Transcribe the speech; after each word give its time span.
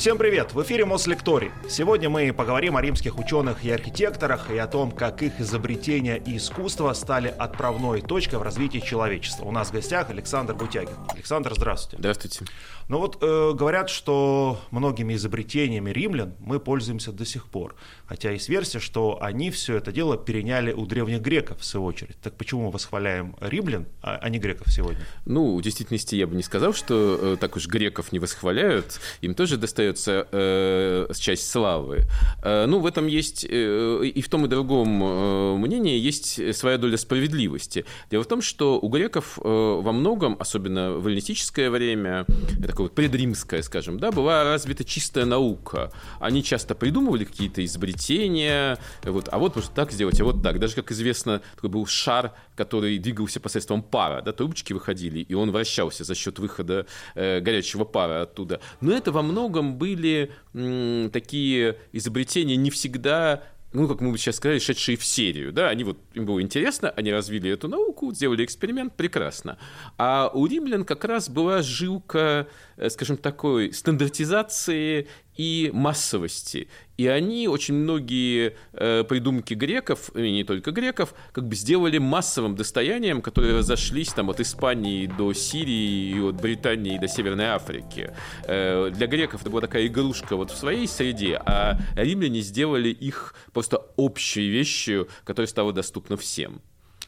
Всем 0.00 0.16
привет! 0.16 0.54
В 0.54 0.62
эфире 0.62 0.86
Мослекторий. 0.86 1.50
Сегодня 1.68 2.08
мы 2.08 2.32
поговорим 2.32 2.74
о 2.78 2.80
римских 2.80 3.18
ученых 3.18 3.66
и 3.66 3.70
архитекторах 3.70 4.50
и 4.50 4.56
о 4.56 4.66
том, 4.66 4.92
как 4.92 5.22
их 5.22 5.38
изобретения 5.40 6.16
и 6.16 6.38
искусство 6.38 6.90
стали 6.94 7.28
отправной 7.28 8.00
точкой 8.00 8.38
в 8.38 8.42
развитии 8.42 8.78
человечества. 8.78 9.44
У 9.44 9.52
нас 9.52 9.68
в 9.68 9.72
гостях 9.72 10.08
Александр 10.08 10.54
Бутягин. 10.54 10.96
Александр, 11.08 11.52
здравствуйте. 11.54 11.98
Здравствуйте. 11.98 12.46
Ну 12.88 12.98
вот 12.98 13.18
э, 13.20 13.52
говорят, 13.52 13.90
что 13.90 14.58
многими 14.70 15.12
изобретениями 15.14 15.90
римлян 15.90 16.34
мы 16.40 16.60
пользуемся 16.60 17.12
до 17.12 17.26
сих 17.26 17.46
пор. 17.46 17.76
Хотя 18.06 18.30
есть 18.30 18.48
версия, 18.48 18.80
что 18.80 19.18
они 19.20 19.50
все 19.50 19.76
это 19.76 19.92
дело 19.92 20.16
переняли 20.16 20.72
у 20.72 20.86
древних 20.86 21.20
греков, 21.20 21.60
в 21.60 21.64
свою 21.66 21.84
очередь. 21.84 22.16
Так 22.22 22.36
почему 22.36 22.64
мы 22.64 22.70
восхваляем 22.70 23.36
римлян, 23.38 23.86
а, 24.00 24.16
а 24.16 24.28
не 24.30 24.38
греков 24.38 24.72
сегодня? 24.72 25.04
Ну, 25.26 25.58
в 25.58 25.62
действительности 25.62 26.14
я 26.14 26.26
бы 26.26 26.34
не 26.34 26.42
сказал, 26.42 26.72
что 26.72 27.18
э, 27.20 27.36
так 27.38 27.54
уж 27.56 27.66
греков 27.68 28.12
не 28.12 28.18
восхваляют. 28.18 28.98
Им 29.20 29.34
тоже 29.34 29.58
достается 29.58 29.89
э, 29.96 31.06
часть 31.18 31.50
славы. 31.50 32.04
Э, 32.42 32.66
ну, 32.66 32.78
в 32.80 32.86
этом 32.86 33.06
есть 33.06 33.46
э, 33.48 34.04
и 34.04 34.20
в 34.22 34.28
том 34.28 34.46
и 34.46 34.48
другом 34.48 35.02
э, 35.02 35.56
мнении 35.56 35.98
есть 35.98 36.54
своя 36.54 36.78
доля 36.78 36.96
справедливости. 36.96 37.84
Дело 38.10 38.24
в 38.24 38.26
том, 38.26 38.42
что 38.42 38.78
у 38.80 38.88
греков 38.88 39.38
э, 39.42 39.48
во 39.48 39.92
многом, 39.92 40.36
особенно 40.38 40.92
в 40.92 41.06
эллинистическое 41.06 41.70
время, 41.70 42.26
такое 42.60 42.86
вот 42.86 42.94
предримская, 42.94 43.62
скажем, 43.62 43.98
да, 43.98 44.10
была 44.10 44.44
развита 44.44 44.84
чистая 44.84 45.24
наука. 45.24 45.92
Они 46.18 46.42
часто 46.42 46.74
придумывали 46.74 47.24
какие-то 47.24 47.64
изобретения, 47.64 48.78
вот, 49.04 49.28
а 49.30 49.38
вот 49.38 49.56
можно 49.56 49.70
так 49.74 49.92
сделать, 49.92 50.20
а 50.20 50.24
вот 50.24 50.42
так. 50.42 50.58
Даже, 50.58 50.74
как 50.74 50.90
известно, 50.92 51.40
такой 51.54 51.70
был 51.70 51.86
шар, 51.86 52.32
который 52.56 52.98
двигался 52.98 53.40
посредством 53.40 53.82
пара, 53.82 54.22
да, 54.22 54.32
трубочки 54.32 54.72
выходили, 54.72 55.20
и 55.20 55.34
он 55.34 55.50
вращался 55.50 56.04
за 56.04 56.14
счет 56.14 56.38
выхода 56.38 56.86
э, 57.14 57.40
горячего 57.40 57.84
пара 57.84 58.22
оттуда. 58.22 58.60
Но 58.80 58.92
это 58.92 59.12
во 59.12 59.22
многом 59.22 59.76
были 59.80 60.30
м, 60.54 61.10
такие 61.10 61.78
изобретения 61.92 62.56
не 62.56 62.70
всегда 62.70 63.42
ну, 63.72 63.86
как 63.86 64.00
мы 64.00 64.10
бы 64.10 64.18
сейчас 64.18 64.36
сказали, 64.36 64.58
шедшие 64.58 64.96
в 64.96 65.04
серию, 65.04 65.52
да, 65.52 65.68
они 65.68 65.84
вот, 65.84 65.96
им 66.14 66.26
было 66.26 66.42
интересно, 66.42 66.90
они 66.90 67.12
развили 67.12 67.50
эту 67.50 67.68
науку, 67.68 68.12
сделали 68.12 68.44
эксперимент, 68.44 68.96
прекрасно. 68.96 69.58
А 69.96 70.28
у 70.34 70.46
римлян 70.46 70.84
как 70.84 71.04
раз 71.04 71.28
была 71.28 71.62
жилка, 71.62 72.48
э, 72.76 72.90
скажем, 72.90 73.16
такой 73.16 73.72
стандартизации 73.72 75.06
и 75.40 75.70
массовости. 75.72 76.68
И 76.98 77.06
они, 77.06 77.48
очень 77.48 77.72
многие 77.72 78.56
э, 78.74 79.04
придумки 79.04 79.54
греков, 79.54 80.14
и 80.14 80.30
не 80.30 80.44
только 80.44 80.70
греков, 80.70 81.14
как 81.32 81.48
бы 81.48 81.54
сделали 81.54 81.96
массовым 81.96 82.56
достоянием, 82.56 83.22
которые 83.22 83.56
разошлись 83.56 84.12
там 84.12 84.28
от 84.28 84.40
Испании 84.40 85.06
до 85.06 85.32
Сирии, 85.32 86.14
и 86.14 86.20
от 86.20 86.34
Британии 86.34 86.98
до 86.98 87.08
Северной 87.08 87.46
Африки. 87.46 88.14
Э, 88.44 88.90
для 88.90 89.06
греков 89.06 89.40
это 89.40 89.48
была 89.48 89.62
такая 89.62 89.86
игрушка 89.86 90.36
вот 90.36 90.50
в 90.50 90.58
своей 90.58 90.86
среде, 90.86 91.40
а 91.46 91.78
римляне 91.96 92.40
сделали 92.40 92.90
их 92.90 93.34
просто 93.54 93.78
общей 93.96 94.46
вещью, 94.46 95.08
которая 95.24 95.46
стала 95.46 95.72
доступна 95.72 96.18
всем. 96.18 96.60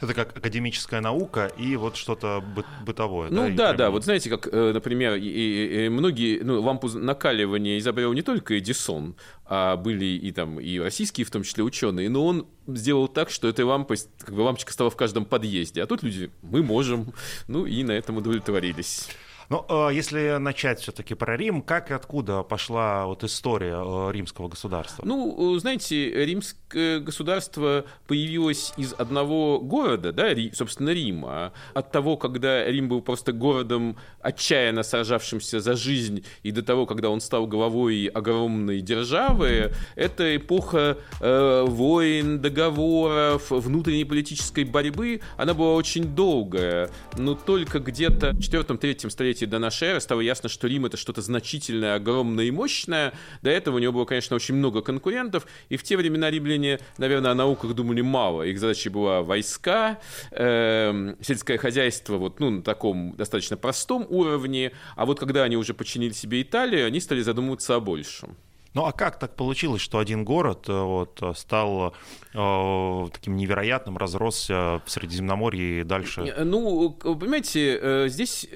Это 0.03 0.15
как 0.15 0.37
академическая 0.37 1.01
наука 1.01 1.47
и 1.57 1.77
вот 1.77 1.97
что-то 1.97 2.41
бы 2.41 2.65
бытовое. 2.85 3.31
Ну 3.31 3.51
да, 3.51 3.71
да, 3.71 3.73
да. 3.73 3.91
Вот 3.91 4.05
знаете, 4.05 4.29
как, 4.29 4.49
э, 4.51 4.73
например, 4.73 5.15
и, 5.15 5.21
и, 5.21 5.87
и 5.87 5.89
многие, 5.89 6.41
ну, 6.43 6.61
лампу 6.61 6.89
накаливания 6.89 7.79
изобрел 7.79 8.13
не 8.13 8.23
только 8.23 8.59
Эдисон, 8.59 9.15
а 9.47 9.77
были 9.77 10.05
и 10.05 10.33
там 10.33 10.59
и 10.59 10.79
российские, 10.81 11.25
в 11.25 11.31
том 11.31 11.45
числе 11.45 11.63
ученые, 11.63 12.09
но 12.09 12.27
он 12.27 12.49
сделал 12.67 13.07
так, 13.07 13.31
что 13.31 13.47
этой 13.47 13.65
лампой, 13.65 13.99
как 14.19 14.35
бы 14.35 14.41
лампочка 14.41 14.73
стала 14.73 14.91
в 14.91 14.97
каждом 14.97 15.25
подъезде, 15.25 15.83
а 15.83 15.87
тут 15.87 16.03
люди, 16.03 16.31
мы 16.43 16.65
можем, 16.65 17.13
ну 17.47 17.65
и 17.65 17.85
на 17.85 17.93
этом 17.93 18.17
удовлетворились. 18.17 19.09
Но 19.53 19.67
ну, 19.69 19.91
э, 19.91 19.95
если 19.95 20.39
начать 20.39 20.81
все-таки 20.81 21.13
про 21.13 21.37
Рим, 21.37 21.61
как 21.61 21.91
и 21.91 21.95
откуда 21.95 22.43
пошла 22.43 23.05
вот 23.05 23.23
история 23.23 23.77
э, 23.85 24.11
римского 24.11 24.49
государства? 24.49 25.05
Ну, 25.05 25.59
знаете, 25.59 26.25
римское 26.25 27.01
государство 27.01 27.85
появилось 28.07 28.73
из 28.79 28.95
одного 28.95 29.61
города, 29.61 30.11
да, 30.11 30.31
собственно, 30.55 30.89
Рима. 30.89 31.53
От 31.75 31.93
того, 31.93 32.17
когда 32.17 32.65
Рим 32.65 32.89
был 32.89 33.03
просто 33.03 33.35
городом, 33.35 33.99
отчаянно 34.23 34.83
сражавшимся 34.83 35.61
за 35.61 35.77
жизнь, 35.77 36.25
и 36.43 36.51
до 36.51 36.63
того, 36.63 36.87
когда 36.87 37.11
он 37.11 37.21
стал 37.21 37.47
главой 37.47 38.07
огромной 38.07 38.81
державы, 38.81 39.75
это 39.97 40.35
эпоха 40.35 40.97
э, 41.21 41.65
войн, 41.67 42.41
договоров, 42.41 43.51
внутренней 43.51 44.07
политической 44.07 44.65
борьбы, 44.65 45.21
она 45.37 45.53
была 45.53 45.75
очень 45.75 46.05
долгая. 46.15 46.89
Но 47.19 47.35
только 47.35 47.81
где-то 47.81 48.33
в 48.33 48.39
4-3 48.39 49.11
столетии 49.11 49.42
столетии 49.43 49.47
до 49.47 49.59
нашей 49.59 49.89
эры 49.89 50.01
стало 50.01 50.21
ясно, 50.21 50.49
что 50.49 50.69
Рим 50.69 50.87
это 50.87 50.97
что-то 50.97 51.23
значительное, 51.23 51.97
огромное 51.97 52.45
и 52.45 52.51
мощное. 52.51 53.13
До 53.43 53.51
этого 53.51 53.77
у 53.77 53.79
него 53.79 53.93
было, 53.93 54.05
конечно, 54.05 54.37
очень 54.37 54.55
много 54.55 54.83
конкурентов, 54.83 55.47
и 55.71 55.77
в 55.77 55.83
те 55.83 55.97
времена 55.97 56.31
римляне, 56.31 56.79
наверное, 56.99 57.33
о 57.33 57.35
науках 57.35 57.75
думали 57.75 58.03
мало. 58.03 58.43
Их 58.43 58.59
задачей 58.59 58.91
была 58.91 59.23
войска, 59.23 59.99
э, 60.31 61.15
сельское 61.21 61.59
хозяйство 61.59 62.19
вот, 62.19 62.41
ну, 62.41 62.51
на 62.51 62.63
таком 62.63 63.15
достаточно 63.17 63.57
простом 63.57 64.07
уровне, 64.09 64.73
а 64.97 65.05
вот 65.07 65.19
когда 65.19 65.45
они 65.45 65.57
уже 65.57 65.75
подчинили 65.75 66.13
себе 66.13 66.43
Италию, 66.43 66.87
они 66.87 67.01
стали 67.01 67.23
задумываться 67.23 67.75
о 67.75 67.81
большем. 67.81 68.37
Ну 68.75 68.87
а 68.87 68.93
как 68.93 69.19
так 69.19 69.37
получилось, 69.37 69.83
что 69.83 69.99
один 69.99 70.25
город 70.25 70.69
э, 70.69 70.73
вот, 70.73 71.23
стал 71.37 71.95
э, 72.33 73.07
таким 73.13 73.37
невероятным, 73.37 73.99
разросся 73.99 74.83
в 74.87 74.91
Средиземноморье 74.91 75.81
и 75.81 75.85
дальше? 75.85 76.23
Э, 76.23 76.45
ну, 76.45 76.91
понимаете, 76.91 77.79
э, 77.81 78.09
здесь 78.09 78.49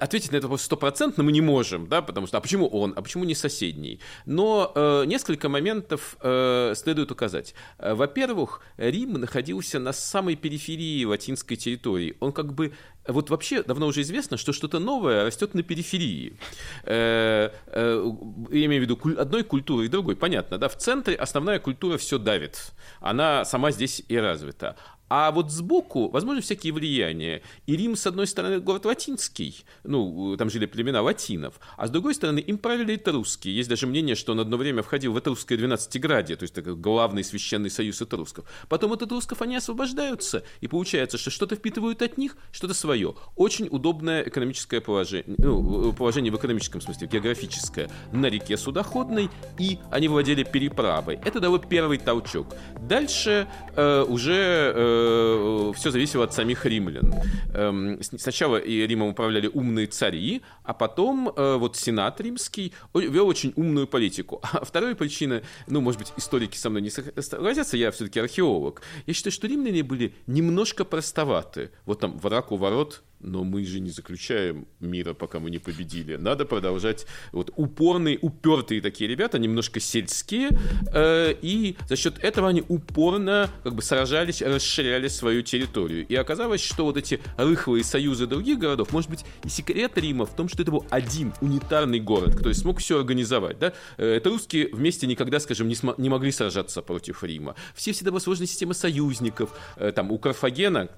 ответить 0.00 0.32
на 0.32 0.36
это 0.36 0.46
вопрос 0.46 0.62
стопроцентно 0.62 1.24
мы 1.24 1.32
не 1.32 1.40
можем, 1.40 1.88
да, 1.88 2.02
потому 2.02 2.26
что 2.26 2.38
а 2.38 2.40
почему 2.40 2.68
он, 2.68 2.92
а 2.96 3.02
почему 3.02 3.24
не 3.24 3.34
соседний? 3.34 4.00
Но 4.26 4.70
э, 4.74 5.04
несколько 5.06 5.48
моментов 5.48 6.16
э, 6.20 6.74
следует 6.76 7.10
указать. 7.10 7.54
Во-первых, 7.78 8.60
Рим 8.76 9.14
находился 9.14 9.78
на 9.78 9.92
самой 9.92 10.36
периферии 10.36 11.04
латинской 11.04 11.56
территории. 11.56 12.16
Он 12.20 12.32
как 12.32 12.54
бы 12.54 12.72
вот 13.06 13.30
вообще 13.30 13.62
давно 13.62 13.86
уже 13.86 14.00
известно, 14.00 14.36
что 14.36 14.52
что-то 14.52 14.78
новое 14.78 15.24
растет 15.24 15.54
на 15.54 15.62
периферии. 15.62 16.38
Э, 16.84 17.50
э, 17.66 18.12
я 18.50 18.64
имею 18.66 18.82
в 18.82 18.84
виду 18.84 18.98
одной 19.18 19.44
культуры 19.44 19.86
и 19.86 19.88
другой. 19.88 20.16
Понятно, 20.16 20.58
да? 20.58 20.68
В 20.68 20.76
центре 20.76 21.14
основная 21.14 21.58
культура 21.58 21.98
все 21.98 22.18
давит. 22.18 22.72
Она 23.00 23.44
сама 23.44 23.70
здесь 23.70 24.02
и 24.08 24.16
развита. 24.16 24.76
А 25.08 25.30
вот 25.30 25.52
сбоку, 25.52 26.08
возможно, 26.08 26.40
всякие 26.40 26.72
влияния. 26.72 27.42
И 27.66 27.76
Рим, 27.76 27.94
с 27.94 28.06
одной 28.06 28.26
стороны, 28.26 28.58
город 28.58 28.86
латинский, 28.86 29.64
ну, 29.84 30.36
там 30.36 30.48
жили 30.48 30.66
племена 30.66 31.02
латинов, 31.02 31.60
а 31.76 31.86
с 31.86 31.90
другой 31.90 32.14
стороны, 32.14 32.38
им 32.38 32.56
правили 32.56 32.96
этрусские. 32.96 33.54
Есть 33.54 33.68
даже 33.68 33.86
мнение, 33.86 34.14
что 34.14 34.32
он 34.32 34.40
одно 34.40 34.56
время 34.56 34.82
входил 34.82 35.12
в 35.12 35.18
этрусское 35.18 35.58
двенадцатиградие, 35.58 36.36
то 36.36 36.44
есть 36.44 36.54
такой 36.54 36.74
главный 36.74 37.22
священный 37.22 37.70
союз 37.70 38.00
этрусков. 38.00 38.46
Потом 38.68 38.92
от 38.92 39.02
этрусков 39.02 39.42
они 39.42 39.56
освобождаются, 39.56 40.42
и 40.60 40.68
получается, 40.68 41.18
что 41.18 41.30
что-то 41.30 41.56
впитывают 41.56 42.00
от 42.00 42.16
них, 42.16 42.36
что-то 42.50 42.72
свое. 42.72 43.14
Очень 43.36 43.68
удобное 43.70 44.22
экономическое 44.22 44.80
положение, 44.80 45.36
ну, 45.36 45.92
положение 45.92 46.32
в 46.32 46.36
экономическом 46.36 46.80
смысле, 46.80 47.08
географическое, 47.08 47.90
на 48.10 48.26
реке 48.26 48.56
судоходной, 48.56 49.28
и 49.58 49.78
они 49.90 50.08
владели 50.08 50.44
переправой. 50.44 51.20
Это 51.24 51.40
дало 51.40 51.58
первый 51.58 51.98
толчок. 51.98 52.54
Дальше 52.80 53.46
э, 53.76 54.02
уже... 54.08 54.72
Э, 54.74 54.93
Э, 54.94 55.72
все 55.74 55.90
зависело 55.90 56.24
от 56.24 56.32
самих 56.32 56.64
римлян. 56.66 57.12
Эм, 57.54 58.00
сначала 58.02 58.56
и 58.56 58.86
Римом 58.86 59.08
управляли 59.08 59.50
умные 59.52 59.86
цари, 59.86 60.42
а 60.62 60.72
потом 60.72 61.32
э, 61.34 61.56
вот 61.56 61.76
Сенат 61.76 62.20
римский 62.20 62.72
вел 62.94 63.26
очень 63.26 63.52
умную 63.56 63.86
политику. 63.86 64.40
А 64.54 64.64
вторая 64.64 64.94
причина, 64.94 65.42
ну, 65.66 65.80
может 65.80 65.98
быть, 66.00 66.12
историки 66.16 66.56
со 66.56 66.70
мной 66.70 66.82
не 66.82 66.90
согласятся, 66.90 67.76
я 67.76 67.90
все-таки 67.90 68.20
археолог. 68.20 68.82
Я 69.06 69.14
считаю, 69.14 69.32
что 69.32 69.46
римляне 69.46 69.82
были 69.82 70.14
немножко 70.26 70.84
простоваты. 70.84 71.70
Вот 71.86 72.00
там 72.00 72.18
враг 72.18 72.52
у 72.52 72.56
ворот 72.56 73.02
но 73.24 73.42
мы 73.42 73.64
же 73.64 73.80
не 73.80 73.90
заключаем 73.90 74.66
мира, 74.80 75.14
пока 75.14 75.40
мы 75.40 75.50
не 75.50 75.58
победили. 75.58 76.16
Надо 76.16 76.44
продолжать. 76.44 77.06
Вот 77.32 77.50
упорные, 77.56 78.18
упертые 78.20 78.80
такие 78.80 79.08
ребята, 79.08 79.38
немножко 79.38 79.80
сельские, 79.80 80.50
э, 80.92 81.34
и 81.40 81.76
за 81.88 81.96
счет 81.96 82.22
этого 82.22 82.48
они 82.48 82.62
упорно 82.68 83.50
как 83.62 83.74
бы 83.74 83.82
сражались, 83.82 84.42
расширяли 84.42 85.08
свою 85.08 85.42
территорию. 85.42 86.06
И 86.06 86.14
оказалось, 86.14 86.60
что 86.60 86.84
вот 86.84 86.96
эти 86.96 87.20
рыхлые 87.36 87.82
союзы 87.82 88.26
других 88.26 88.58
городов, 88.58 88.92
может 88.92 89.10
быть, 89.10 89.24
и 89.44 89.48
секрет 89.48 89.92
Рима 89.96 90.26
в 90.26 90.36
том, 90.36 90.48
что 90.48 90.62
это 90.62 90.70
был 90.70 90.86
один 90.90 91.32
унитарный 91.40 92.00
город, 92.00 92.36
который 92.36 92.54
смог 92.54 92.78
все 92.78 92.98
организовать. 92.98 93.58
Да? 93.58 93.72
Э, 93.96 94.16
это 94.16 94.28
русские 94.28 94.68
вместе 94.72 95.06
никогда, 95.06 95.40
скажем, 95.40 95.68
не, 95.68 95.74
см- 95.74 96.00
не 96.00 96.08
могли 96.08 96.30
сражаться 96.30 96.82
против 96.82 97.24
Рима. 97.24 97.54
Все 97.74 97.92
всегда 97.92 98.10
была 98.10 98.20
сложная 98.20 98.46
система 98.46 98.74
союзников. 98.74 99.50
Э, 99.76 99.92
там 99.92 100.12
у 100.12 100.18
Карфагена, 100.18 100.90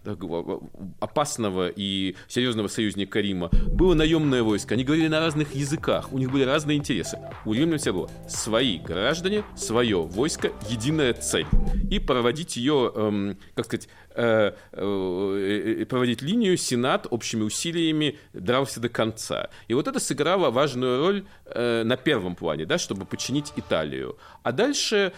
опасного 1.00 1.68
и 1.74 2.15
серьезного 2.28 2.68
союзника 2.68 3.20
Рима, 3.20 3.50
было 3.50 3.94
наемное 3.94 4.42
войско. 4.42 4.74
Они 4.74 4.84
говорили 4.84 5.08
на 5.08 5.20
разных 5.20 5.54
языках, 5.54 6.12
у 6.12 6.18
них 6.18 6.30
были 6.30 6.44
разные 6.44 6.76
интересы. 6.76 7.18
У 7.44 7.52
римлян 7.52 7.78
все 7.78 7.92
было 7.92 8.10
свои 8.28 8.78
граждане, 8.78 9.44
свое 9.56 10.02
войско, 10.02 10.52
единая 10.68 11.12
цель. 11.12 11.46
И 11.90 11.98
проводить 11.98 12.56
ее, 12.56 12.92
эм, 12.94 13.38
как 13.54 13.66
сказать, 13.66 13.88
проводить 15.86 16.22
линию, 16.22 16.56
Сенат 16.56 17.06
общими 17.10 17.42
усилиями 17.42 18.18
дрался 18.32 18.80
до 18.80 18.88
конца. 18.88 19.50
И 19.68 19.74
вот 19.74 19.86
это 19.88 20.00
сыграло 20.00 20.50
важную 20.50 20.98
роль 21.00 21.24
на 21.54 21.96
первом 21.96 22.34
плане, 22.34 22.64
да, 22.64 22.78
чтобы 22.78 23.04
подчинить 23.04 23.52
Италию. 23.56 24.16
А 24.42 24.52
дальше, 24.52 25.12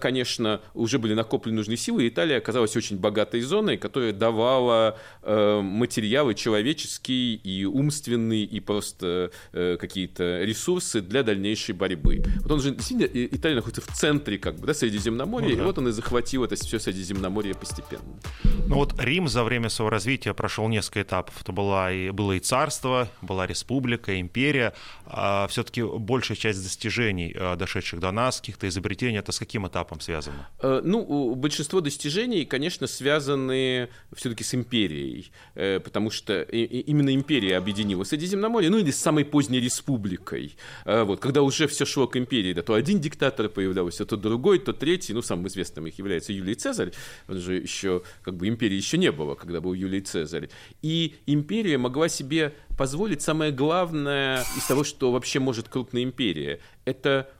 конечно, 0.00 0.60
уже 0.72 0.98
были 0.98 1.14
накоплены 1.14 1.58
нужные 1.58 1.76
силы, 1.76 2.04
и 2.04 2.08
Италия 2.08 2.38
оказалась 2.38 2.76
очень 2.76 2.96
богатой 2.98 3.42
зоной, 3.42 3.76
которая 3.76 4.12
давала 4.12 4.98
материалы 5.22 6.34
человеческие 6.34 7.34
и 7.34 7.64
умственные, 7.66 8.44
и 8.44 8.60
просто 8.60 9.30
какие-то 9.52 10.42
ресурсы 10.42 11.00
для 11.00 11.22
дальнейшей 11.22 11.74
борьбы. 11.74 12.22
Вот 12.40 12.52
он 12.52 12.60
же 12.60 12.70
действительно, 12.70 13.08
Италия 13.12 13.56
находится 13.56 13.82
в 13.82 13.94
центре 13.94 14.38
как 14.38 14.56
бы, 14.56 14.66
да, 14.66 14.72
Средиземноморья, 14.74 15.50
ну, 15.50 15.56
да. 15.56 15.62
и 15.62 15.66
вот 15.66 15.78
он 15.78 15.88
и 15.88 15.90
захватил 15.90 16.44
это 16.44 16.54
все 16.56 16.78
Средиземноморье 16.78 17.54
постепенно. 17.54 18.18
Ну 18.44 18.76
вот 18.76 18.94
Рим 18.98 19.28
за 19.28 19.44
время 19.44 19.68
своего 19.68 19.90
развития 19.90 20.34
прошел 20.34 20.68
несколько 20.68 21.02
этапов. 21.02 21.40
Это 21.40 21.52
была 21.52 21.92
и, 21.92 22.10
было 22.10 22.32
и 22.32 22.40
царство, 22.40 23.08
была 23.22 23.46
республика, 23.46 24.20
империя. 24.20 24.74
А 25.06 25.46
все-таки 25.48 25.82
большая 25.82 26.36
часть 26.36 26.62
достижений, 26.62 27.34
э, 27.34 27.56
дошедших 27.56 28.00
до 28.00 28.12
нас, 28.12 28.40
каких-то 28.40 28.68
изобретений, 28.68 29.18
это 29.18 29.32
с 29.32 29.38
каким 29.38 29.66
этапом 29.66 30.00
связано? 30.00 30.48
Э, 30.60 30.80
ну, 30.84 31.34
большинство 31.34 31.80
достижений, 31.80 32.44
конечно, 32.44 32.86
связаны 32.86 33.88
все-таки 34.14 34.44
с 34.44 34.54
империей, 34.54 35.32
э, 35.54 35.80
потому 35.80 36.10
что 36.10 36.42
именно 36.42 37.14
империя 37.14 37.56
объединила 37.56 38.04
Средиземноморье, 38.04 38.70
ну 38.70 38.78
или 38.78 38.90
с 38.90 38.98
самой 38.98 39.24
поздней 39.24 39.60
республикой. 39.60 40.56
Вот, 40.84 41.20
когда 41.20 41.42
уже 41.42 41.66
все 41.66 41.84
шло 41.84 42.06
к 42.06 42.16
империи, 42.16 42.52
да, 42.52 42.62
то 42.62 42.74
один 42.74 43.00
диктатор 43.00 43.48
появлялся, 43.48 44.04
то 44.04 44.16
другой, 44.16 44.58
то 44.58 44.72
третий, 44.72 45.14
ну, 45.14 45.22
самым 45.22 45.48
известным 45.48 45.86
их 45.86 45.98
является 45.98 46.32
Юлий 46.32 46.54
Цезарь, 46.54 46.92
он 47.28 47.38
же 47.38 47.54
еще, 47.54 48.02
как 48.28 48.36
бы, 48.36 48.46
империи 48.46 48.76
еще 48.76 48.98
не 48.98 49.10
было, 49.10 49.34
когда 49.34 49.62
был 49.62 49.72
Юлий 49.72 50.02
Цезарь. 50.02 50.50
И 50.82 51.16
империя 51.24 51.78
могла 51.78 52.10
себе 52.10 52.54
позволить 52.76 53.22
самое 53.22 53.52
главное 53.52 54.44
из 54.54 54.66
того, 54.66 54.84
что 54.84 55.10
вообще 55.10 55.40
может 55.40 55.70
крупная 55.70 56.02
империя. 56.02 56.60
Это 56.84 57.30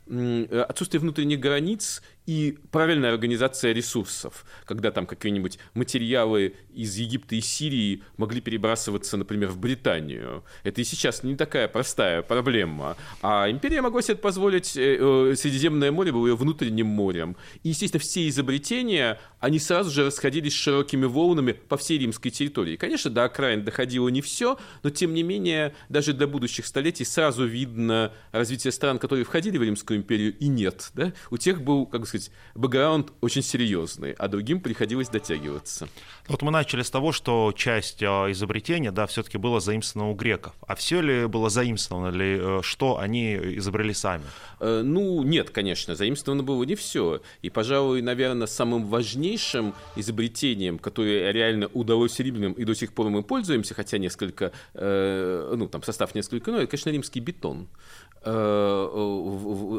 отсутствие 0.68 1.00
внутренних 1.00 1.40
границ 1.40 2.02
и 2.28 2.58
правильная 2.70 3.10
организация 3.10 3.72
ресурсов, 3.72 4.44
когда 4.66 4.90
там 4.90 5.06
какие-нибудь 5.06 5.58
материалы 5.72 6.56
из 6.74 6.94
Египта 6.96 7.36
и 7.36 7.40
Сирии 7.40 8.02
могли 8.18 8.42
перебрасываться, 8.42 9.16
например, 9.16 9.48
в 9.48 9.58
Британию. 9.58 10.44
Это 10.62 10.82
и 10.82 10.84
сейчас 10.84 11.22
не 11.22 11.36
такая 11.36 11.68
простая 11.68 12.20
проблема. 12.20 12.98
А 13.22 13.50
империя 13.50 13.80
могла 13.80 14.02
себе 14.02 14.16
позволить, 14.16 14.76
э, 14.76 14.98
э, 15.00 15.36
Средиземное 15.36 15.90
море 15.90 16.12
было 16.12 16.26
ее 16.26 16.36
внутренним 16.36 16.88
морем. 16.88 17.34
И, 17.62 17.70
естественно, 17.70 18.02
все 18.02 18.28
изобретения, 18.28 19.18
они 19.40 19.58
сразу 19.58 19.90
же 19.90 20.04
расходились 20.04 20.52
широкими 20.52 21.06
волнами 21.06 21.52
по 21.52 21.78
всей 21.78 21.98
римской 21.98 22.30
территории. 22.30 22.76
Конечно, 22.76 23.10
до 23.10 23.24
окраин 23.24 23.64
доходило 23.64 24.08
не 24.08 24.20
все, 24.20 24.58
но, 24.82 24.90
тем 24.90 25.14
не 25.14 25.22
менее, 25.22 25.74
даже 25.88 26.12
для 26.12 26.26
будущих 26.26 26.66
столетий 26.66 27.06
сразу 27.06 27.46
видно 27.46 28.12
развитие 28.32 28.70
стран, 28.70 28.98
которые 28.98 29.24
входили 29.24 29.56
в 29.56 29.62
Римскую 29.62 29.97
империю, 29.98 30.36
и 30.38 30.48
нет. 30.48 30.90
Да? 30.94 31.12
У 31.30 31.36
тех 31.36 31.62
был, 31.62 31.86
как 31.86 32.02
бы 32.02 32.06
сказать, 32.06 32.30
бэкграунд 32.54 33.12
очень 33.20 33.42
серьезный, 33.42 34.12
а 34.12 34.28
другим 34.28 34.60
приходилось 34.60 35.08
дотягиваться. 35.08 35.88
Вот 36.28 36.42
мы 36.42 36.50
начали 36.50 36.82
с 36.82 36.90
того, 36.90 37.12
что 37.12 37.52
часть 37.56 38.02
а, 38.02 38.30
изобретения, 38.30 38.90
да, 38.92 39.06
все-таки 39.06 39.38
было 39.38 39.60
заимствовано 39.60 40.10
у 40.10 40.14
греков. 40.14 40.54
А 40.66 40.74
все 40.74 41.00
ли 41.00 41.26
было 41.26 41.50
заимствовано, 41.50 42.08
ли, 42.08 42.38
э, 42.40 42.60
что 42.62 42.98
они 42.98 43.34
изобрели 43.34 43.94
сами? 43.94 44.24
Э, 44.60 44.82
ну, 44.84 45.22
нет, 45.22 45.50
конечно, 45.50 45.94
заимствовано 45.94 46.42
было 46.42 46.64
не 46.64 46.74
все. 46.74 47.20
И, 47.42 47.50
пожалуй, 47.50 48.02
наверное, 48.02 48.46
самым 48.46 48.86
важнейшим 48.86 49.74
изобретением, 49.96 50.78
которое 50.78 51.32
реально 51.32 51.68
удалось 51.68 52.18
римлянам, 52.18 52.52
и 52.52 52.64
до 52.64 52.74
сих 52.74 52.92
пор 52.92 53.10
мы 53.10 53.22
пользуемся, 53.22 53.74
хотя 53.74 53.98
несколько, 53.98 54.52
э, 54.74 55.54
ну, 55.56 55.68
там 55.68 55.82
состав 55.82 56.14
несколько 56.14 56.50
иной, 56.50 56.64
это, 56.64 56.70
конечно, 56.72 56.90
римский 56.90 57.20
бетон. 57.20 57.68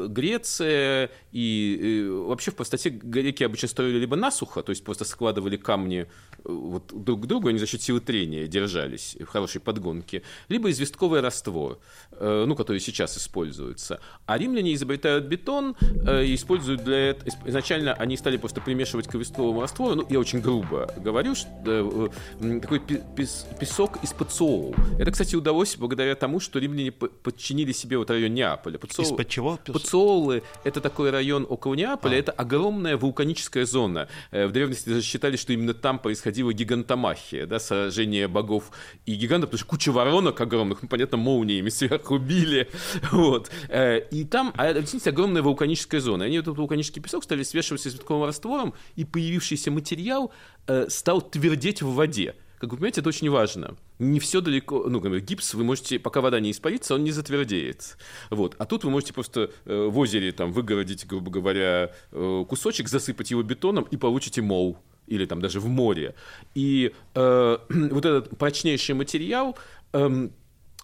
Греция 0.08 1.10
и 1.32 2.08
вообще 2.10 2.52
в 2.52 2.56
простоте 2.56 2.90
греки 2.90 3.44
обычно 3.44 3.68
строили 3.68 4.00
либо 4.00 4.16
насухо, 4.16 4.64
то 4.64 4.72
есть 4.72 4.84
просто 4.84 5.06
складывали 5.06 5.58
камни 5.58 6.08
вот 6.44 6.92
друг 6.94 7.24
к 7.24 7.26
другу, 7.26 7.50
они 7.50 7.60
за 7.60 7.68
счет 7.68 7.82
силы 7.82 8.00
трения 8.00 8.48
держались 8.48 9.18
в 9.20 9.26
хорошей 9.26 9.62
подгонке, 9.62 10.24
либо 10.48 10.70
известковый 10.72 11.22
раствор, 11.22 11.80
э, 12.12 12.46
ну, 12.48 12.56
который 12.56 12.80
сейчас 12.80 13.18
используется. 13.18 14.00
А 14.26 14.38
римляне 14.38 14.74
изобретают 14.74 15.26
бетон 15.26 15.76
э, 15.82 16.26
и 16.26 16.36
используют 16.36 16.84
для 16.84 17.10
этого... 17.10 17.30
Изначально 17.46 17.94
они 17.94 18.18
стали 18.18 18.38
просто 18.38 18.62
примешивать 18.62 19.08
к 19.08 19.16
известковому 19.16 19.62
раствору, 19.62 19.96
ну, 19.96 20.08
я 20.10 20.20
очень 20.20 20.42
грубо 20.42 20.94
говорю, 20.98 21.36
что, 21.36 22.12
э, 22.42 22.60
такой 22.62 22.80
песок 22.80 24.04
из 24.04 24.14
пациол. 24.14 24.76
Это, 24.98 25.12
кстати, 25.12 25.36
удалось 25.36 25.76
благодаря 25.76 26.16
тому, 26.16 26.40
что 26.40 26.60
римляне 26.60 26.92
подчинили 26.92 27.72
себе 27.72 27.98
вот 27.98 28.10
район 28.10 28.34
Неаполя. 28.40 28.78
Пациол... 28.78 29.06
Из-под 29.06 29.28
чего? 29.28 29.60
Пациолы— 29.66 30.44
это 30.64 30.82
такой 30.82 31.10
район 31.10 31.46
около 31.50 31.74
Неаполя, 31.74 32.16
а. 32.16 32.20
это 32.20 32.32
огромная 32.32 32.98
вулканическая 32.98 33.66
зона. 33.66 34.08
В 34.32 34.50
древности 34.52 34.90
даже 34.90 35.02
считали, 35.02 35.36
что 35.36 35.54
именно 35.54 35.74
там 35.74 36.00
происходила 36.00 36.54
гигантомахия, 36.54 37.46
да, 37.46 37.60
сражение 37.60 38.28
богов 38.28 38.72
и 39.06 39.16
гигантов, 39.16 39.50
потому 39.50 39.60
что 39.60 39.70
куча 39.70 39.92
воронок 39.92 40.40
огромных, 40.40 40.82
ну, 40.82 40.88
понятно, 40.88 41.18
молниями 41.18 41.70
сверху 41.70 42.18
били, 42.18 42.70
вот. 43.12 43.52
Э, 43.68 44.00
и 44.12 44.24
там, 44.24 44.54
а, 44.58 44.70
объясните, 44.70 45.10
огромная 45.10 45.42
вулканическая 45.42 46.00
зона. 46.00 46.26
Они 46.26 46.38
этот 46.38 46.58
вулканический 46.58 47.02
песок 47.02 47.24
стали 47.24 47.44
смешивать 47.44 47.82
с 47.82 47.84
цветковым 47.84 48.26
раствором, 48.26 48.74
и 48.96 49.06
появившийся 49.06 49.72
материал 49.72 50.32
э, 50.68 50.88
стал 50.90 51.22
твердеть 51.22 51.82
в 51.82 51.94
воде. 51.94 52.36
Как 52.60 52.72
вы 52.72 52.78
понимаете, 52.78 53.00
это 53.00 53.10
очень 53.10 53.30
важно. 53.30 53.78
Не 54.00 54.20
все 54.20 54.42
далеко, 54.42 54.84
ну, 54.90 55.00
гипс 55.00 55.54
вы 55.54 55.64
можете, 55.64 55.98
пока 55.98 56.20
вода 56.20 56.42
не 56.42 56.52
испарится, 56.52 56.96
он 56.96 57.06
не 57.06 57.12
затвердеет. 57.12 57.98
Вот. 58.30 58.56
А 58.58 58.66
тут 58.66 58.84
вы 58.84 58.90
можете 58.90 59.14
просто 59.14 59.50
э, 59.66 59.88
в 59.90 59.98
озере 59.98 60.34
там 60.34 60.52
выгородить, 60.52 61.08
грубо 61.08 61.32
говоря, 61.32 61.94
э, 62.12 62.46
кусочек, 62.50 62.90
засыпать 62.90 63.32
его 63.32 63.44
бетоном 63.44 63.88
и 63.90 63.96
получите 63.96 64.42
мол 64.42 64.78
или 65.08 65.26
там 65.26 65.42
даже 65.42 65.62
в 65.62 65.68
море. 65.68 66.16
И 66.54 66.94
э, 67.16 67.58
вот 67.70 68.06
этот 68.06 68.38
прочнейший 68.38 68.94
материал 68.94 69.58
э, 69.94 70.30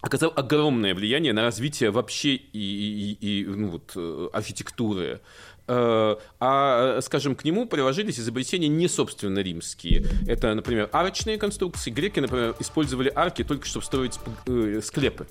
оказал 0.00 0.32
огромное 0.34 0.94
влияние 0.94 1.32
на 1.32 1.42
развитие 1.42 1.90
вообще 1.90 2.36
и, 2.36 3.16
и, 3.20 3.42
и 3.42 3.44
ну, 3.44 3.68
вот, 3.68 3.92
э, 3.96 4.28
архитектуры. 4.32 5.20
Э, 5.68 6.16
а, 6.38 7.00
скажем, 7.00 7.34
к 7.34 7.44
нему 7.44 7.66
приложились 7.66 8.20
изобретения 8.20 8.68
не 8.68 8.88
собственно 8.88 9.40
римские. 9.40 10.06
Это, 10.26 10.54
например, 10.54 10.88
арочные 10.92 11.38
конструкции. 11.38 11.90
Греки, 11.90 12.20
например, 12.20 12.54
использовали 12.60 13.10
арки 13.14 13.42
только 13.42 13.66
чтобы 13.66 13.84
строить 13.84 14.18
э, 14.46 14.80
склепы. 14.82 15.26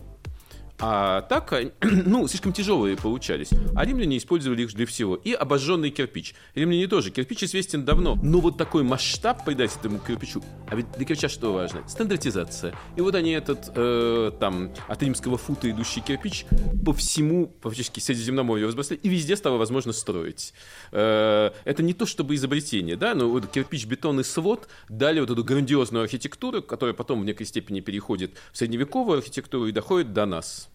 А 0.78 1.22
так, 1.22 1.54
ну, 1.82 2.28
слишком 2.28 2.52
тяжелые 2.52 2.98
получались. 2.98 3.50
А 3.76 3.86
римляне 3.86 4.18
использовали 4.18 4.64
их 4.64 4.74
для 4.74 4.86
всего. 4.86 5.16
И 5.16 5.32
обожженный 5.32 5.90
кирпич. 5.90 6.36
Римляне 6.54 6.88
тоже. 6.88 7.12
Кирпич 7.12 7.44
известен 7.44 7.86
давно. 7.86 8.18
Но 8.22 8.40
вот 8.40 8.58
такой 8.58 8.84
масштаб 8.84 9.46
придать 9.46 9.76
этому 9.76 10.00
кирпичу. 10.00 10.44
А 10.68 10.76
ведь 10.76 10.92
для 10.92 11.06
кирпича 11.06 11.30
что 11.30 11.54
важно? 11.54 11.88
Стандартизация. 11.88 12.76
И 12.96 13.02
вот 13.02 13.16
они 13.16 13.32
этот, 13.32 13.72
э, 13.76 14.32
там, 14.40 14.72
от 14.88 15.02
римского 15.02 15.38
фута 15.38 15.70
идущий 15.70 16.02
кирпич 16.02 16.46
по 16.84 16.94
всему, 16.94 17.56
фактически, 17.62 18.00
Средиземноморью 18.00 18.68
разбросали. 18.68 19.00
И 19.02 19.10
везде 19.10 19.36
стало 19.36 19.58
возможно 19.58 19.94
строить. 19.94 20.54
Э, 20.92 21.52
это 21.64 21.84
не 21.84 21.94
то 21.94 22.06
чтобы 22.06 22.36
изобретение, 22.36 22.98
да, 22.98 23.16
но 23.16 23.30
вот 23.30 23.48
кирпич, 23.48 23.86
бетон 23.86 24.20
и 24.20 24.24
свод 24.24 24.68
дали 24.90 25.20
вот 25.20 25.30
эту 25.30 25.44
грандиозную 25.44 26.04
архитектуру, 26.04 26.62
которая 26.62 26.94
потом 26.94 27.22
в 27.22 27.26
некой 27.26 27.46
степени 27.46 27.80
переходит 27.80 28.34
в 28.52 28.58
средневековую 28.58 29.20
архитектуру 29.20 29.68
и 29.68 29.72
доходит 29.72 30.14
до 30.14 30.26
нас. 30.26 30.70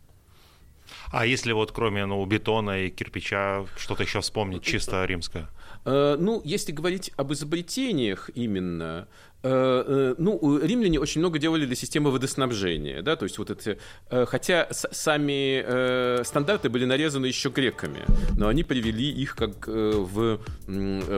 А 1.11 1.27
если 1.27 1.53
вот 1.53 1.73
кроме 1.73 2.07
ну, 2.07 2.25
бетона 2.25 2.83
и 2.83 2.91
кирпича 2.91 3.67
что-то 3.77 4.05
еще 4.05 4.21
вспомнить 4.21 4.63
чисто 4.63 5.05
римское? 5.05 5.49
Э, 5.85 6.17
ну, 6.19 6.41
если 6.45 6.73
говорить 6.73 7.11
об 7.17 7.33
изобретениях 7.33 8.31
именно, 8.35 9.09
ну, 9.43 10.61
римляне 10.63 11.01
очень 11.01 11.21
много 11.21 11.39
делали 11.39 11.65
для 11.65 11.75
системы 11.75 12.11
водоснабжения, 12.11 13.01
да, 13.01 13.17
то 13.17 13.25
есть 13.25 13.39
вот 13.39 13.51
эти, 13.51 13.79
э, 14.11 14.27
хотя 14.27 14.69
сами 14.71 16.23
стандарты 16.23 16.69
были 16.69 16.85
нарезаны 16.85 17.27
еще 17.27 17.49
греками, 17.49 18.05
но 18.37 18.49
они 18.49 18.65
привели 18.65 19.11
их 19.11 19.37
как 19.37 19.67
в 19.67 20.41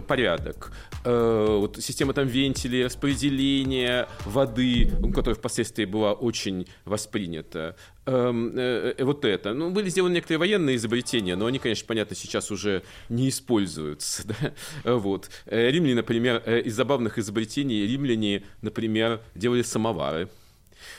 порядок. 0.07 0.73
Вот 1.05 1.79
система 1.81 2.13
там 2.13 2.29
вентилей, 2.29 2.85
распределения 2.85 4.09
воды, 4.25 4.91
которая 5.15 5.35
впоследствии 5.35 5.85
была 5.85 6.13
очень 6.13 6.67
воспринята, 6.85 7.77
эм, 8.07 8.53
вот 8.99 9.25
это. 9.25 9.53
Ну, 9.53 9.71
были 9.71 9.89
сделаны 9.89 10.15
некоторые 10.15 10.39
военные 10.39 10.77
изобретения, 10.77 11.35
но 11.35 11.47
они, 11.47 11.59
конечно, 11.59 11.87
понятно, 11.87 12.15
сейчас 12.15 12.51
уже 12.51 12.83
не 13.09 13.29
используются. 13.29 14.23
Да? 14.33 14.53
Вот. 14.95 15.29
Римляне, 15.47 15.97
например, 15.97 16.39
из 16.39 16.75
забавных 16.75 17.19
изобретений 17.19 17.87
римляне 17.87 18.12
римляне, 18.13 18.45
например, 18.61 19.21
делали 19.35 19.63
самовары. 19.63 20.29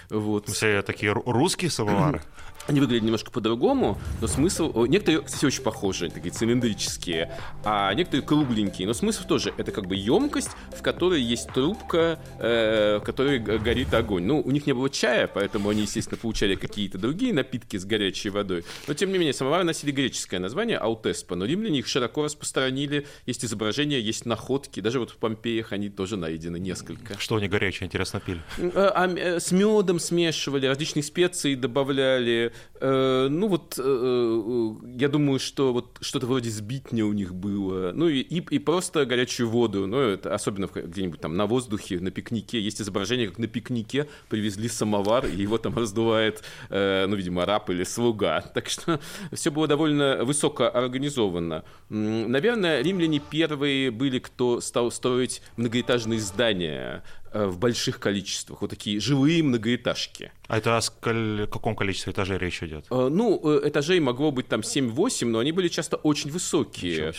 Вот. 0.10 0.50
Все 0.50 0.82
такие 0.82 1.12
русские 1.14 1.72
самовары? 1.72 2.22
они 2.68 2.80
выглядят 2.80 3.04
немножко 3.04 3.32
по-другому, 3.32 4.00
но 4.22 4.28
смысл... 4.28 4.86
Некоторые, 4.86 5.22
кстати, 5.22 5.46
очень 5.46 5.64
похожи, 5.64 6.10
такие 6.10 6.32
цилиндрические, 6.32 7.38
а 7.64 7.94
некоторые 7.94 8.26
кругленькие. 8.26 8.88
Но 8.88 8.94
смысл 8.94 9.26
тоже, 9.28 9.54
это 9.58 9.72
как 9.72 9.88
бы 9.88 9.96
емкость, 9.96 10.52
в 10.76 10.82
которой 10.82 11.22
есть 11.22 11.50
трубка, 11.50 12.20
э, 12.40 13.00
в 13.02 13.04
которой 13.04 13.40
горит 13.40 13.94
огонь. 13.94 14.24
Ну, 14.24 14.42
у 14.42 14.52
них 14.52 14.66
не 14.66 14.74
было 14.74 14.90
чая, 14.90 15.28
поэтому 15.28 15.70
они, 15.70 15.82
естественно, 15.82 16.18
получали 16.18 16.56
какие-то 16.56 16.98
другие 16.98 17.34
напитки 17.34 17.78
с 17.78 17.86
горячей 17.86 18.30
водой. 18.30 18.64
Но, 18.88 18.94
тем 18.94 19.12
не 19.12 19.18
менее, 19.18 19.34
самовары 19.34 19.64
носили 19.64 19.92
греческое 19.92 20.40
название, 20.40 20.78
аутеспа. 20.78 21.36
Но 21.36 21.46
римляне 21.46 21.80
их 21.80 21.88
широко 21.88 22.24
распространили. 22.24 23.08
Есть 23.26 23.44
изображения, 23.44 24.00
есть 24.00 24.26
находки. 24.26 24.80
Даже 24.80 25.00
вот 25.00 25.12
в 25.12 25.18
Помпеях 25.18 25.74
они 25.74 25.90
тоже 25.90 26.16
найдены 26.16 26.58
несколько. 26.58 27.20
Что 27.20 27.36
они 27.36 27.48
горячее, 27.48 27.88
интересно, 27.88 28.22
пили? 28.22 28.42
А, 28.76 29.06
а, 29.06 29.40
с 29.40 29.52
медом 29.52 30.00
смешивали, 30.00 30.66
различные 30.66 31.04
специи 31.04 31.56
добавляли 31.56 32.53
Э, 32.80 33.28
ну 33.30 33.48
вот, 33.48 33.76
э, 33.78 33.82
э, 33.84 34.72
я 35.00 35.08
думаю, 35.08 35.40
что 35.40 35.72
вот 35.72 35.98
что-то 36.02 36.28
вроде 36.28 36.50
сбитня 36.50 37.06
у 37.06 37.14
них 37.14 37.34
было. 37.34 37.92
Ну 37.94 38.10
и, 38.10 38.20
и, 38.20 38.38
и 38.38 38.60
просто 38.60 39.06
горячую 39.06 39.50
воду. 39.50 39.88
Ну, 39.88 40.00
это 40.00 40.34
особенно 40.34 40.68
где-нибудь 40.68 41.22
там 41.22 41.38
на 41.38 41.46
воздухе, 41.46 42.00
на 42.00 42.12
пикнике. 42.12 42.60
Есть 42.60 42.82
изображение, 42.82 43.30
как 43.30 43.40
на 43.40 43.48
пикнике 43.48 44.08
привезли 44.28 44.68
самовар, 44.68 45.26
и 45.26 45.42
его 45.42 45.58
там 45.58 45.78
раздувает, 45.78 46.44
ну, 46.70 47.16
видимо, 47.16 47.46
раб 47.46 47.70
или 47.70 47.84
слуга. 47.84 48.42
Так 48.42 48.68
что 48.68 49.00
все 49.32 49.50
было 49.50 49.68
довольно 49.68 50.26
высоко 50.26 50.66
организовано. 50.66 51.64
Наверное, 51.90 52.82
римляне 52.82 53.20
первые 53.20 53.92
были, 53.92 54.20
кто 54.20 54.60
стал 54.60 54.92
строить 54.92 55.42
многоэтажные 55.56 56.20
здания 56.20 57.04
Э, 57.23 57.23
в 57.34 57.58
больших 57.58 58.00
количествах, 58.00 58.62
вот 58.62 58.70
такие 58.70 59.00
живые 59.00 59.44
многоэтажки. 59.44 60.32
А 60.48 60.58
это 60.58 60.78
о 60.78 61.48
каком 61.48 61.76
количестве 61.76 62.12
этажей 62.12 62.38
речь 62.38 62.62
идет? 62.62 62.86
Э, 62.92 63.08
ну, 63.10 63.40
э, 63.44 63.70
этажей 63.70 64.00
могло 64.00 64.32
быть 64.32 64.48
там 64.48 64.62
7-8, 64.62 65.26
но 65.26 65.40
они 65.40 65.52
были 65.52 65.68
часто 65.68 65.98
очень 65.98 66.32
высокие. 66.32 67.14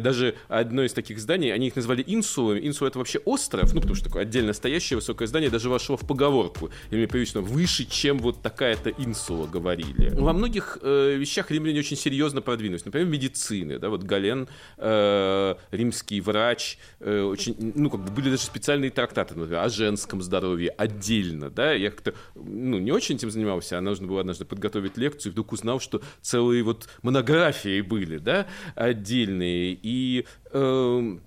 Даже 0.00 0.34
одно 0.48 0.82
из 0.82 0.92
таких 0.92 1.18
зданий, 1.18 1.52
они 1.52 1.68
их 1.68 1.76
назвали 1.76 2.04
инсулами. 2.06 2.66
Инсула— 2.66 2.88
это 2.90 2.98
вообще 2.98 3.20
остров, 3.24 3.72
ну, 3.72 3.80
потому 3.80 3.94
что 3.94 4.06
такое 4.06 4.22
отдельно 4.22 4.52
стоящее 4.52 4.96
высокое 4.96 5.28
здание 5.28 5.50
даже 5.50 5.68
вошло 5.68 5.96
в 5.96 6.06
поговорку. 6.06 6.70
И 6.90 6.96
мне 6.96 7.06
привычно 7.06 7.40
выше, 7.40 7.84
чем 7.84 8.18
вот 8.18 8.42
такая-то 8.42 8.90
инсула, 8.90 9.46
говорили. 9.46 10.10
Во 10.14 10.32
многих 10.32 10.78
э, 10.82 11.14
вещах 11.16 11.50
римляне 11.50 11.80
очень 11.80 11.96
серьезно 11.96 12.42
продвинулись. 12.42 12.84
Например, 12.84 13.06
медицины, 13.06 13.78
да, 13.78 13.88
вот 13.88 14.02
Гален, 14.02 14.48
э, 14.78 15.54
римский 15.70 16.20
врач, 16.20 16.78
э, 17.00 17.22
очень, 17.22 17.72
ну, 17.74 17.88
как 17.88 18.00
бы 18.00 18.10
были 18.10 18.30
даже 18.30 18.42
специальные 18.42 18.90
трактаты, 18.90 19.34
например, 19.34 19.53
о 19.62 19.68
женском 19.68 20.22
здоровье 20.22 20.70
отдельно, 20.70 21.50
да, 21.50 21.72
я 21.72 21.90
как-то, 21.90 22.14
ну, 22.34 22.78
не 22.78 22.92
очень 22.92 23.16
этим 23.16 23.30
занимался, 23.30 23.78
а 23.78 23.80
нужно 23.80 24.06
было 24.06 24.20
однажды 24.20 24.44
подготовить 24.44 24.96
лекцию, 24.96 25.32
вдруг 25.32 25.52
узнал, 25.52 25.80
что 25.80 26.02
целые 26.20 26.62
вот 26.62 26.88
монографии 27.02 27.80
были, 27.80 28.18
да, 28.18 28.46
отдельные, 28.74 29.78
и 29.80 30.26
э, 30.52 31.18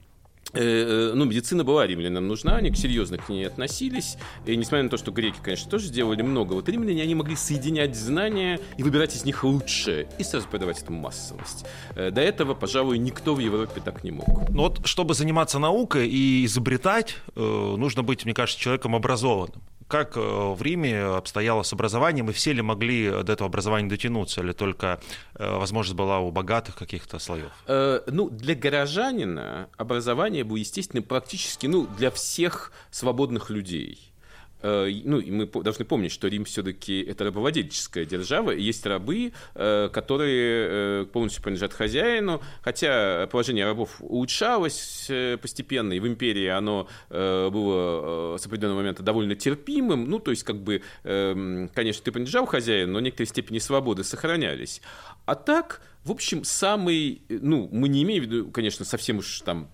ну, 0.54 1.26
медицина 1.26 1.64
была 1.64 1.86
римлянам 1.86 2.28
нужна, 2.28 2.58
они 2.58 2.74
серьезно 2.74 3.18
к 3.18 3.30
ней 3.30 3.46
относились. 3.46 4.18
И 4.46 4.56
несмотря 4.56 4.84
на 4.84 4.90
то, 4.90 4.98
что 4.98 5.12
греки, 5.12 5.38
конечно, 5.42 5.70
тоже 5.70 5.88
сделали 5.88 6.22
много, 6.22 6.54
вот 6.54 6.70
римляне, 6.70 7.04
они 7.04 7.16
могли 7.16 7.36
соединять 7.36 7.96
знания 7.96 8.60
и 8.78 8.84
выбирать 8.84 9.16
из 9.16 9.26
них 9.26 9.44
лучшее, 9.44 10.08
и 10.18 10.24
сразу 10.24 10.48
придавать 10.48 10.82
этому 10.82 11.00
массовость. 11.00 11.66
Э, 11.96 12.12
до 12.12 12.22
этого, 12.22 12.54
пожалуй, 12.54 12.98
никто 12.98 13.36
в 13.36 13.40
Европе 13.40 13.82
так 13.84 14.04
не 14.04 14.12
мог. 14.12 14.50
Ну 14.50 14.64
вот, 14.64 14.86
чтобы 14.86 15.14
заниматься 15.14 15.60
наукой 15.60 16.08
и 16.08 16.46
изобретать, 16.46 17.18
нужно 17.36 18.04
быть, 18.04 18.26
мне 18.26 18.34
кажется, 18.34 18.60
человеком 18.60 18.96
образованным 18.96 19.62
как 19.88 20.18
э, 20.18 20.20
в 20.20 20.62
Риме 20.62 21.02
обстояло 21.02 21.64
с 21.64 21.74
образованием, 21.74 22.30
и 22.30 22.34
все 22.34 22.54
ли 22.54 22.62
могли 22.62 23.10
до 23.24 23.34
этого 23.34 23.48
образования 23.48 23.90
дотянуться, 23.90 24.42
или 24.42 24.52
только 24.52 25.00
э, 25.36 25.58
возможность 25.58 25.96
была 25.96 26.20
у 26.20 26.32
богатых 26.32 26.76
каких-то 26.76 27.20
слоев? 27.20 27.52
Э, 27.68 28.02
ну, 28.08 28.30
для 28.30 28.56
горожанина 28.56 29.70
образование 29.78 30.44
было, 30.44 30.58
естественно, 30.58 31.02
практически 31.02 31.68
ну, 31.68 31.88
для 31.98 32.12
всех 32.12 32.72
свободных 32.92 33.50
людей. 33.50 34.12
Э, 34.62 34.90
ну, 35.04 35.20
и 35.20 35.32
мы 35.32 35.46
должны 35.46 35.86
помнить, 35.86 36.12
что 36.12 36.28
Рим 36.28 36.46
все-таки 36.46 37.02
это 37.02 37.26
рабовладельческая 37.26 38.06
держава, 38.06 38.52
и 38.52 38.62
есть 38.62 38.86
рабы, 38.86 39.34
э, 39.56 39.90
которые 39.92 40.68
э, 40.70 41.06
полностью 41.12 41.44
принадлежат 41.44 41.74
хозяину, 41.74 42.42
хотя 42.62 43.28
положение 43.32 43.66
рабов 43.66 43.98
улучшалось 44.00 45.10
постепенно, 45.42 45.94
и 45.94 46.00
в 46.00 46.08
империи 46.08 46.48
оно 46.48 46.88
было 47.10 48.38
с 48.38 48.46
определенного 48.46 48.80
момента 48.80 49.04
довольно 49.04 49.36
терпимым, 49.36 50.10
ну, 50.10 50.20
то 50.20 50.32
есть, 50.32 50.44
как 50.44 50.58
бы, 50.58 50.82
эм, 51.04 51.70
конечно, 51.74 52.04
ты 52.04 52.12
принадлежал 52.12 52.46
хозяину, 52.46 52.94
но 52.94 53.00
некоторые 53.00 53.28
степени 53.28 53.60
свободы 53.60 54.04
сохранялись. 54.04 54.82
А 55.26 55.36
так, 55.36 55.82
в 56.04 56.12
общем, 56.12 56.44
самый, 56.44 57.22
ну, 57.30 57.70
мы 57.72 57.90
не 57.90 58.04
имеем 58.04 58.24
в 58.24 58.26
виду, 58.28 58.52
конечно, 58.52 58.86
совсем 58.86 59.20
уж 59.20 59.42
там 59.42 59.70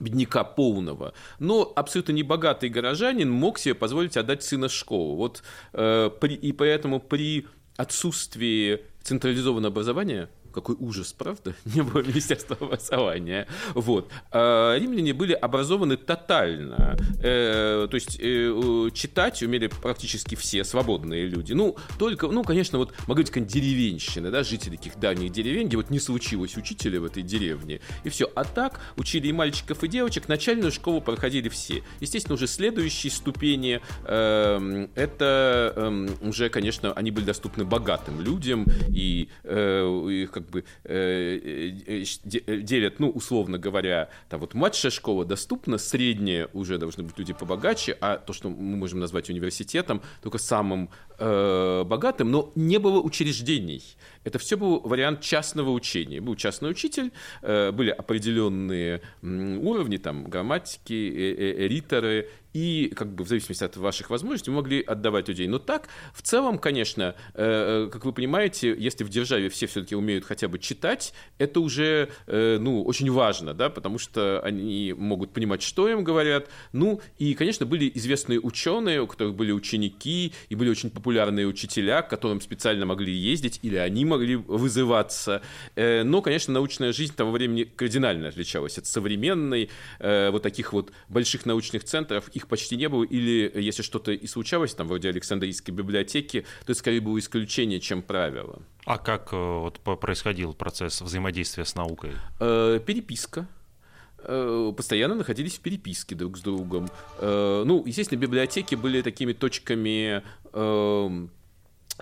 бедняка 0.00 0.44
полного. 0.44 1.14
Но 1.38 1.72
абсолютно 1.74 2.12
небогатый 2.12 2.68
горожанин 2.68 3.30
мог 3.30 3.58
себе 3.58 3.74
позволить 3.74 4.16
отдать 4.16 4.42
сына 4.42 4.68
в 4.68 4.72
школу. 4.72 5.16
Вот, 5.16 5.42
э, 5.72 6.10
при, 6.20 6.34
и 6.34 6.52
поэтому 6.52 7.00
при 7.00 7.46
отсутствии 7.76 8.80
централизованного 9.02 9.72
образования 9.72 10.28
какой 10.60 10.76
ужас, 10.78 11.12
правда? 11.12 11.54
Не 11.64 11.82
было 11.82 12.02
Министерства 12.02 12.56
образования. 12.60 13.46
Вот. 13.74 14.10
А 14.30 14.76
римляне 14.76 15.14
были 15.14 15.32
образованы 15.32 15.96
тотально. 15.96 16.96
Э, 17.22 17.86
то 17.90 17.94
есть 17.94 18.18
э, 18.20 18.90
читать 18.94 19.42
умели 19.42 19.68
практически 19.68 20.34
все 20.34 20.64
свободные 20.64 21.26
люди. 21.26 21.52
Ну, 21.52 21.76
только, 21.98 22.28
ну, 22.28 22.42
конечно, 22.44 22.78
вот 22.78 22.94
могли 23.06 23.24
быть 23.24 23.30
какая-нибудь 23.30 23.52
деревенщина, 23.52 24.30
да, 24.30 24.42
жители 24.42 24.76
таких 24.76 24.98
дальних 24.98 25.32
деревень, 25.32 25.68
где 25.68 25.76
вот 25.76 25.90
не 25.90 26.00
случилось 26.00 26.56
учителя 26.56 27.00
в 27.00 27.04
этой 27.04 27.22
деревне. 27.22 27.80
И 28.04 28.08
все. 28.08 28.30
А 28.34 28.44
так 28.44 28.80
учили 28.96 29.28
и 29.28 29.32
мальчиков, 29.32 29.82
и 29.84 29.88
девочек. 29.88 30.28
Начальную 30.28 30.72
школу 30.72 31.00
проходили 31.00 31.48
все. 31.48 31.82
Естественно, 32.00 32.34
уже 32.34 32.46
следующие 32.46 33.10
ступени 33.10 33.80
э, 34.04 34.88
это 34.94 35.72
э, 35.76 36.08
уже, 36.22 36.48
конечно, 36.48 36.92
они 36.92 37.10
были 37.10 37.24
доступны 37.24 37.64
богатым 37.64 38.20
людям, 38.20 38.66
и, 38.88 39.28
э, 39.44 40.08
и 40.10 40.26
как 40.48 40.50
бы 40.50 40.64
э, 40.84 41.74
э, 41.86 42.04
э, 42.46 42.60
делят, 42.62 43.00
ну, 43.00 43.10
условно 43.10 43.58
говоря, 43.58 44.08
там 44.28 44.40
вот 44.40 44.54
младшая 44.54 44.90
школа 44.90 45.24
доступна, 45.24 45.78
средняя 45.78 46.48
уже 46.54 46.78
должны 46.78 47.04
быть 47.04 47.18
люди 47.18 47.34
побогаче, 47.34 47.96
а 48.00 48.16
то, 48.16 48.32
что 48.32 48.48
мы 48.48 48.76
можем 48.76 48.98
назвать 48.98 49.28
университетом, 49.28 50.02
только 50.22 50.38
самым 50.38 50.90
богатым, 51.18 52.30
но 52.30 52.52
не 52.54 52.78
было 52.78 53.00
учреждений. 53.00 53.82
Это 54.22 54.38
все 54.38 54.56
был 54.56 54.78
вариант 54.80 55.20
частного 55.20 55.70
учения. 55.70 56.20
Был 56.20 56.36
частный 56.36 56.70
учитель, 56.70 57.10
были 57.42 57.90
определенные 57.90 59.02
уровни, 59.20 59.96
там, 59.96 60.26
грамматики, 60.26 60.92
риторы, 61.58 62.28
и 62.58 62.92
как 62.96 63.14
бы 63.14 63.22
в 63.22 63.28
зависимости 63.28 63.62
от 63.62 63.76
ваших 63.76 64.10
возможностей 64.10 64.50
могли 64.50 64.82
отдавать 64.82 65.28
людей. 65.28 65.46
Но 65.46 65.60
так, 65.60 65.88
в 66.12 66.22
целом, 66.22 66.58
конечно, 66.58 67.14
как 67.34 68.04
вы 68.04 68.12
понимаете, 68.12 68.74
если 68.76 69.04
в 69.04 69.08
державе 69.08 69.48
все 69.48 69.66
все-таки 69.66 69.94
умеют 69.94 70.24
хотя 70.24 70.48
бы 70.48 70.58
читать, 70.58 71.12
это 71.38 71.60
уже, 71.60 72.08
ну, 72.26 72.82
очень 72.82 73.10
важно, 73.12 73.54
да, 73.54 73.70
потому 73.70 73.98
что 73.98 74.40
они 74.40 74.92
могут 74.96 75.32
понимать, 75.32 75.62
что 75.62 75.88
им 75.88 76.02
говорят. 76.02 76.48
Ну, 76.72 77.00
и, 77.18 77.34
конечно, 77.34 77.64
были 77.64 77.90
известные 77.94 78.40
ученые, 78.40 79.02
у 79.02 79.06
которых 79.06 79.34
были 79.34 79.52
ученики, 79.52 80.32
и 80.48 80.54
были 80.54 80.70
очень 80.70 80.90
популярные 80.90 81.46
учителя, 81.46 82.02
к 82.02 82.10
которым 82.10 82.40
специально 82.40 82.86
могли 82.86 83.12
ездить, 83.12 83.60
или 83.62 83.76
они 83.76 84.04
могли 84.04 84.34
вызываться. 84.36 85.42
Э, 85.76 86.02
но, 86.02 86.22
конечно, 86.22 86.54
научная 86.54 86.92
жизнь 86.92 87.14
того 87.14 87.30
времени 87.30 87.64
кардинально 87.64 88.28
отличалась 88.28 88.78
от 88.78 88.86
современной. 88.86 89.70
Э, 90.00 90.30
вот 90.30 90.42
таких 90.42 90.72
вот 90.72 90.90
больших 91.08 91.46
научных 91.46 91.84
центров 91.84 92.28
их 92.28 92.47
почти 92.48 92.76
не 92.76 92.88
было. 92.88 93.04
Или 93.04 93.50
если 93.54 93.82
что-то 93.82 94.12
и 94.12 94.26
случалось, 94.26 94.74
там, 94.74 94.88
вроде 94.88 95.08
Александрийской 95.08 95.74
библиотеки, 95.74 96.40
то 96.40 96.72
это 96.72 96.74
скорее 96.74 97.00
было 97.00 97.18
исключение, 97.18 97.80
чем 97.80 98.02
правило. 98.02 98.62
А 98.84 98.98
как 98.98 99.32
э, 99.32 99.36
вот, 99.36 99.80
происходил 100.00 100.54
процесс 100.54 101.00
взаимодействия 101.00 101.64
с 101.64 101.74
наукой? 101.74 102.12
Переписка 102.38 103.46
постоянно 104.76 105.14
находились 105.14 105.58
в 105.58 105.60
переписке 105.60 106.16
друг 106.16 106.38
с 106.38 106.40
другом. 106.40 106.90
Ну, 107.20 107.84
естественно, 107.86 108.18
библиотеки 108.18 108.74
были 108.74 109.00
такими 109.00 109.32
точками 109.32 110.24
эм, 110.52 111.30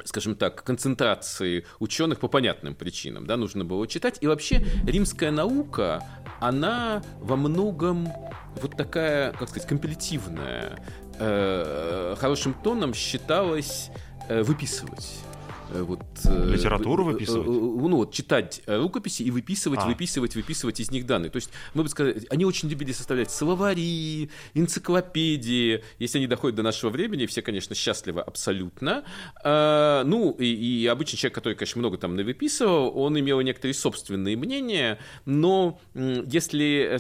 скажем 0.05 0.37
так, 0.37 0.63
концентрации 0.63 1.65
ученых 1.79 2.21
по 2.21 2.29
понятным 2.29 2.75
причинам, 2.75 3.27
да, 3.27 3.37
нужно 3.37 3.65
было 3.65 3.87
читать. 3.87 4.19
И 4.21 4.27
вообще 4.27 4.65
римская 4.85 5.31
наука, 5.31 6.03
она 6.41 7.03
во 7.21 7.37
многом 7.37 8.09
вот 8.61 8.77
такая, 8.77 9.33
как 9.33 9.49
сказать, 9.49 9.69
компилятивная. 9.69 10.79
Э, 11.19 12.15
хорошим 12.19 12.55
тоном 12.55 12.93
считалась 12.95 13.91
э, 14.29 14.43
выписывать. 14.43 15.19
Вот... 15.71 16.01
Литературу 16.25 17.05
выписывать? 17.05 17.47
Ну, 17.47 17.97
вот, 17.97 18.13
читать 18.13 18.63
рукописи 18.67 19.23
и 19.23 19.31
выписывать, 19.31 19.81
а. 19.83 19.87
выписывать, 19.87 20.35
выписывать 20.35 20.81
из 20.81 20.91
них 20.91 21.07
данные. 21.07 21.31
То 21.31 21.37
есть, 21.37 21.51
мы 21.75 21.83
бы 21.83 21.89
сказали, 21.89 22.27
они 22.31 22.45
очень 22.45 22.69
любили 22.69 22.93
составлять 22.93 23.31
словари, 23.31 24.31
энциклопедии. 24.55 25.83
Если 25.99 26.19
они 26.19 26.27
доходят 26.27 26.57
до 26.57 26.63
нашего 26.63 26.91
времени, 26.91 27.27
все, 27.27 27.43
конечно, 27.43 27.75
счастливы 27.75 28.21
абсолютно. 28.21 29.05
А, 29.43 30.05
ну, 30.05 30.33
и, 30.33 30.47
и 30.47 30.87
обычный 30.87 31.17
человек, 31.17 31.35
который, 31.35 31.55
конечно, 31.55 31.79
много 31.79 31.99
там 31.99 32.17
навыписывал, 32.17 32.97
он 32.97 33.19
имел 33.19 33.41
некоторые 33.41 33.75
собственные 33.75 34.37
мнения, 34.37 34.99
но 35.25 35.81
если 35.95 36.99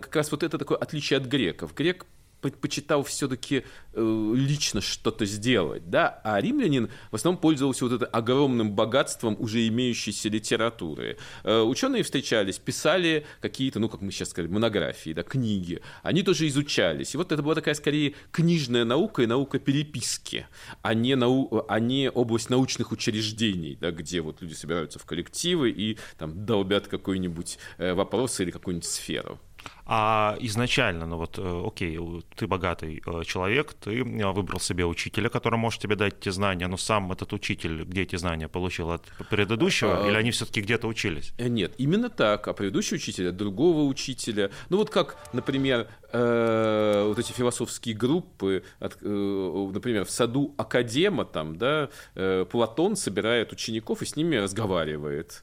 как 0.00 0.16
раз 0.16 0.30
вот 0.30 0.42
это 0.42 0.58
такое 0.58 0.78
отличие 0.78 1.18
от 1.18 1.24
греков. 1.24 1.74
Грек 1.74 2.06
предпочитал 2.42 3.04
все-таки 3.04 3.64
э, 3.94 4.32
лично 4.34 4.80
что-то 4.80 5.24
сделать, 5.24 5.88
да, 5.88 6.20
а 6.24 6.40
римлянин 6.40 6.90
в 7.10 7.14
основном 7.14 7.40
пользовался 7.40 7.84
вот 7.84 7.94
это 7.94 8.06
огромным 8.06 8.72
богатством 8.72 9.36
уже 9.38 9.66
имеющейся 9.68 10.28
литературы. 10.28 11.16
Э, 11.44 11.62
ученые 11.62 12.02
встречались, 12.02 12.58
писали 12.58 13.24
какие-то, 13.40 13.78
ну, 13.78 13.88
как 13.88 14.02
мы 14.02 14.10
сейчас 14.10 14.30
сказали, 14.30 14.50
монографии, 14.52 15.12
да, 15.12 15.22
книги. 15.22 15.80
Они 16.02 16.22
тоже 16.22 16.48
изучались. 16.48 17.14
И 17.14 17.16
вот 17.16 17.32
это 17.32 17.42
была 17.42 17.54
такая, 17.54 17.74
скорее, 17.74 18.14
книжная 18.32 18.84
наука 18.84 19.22
и 19.22 19.26
наука 19.26 19.58
переписки, 19.58 20.46
а 20.82 20.94
не, 20.94 21.14
нау... 21.14 21.64
а 21.68 21.80
не 21.80 22.10
область 22.10 22.50
научных 22.50 22.90
учреждений, 22.92 23.78
да, 23.80 23.92
где 23.92 24.20
вот 24.20 24.42
люди 24.42 24.54
собираются 24.54 24.98
в 24.98 25.04
коллективы 25.04 25.70
и 25.70 25.96
там 26.18 26.44
долбят 26.44 26.88
какой-нибудь 26.88 27.58
э, 27.78 27.94
вопрос 27.94 28.40
или 28.40 28.50
какую-нибудь 28.50 28.88
сферу. 28.88 29.38
А 29.84 30.36
изначально, 30.40 31.06
ну 31.06 31.16
вот, 31.16 31.38
э, 31.38 31.62
окей, 31.66 31.98
ты 32.36 32.46
богатый 32.46 33.02
э, 33.04 33.24
человек, 33.24 33.74
ты 33.74 34.00
э, 34.00 34.32
выбрал 34.32 34.60
себе 34.60 34.86
учителя, 34.86 35.28
который 35.28 35.58
может 35.58 35.80
тебе 35.80 35.96
дать 35.96 36.14
эти 36.20 36.28
знания, 36.28 36.68
но 36.68 36.76
сам 36.76 37.10
этот 37.10 37.32
учитель, 37.32 37.82
где 37.82 38.02
эти 38.02 38.16
знания 38.16 38.48
получил 38.48 38.92
от 38.92 39.02
предыдущего, 39.28 40.04
а, 40.04 40.08
или 40.08 40.16
они 40.16 40.30
все-таки 40.30 40.60
где-то 40.60 40.86
учились? 40.86 41.32
Нет, 41.38 41.74
именно 41.78 42.10
так. 42.10 42.46
А 42.46 42.52
предыдущий 42.52 42.96
учитель 42.96 43.30
от 43.30 43.36
другого 43.36 43.82
учителя. 43.82 44.50
Ну 44.68 44.76
вот 44.76 44.90
как, 44.90 45.16
например, 45.32 45.88
э, 46.12 47.04
вот 47.06 47.18
эти 47.18 47.32
философские 47.32 47.96
группы, 47.96 48.62
от, 48.78 48.98
э, 49.02 49.68
например, 49.72 50.04
в 50.04 50.10
саду 50.10 50.54
Академа, 50.58 51.24
там, 51.24 51.56
да, 51.56 51.88
э, 52.14 52.44
Платон 52.50 52.96
собирает 52.96 53.52
учеников 53.52 54.02
и 54.02 54.06
с 54.06 54.16
ними 54.16 54.36
разговаривает. 54.36 55.42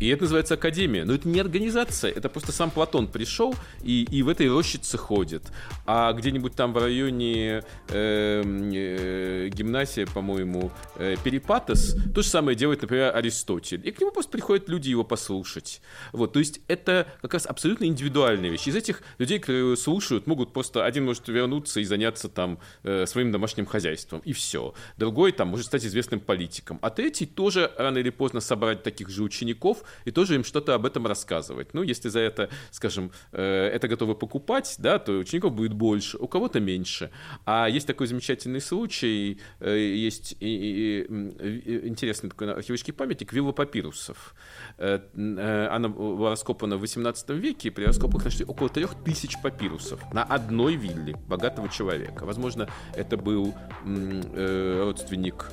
И 0.00 0.08
это 0.08 0.22
называется 0.22 0.54
Академия. 0.54 1.04
Но 1.04 1.14
это 1.14 1.28
не 1.28 1.40
организация, 1.40 2.10
это 2.10 2.28
просто 2.28 2.52
сам 2.52 2.70
Платон 2.70 3.08
пришел 3.08 3.54
и, 3.84 4.04
и 4.10 4.22
в 4.22 4.28
этой 4.28 4.48
рощице 4.48 4.98
ходит. 4.98 5.42
А 5.86 6.12
где-нибудь 6.12 6.54
там 6.54 6.72
в 6.72 6.78
районе 6.78 7.62
э, 7.88 8.42
э, 8.42 9.48
гимнасия, 9.48 10.06
по-моему, 10.06 10.72
э, 10.96 11.16
Перипатос, 11.22 11.96
то 12.14 12.22
же 12.22 12.28
самое 12.28 12.56
делает, 12.56 12.82
например, 12.82 13.14
Аристотель. 13.14 13.86
И 13.86 13.90
к 13.90 14.00
нему 14.00 14.10
просто 14.10 14.30
приходят 14.30 14.68
люди 14.68 14.90
его 14.90 15.04
послушать. 15.04 15.80
Вот, 16.12 16.32
то 16.32 16.38
есть 16.38 16.60
это 16.68 17.06
как 17.22 17.34
раз 17.34 17.46
абсолютно 17.46 17.84
индивидуальная 17.84 18.50
вещь. 18.50 18.66
Из 18.66 18.76
этих 18.76 19.02
людей, 19.18 19.38
которые 19.38 19.76
слушают, 19.76 20.26
могут 20.26 20.52
просто 20.52 20.84
один 20.84 21.04
может 21.04 21.28
вернуться 21.28 21.80
и 21.80 21.84
заняться 21.84 22.28
там 22.28 22.58
э, 22.82 23.06
своим 23.06 23.32
домашним 23.32 23.66
хозяйством, 23.66 24.20
и 24.24 24.32
все. 24.32 24.74
Другой 24.96 25.32
там 25.32 25.48
может 25.48 25.66
стать 25.66 25.84
известным 25.84 26.20
политиком. 26.20 26.78
А 26.82 26.90
третий 26.90 27.26
тоже 27.26 27.70
рано 27.76 27.98
или 27.98 28.10
поздно 28.10 28.40
собрать 28.40 28.82
таких 28.82 29.10
же 29.10 29.22
учеников 29.22 29.82
и 30.04 30.10
тоже 30.10 30.34
им 30.34 30.44
что-то 30.44 30.74
об 30.74 30.86
этом 30.86 31.06
рассказывать. 31.06 31.74
Ну, 31.74 31.82
если 31.82 32.08
за 32.08 32.20
это, 32.20 32.48
скажем, 32.70 33.12
э, 33.32 33.73
это 33.74 33.88
готовы 33.88 34.14
покупать, 34.14 34.76
да, 34.78 34.98
то 35.00 35.18
учеников 35.18 35.52
будет 35.52 35.72
больше, 35.72 36.16
у 36.18 36.28
кого-то 36.28 36.60
меньше. 36.60 37.10
А 37.44 37.68
есть 37.68 37.86
такой 37.88 38.06
замечательный 38.06 38.60
случай, 38.60 39.40
э, 39.58 39.76
есть 39.76 40.36
интересный 40.40 42.30
такой 42.30 42.52
археологический 42.52 42.92
памятник 42.92 43.32
Вилла 43.32 43.50
Папирусов. 43.50 44.36
Э, 44.78 45.00
э, 45.14 45.68
она 45.72 45.88
была 45.88 46.30
раскопана 46.30 46.76
в 46.76 46.80
18 46.80 47.30
веке, 47.30 47.68
и 47.68 47.70
при 47.70 47.84
раскопках 47.84 48.24
нашли 48.24 48.44
около 48.44 48.68
трех 48.68 48.94
тысяч 49.04 49.36
папирусов 49.42 50.00
на 50.12 50.22
одной 50.22 50.76
вилле 50.76 51.16
богатого 51.26 51.68
человека. 51.68 52.24
Возможно, 52.24 52.68
это 52.94 53.16
был 53.16 53.54
родственник 53.84 55.50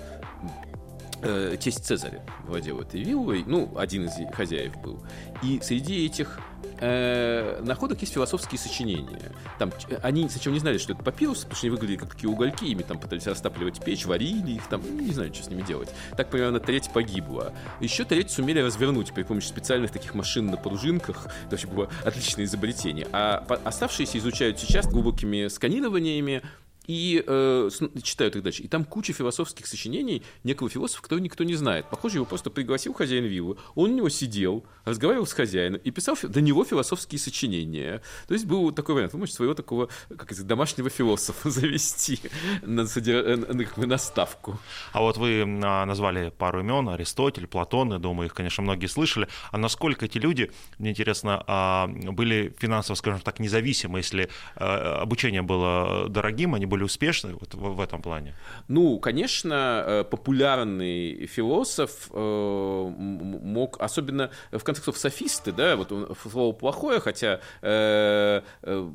тесть 1.60 1.86
Цезаря 1.86 2.24
владел 2.48 2.80
этой 2.82 3.02
виллой, 3.02 3.44
ну, 3.46 3.72
один 3.78 4.06
из 4.06 4.14
хозяев 4.34 4.80
был. 4.82 5.04
И 5.44 5.60
среди 5.62 6.06
этих 6.06 6.40
э, 6.80 7.62
находок 7.64 8.02
есть 8.02 8.14
философские 8.14 8.60
сочинения. 8.60 9.32
Там, 9.60 9.72
они 10.02 10.28
сначала 10.30 10.54
не 10.54 10.60
знали, 10.60 10.78
что 10.78 10.94
это 10.94 11.04
папирус, 11.04 11.40
потому 11.40 11.56
что 11.56 11.68
они 11.68 11.72
выглядели 11.72 11.98
как 11.98 12.10
такие 12.16 12.30
угольки, 12.30 12.66
ими 12.66 12.82
там 12.82 13.00
пытались 13.00 13.28
растапливать 13.28 13.84
печь, 13.84 14.06
варили 14.06 14.54
их, 14.54 14.68
там, 14.68 14.82
не 15.00 15.12
знаю, 15.12 15.34
что 15.34 15.44
с 15.44 15.48
ними 15.50 15.62
делать. 15.62 15.90
Так 16.18 16.30
примерно 16.30 16.60
треть 16.60 16.90
погибла. 16.92 17.54
Еще 17.80 18.04
треть 18.04 18.32
сумели 18.32 18.60
развернуть 18.60 19.14
при 19.14 19.24
помощи 19.24 19.48
специальных 19.48 19.92
таких 19.92 20.16
машин 20.16 20.48
на 20.48 20.58
пружинках. 20.58 21.28
Это 21.46 21.52
вообще 21.52 21.68
было 21.68 21.90
отличное 22.04 22.46
изобретение. 22.46 23.08
А 23.12 23.46
оставшиеся 23.64 24.18
изучают 24.18 24.60
сейчас 24.60 24.88
глубокими 24.88 25.48
сканированиями, 25.48 26.42
и 26.88 27.24
э, 27.26 27.70
читают 28.02 28.36
их 28.36 28.44
дальше. 28.44 28.64
И 28.64 28.68
там 28.68 28.86
куча 28.86 29.14
философских 29.14 29.68
сочинений 29.68 30.24
некого 30.44 30.70
философа, 30.70 31.04
которого 31.04 31.24
никто 31.24 31.44
не 31.44 31.56
знает. 31.56 31.86
Похоже, 31.90 32.18
его 32.18 32.26
просто 32.26 32.50
пригласил 32.50 32.94
хозяин 32.94 33.26
виллы, 33.26 33.58
он 33.76 33.92
у 33.92 33.96
него 33.96 34.10
сидел, 34.10 34.66
разговаривал 34.86 35.26
с 35.26 35.34
хозяином 35.34 35.80
и 35.84 35.92
писал 35.92 36.18
до 36.22 36.42
него 36.42 36.66
философские 36.66 37.20
сочинения. 37.20 38.02
То 38.28 38.34
есть 38.34 38.46
был 38.46 38.72
такой 38.72 38.96
вариант. 38.96 39.14
Вы 39.14 39.20
можете 39.20 39.38
своего 39.38 39.54
такого, 39.54 39.90
как 40.10 40.32
это, 40.32 40.44
домашнего 40.44 40.90
философа 40.90 41.50
завести 41.52 42.20
на, 42.62 42.88
содер... 42.88 43.16
Э, 43.28 43.36
на, 43.36 43.86
на, 43.86 43.98
ставку. 43.98 44.60
А 44.94 45.02
вот 45.02 45.18
вы 45.18 45.44
а, 45.44 45.86
назвали 45.86 46.34
пару 46.36 46.62
имен, 46.62 46.90
Аристотель, 46.90 47.48
Платон, 47.48 47.94
я 47.94 48.00
думаю, 48.00 48.28
их, 48.28 48.34
конечно, 48.34 48.64
многие 48.64 48.88
слышали. 48.88 49.28
А 49.52 49.58
насколько 49.58 50.06
эти 50.06 50.18
люди, 50.18 50.52
мне 50.80 50.92
интересно, 50.92 51.44
а, 51.46 51.88
были 51.88 52.54
финансово, 52.58 52.96
скажем 52.96 53.22
так, 53.22 53.40
независимы, 53.40 54.00
если 54.00 54.30
а, 54.56 55.02
обучение 55.02 55.42
было 55.42 56.10
дорогим, 56.10 56.56
они 56.56 56.66
были 56.72 56.84
успешны 56.84 57.34
вот 57.34 57.54
в, 57.54 57.76
в 57.76 57.82
этом 57.82 58.02
плане? 58.02 58.34
Ну, 58.68 59.00
конечно, 59.00 59.84
э, 59.86 60.04
популярный 60.10 61.28
философ 61.28 62.10
э, 62.12 62.94
мог, 62.98 63.80
особенно, 63.82 64.32
в 64.52 64.64
конце 64.64 64.82
концов, 64.82 64.98
софисты, 64.98 65.52
да, 65.52 65.76
вот 65.76 66.18
слово 66.32 66.54
плохое, 66.54 67.00
хотя, 67.00 67.42
э, 67.62 68.42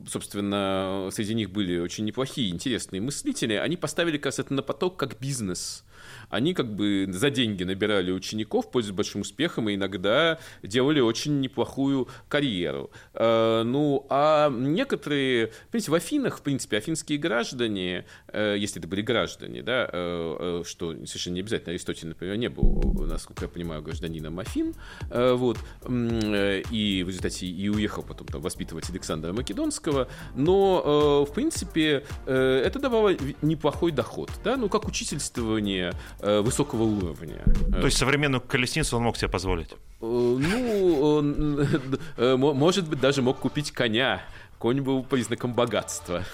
собственно, 0.08 1.10
среди 1.12 1.34
них 1.34 1.50
были 1.50 1.78
очень 1.78 2.04
неплохие, 2.04 2.50
интересные 2.50 3.02
мыслители, 3.02 3.54
они 3.54 3.76
поставили 3.76 4.16
как 4.18 4.38
это 4.38 4.54
на 4.54 4.62
поток 4.62 4.96
как 4.96 5.20
бизнес 5.20 5.84
они 6.30 6.54
как 6.54 6.74
бы 6.74 7.06
за 7.10 7.30
деньги 7.30 7.64
набирали 7.64 8.10
учеников, 8.10 8.70
пользуясь 8.70 8.94
большим 8.94 9.20
успехом, 9.22 9.68
и 9.68 9.74
иногда 9.74 10.38
делали 10.62 11.00
очень 11.00 11.40
неплохую 11.40 12.08
карьеру. 12.28 12.90
Э, 13.14 13.62
ну, 13.64 14.06
а 14.08 14.50
некоторые, 14.50 15.52
понимаете, 15.70 15.90
в 15.90 15.94
Афинах, 15.94 16.38
в 16.38 16.42
принципе, 16.42 16.78
афинские 16.78 17.18
граждане, 17.18 18.06
э, 18.28 18.56
если 18.58 18.80
это 18.80 18.88
были 18.88 19.02
граждане, 19.02 19.62
да, 19.62 19.88
э, 19.92 20.62
что 20.66 20.92
совершенно 21.06 21.34
не 21.34 21.40
обязательно, 21.40 21.72
Аристотель, 21.72 22.08
например, 22.08 22.36
не 22.36 22.48
был, 22.48 23.06
насколько 23.06 23.44
я 23.44 23.48
понимаю, 23.48 23.82
гражданином 23.82 24.38
Афин, 24.38 24.74
вот, 25.10 25.58
и 25.88 27.02
в 27.04 27.08
результате 27.08 27.46
и 27.46 27.68
уехал 27.68 28.02
потом 28.02 28.26
там 28.26 28.40
воспитывать 28.40 28.88
Александра 28.90 29.32
Македонского, 29.32 30.08
но, 30.34 31.24
в 31.28 31.32
принципе, 31.34 32.04
это 32.26 32.78
давало 32.78 33.14
неплохой 33.42 33.92
доход, 33.92 34.30
да, 34.44 34.56
ну, 34.56 34.68
как 34.68 34.86
учительствование 34.86 35.92
высокого 36.20 36.82
уровня. 36.82 37.42
То 37.70 37.86
есть 37.86 37.98
современную 37.98 38.40
колесницу 38.40 38.96
он 38.96 39.04
мог 39.04 39.16
себе 39.16 39.28
позволить? 39.28 39.76
Э, 40.00 40.04
ну, 40.38 41.00
он, 41.00 41.60
э, 42.16 42.36
может 42.36 42.88
быть, 42.88 43.00
даже 43.00 43.22
мог 43.22 43.38
купить 43.38 43.70
коня. 43.72 44.22
Конь 44.58 44.80
был 44.80 45.04
признаком 45.04 45.52
богатства. 45.52 46.24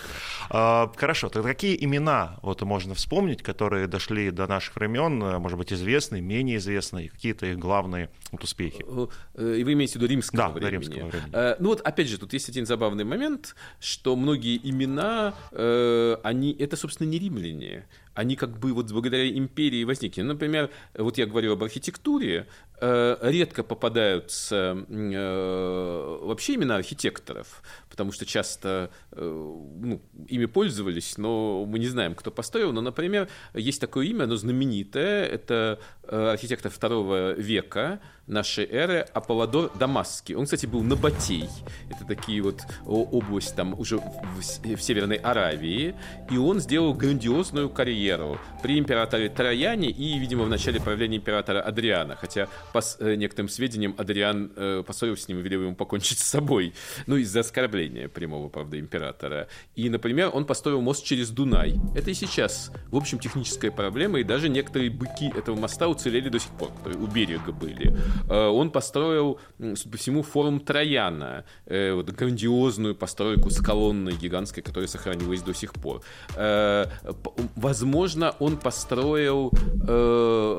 А, 0.48 0.92
хорошо, 0.96 1.28
тогда 1.28 1.48
какие 1.48 1.76
имена 1.84 2.38
вот 2.42 2.62
можно 2.62 2.94
вспомнить, 2.94 3.42
которые 3.42 3.88
дошли 3.88 4.30
до 4.30 4.46
наших 4.46 4.76
времен, 4.76 5.18
может 5.40 5.58
быть, 5.58 5.72
известные, 5.72 6.22
менее 6.22 6.58
известные, 6.58 7.08
какие-то 7.08 7.46
их 7.46 7.58
главные 7.58 8.10
вот 8.30 8.44
успехи? 8.44 8.84
И 8.84 9.64
вы 9.64 9.72
имеете 9.72 9.94
в 9.94 9.96
виду 9.96 10.06
римского 10.06 10.38
да, 10.38 10.48
времени? 10.50 10.62
Да, 10.62 10.70
римского 10.70 11.08
времени. 11.08 11.56
Ну 11.58 11.68
вот, 11.70 11.80
опять 11.80 12.06
же, 12.06 12.16
тут 12.16 12.32
есть 12.32 12.48
один 12.48 12.64
забавный 12.64 13.02
момент, 13.02 13.56
что 13.80 14.14
многие 14.14 14.56
имена, 14.62 15.34
они, 16.22 16.56
это, 16.56 16.76
собственно, 16.76 17.08
не 17.08 17.18
римляне 17.18 17.86
они 18.14 18.36
как 18.36 18.58
бы 18.58 18.72
вот 18.72 18.90
благодаря 18.90 19.28
империи 19.28 19.84
возникли. 19.84 20.22
Например, 20.22 20.70
вот 20.94 21.18
я 21.18 21.26
говорю 21.26 21.52
об 21.52 21.62
архитектуре, 21.62 22.46
э, 22.80 23.16
редко 23.22 23.62
попадаются 23.62 24.84
э, 24.88 26.18
вообще 26.22 26.54
имена 26.54 26.76
архитекторов, 26.76 27.62
потому 27.90 28.12
что 28.12 28.26
часто 28.26 28.90
э, 29.12 29.22
ну, 29.22 30.02
ими 30.28 30.46
пользовались, 30.46 31.16
но 31.16 31.64
мы 31.64 31.78
не 31.78 31.86
знаем, 31.86 32.14
кто 32.14 32.30
построил. 32.30 32.72
Но, 32.72 32.80
например, 32.80 33.28
есть 33.54 33.80
такое 33.80 34.06
имя, 34.06 34.24
оно 34.24 34.36
знаменитое, 34.36 35.24
это 35.24 35.78
архитектор 36.06 36.70
второго 36.70 37.32
века, 37.32 38.00
нашей 38.26 38.64
эры 38.64 39.06
Аполлодор 39.12 39.70
Дамасский. 39.78 40.34
Он, 40.34 40.44
кстати, 40.44 40.66
был 40.66 40.82
набатей. 40.82 41.48
Это 41.90 42.04
такие 42.04 42.42
вот 42.42 42.62
область 42.86 43.54
там 43.56 43.78
уже 43.78 43.98
в, 43.98 44.40
в 44.40 44.82
Северной 44.82 45.16
Аравии. 45.16 45.94
И 46.30 46.36
он 46.36 46.60
сделал 46.60 46.94
грандиозную 46.94 47.68
карьеру 47.68 47.92
карьеру 47.92 48.38
при 48.62 48.78
императоре 48.78 49.28
Трояне 49.28 49.90
и, 49.90 50.18
видимо, 50.18 50.44
в 50.44 50.48
начале 50.48 50.80
правления 50.80 51.16
императора 51.16 51.60
Адриана. 51.60 52.16
Хотя, 52.16 52.48
по 52.72 52.80
э, 52.98 53.14
некоторым 53.16 53.48
сведениям, 53.48 53.94
Адриан 53.98 54.52
э, 54.56 54.82
поссорился 54.86 55.24
с 55.24 55.28
ним 55.28 55.40
и 55.40 55.42
велел 55.42 55.62
ему 55.62 55.74
покончить 55.74 56.18
с 56.18 56.24
собой. 56.24 56.72
Ну, 57.06 57.16
из-за 57.16 57.40
оскорбления 57.40 58.08
прямого, 58.08 58.48
правда, 58.48 58.78
императора. 58.78 59.48
И, 59.76 59.88
например, 59.90 60.30
он 60.32 60.44
построил 60.44 60.80
мост 60.80 61.04
через 61.04 61.30
Дунай. 61.30 61.74
Это 61.94 62.10
и 62.10 62.14
сейчас, 62.14 62.72
в 62.90 62.96
общем, 62.96 63.18
техническая 63.18 63.70
проблема, 63.70 64.20
и 64.20 64.24
даже 64.24 64.48
некоторые 64.48 64.90
быки 64.90 65.32
этого 65.36 65.56
моста 65.56 65.88
уцелели 65.88 66.28
до 66.28 66.38
сих 66.38 66.50
пор, 66.52 66.72
которые 66.72 67.00
у 67.00 67.06
берега 67.06 67.52
были. 67.52 67.96
Э, 68.28 68.48
он 68.48 68.70
построил, 68.70 69.38
судя 69.58 69.90
по 69.90 69.96
всему, 69.96 70.22
форум 70.22 70.60
Трояна, 70.60 71.44
э, 71.66 71.92
вот, 71.92 72.10
грандиозную 72.10 72.94
постройку 72.94 73.50
с 73.50 73.60
колонной 73.60 74.14
гигантской, 74.14 74.62
которая 74.62 74.88
сохранилась 74.88 75.42
до 75.42 75.54
сих 75.54 75.72
пор. 75.74 76.02
Э, 76.36 76.86
возможно, 77.56 78.34
он 78.38 78.56
построил 78.56 79.50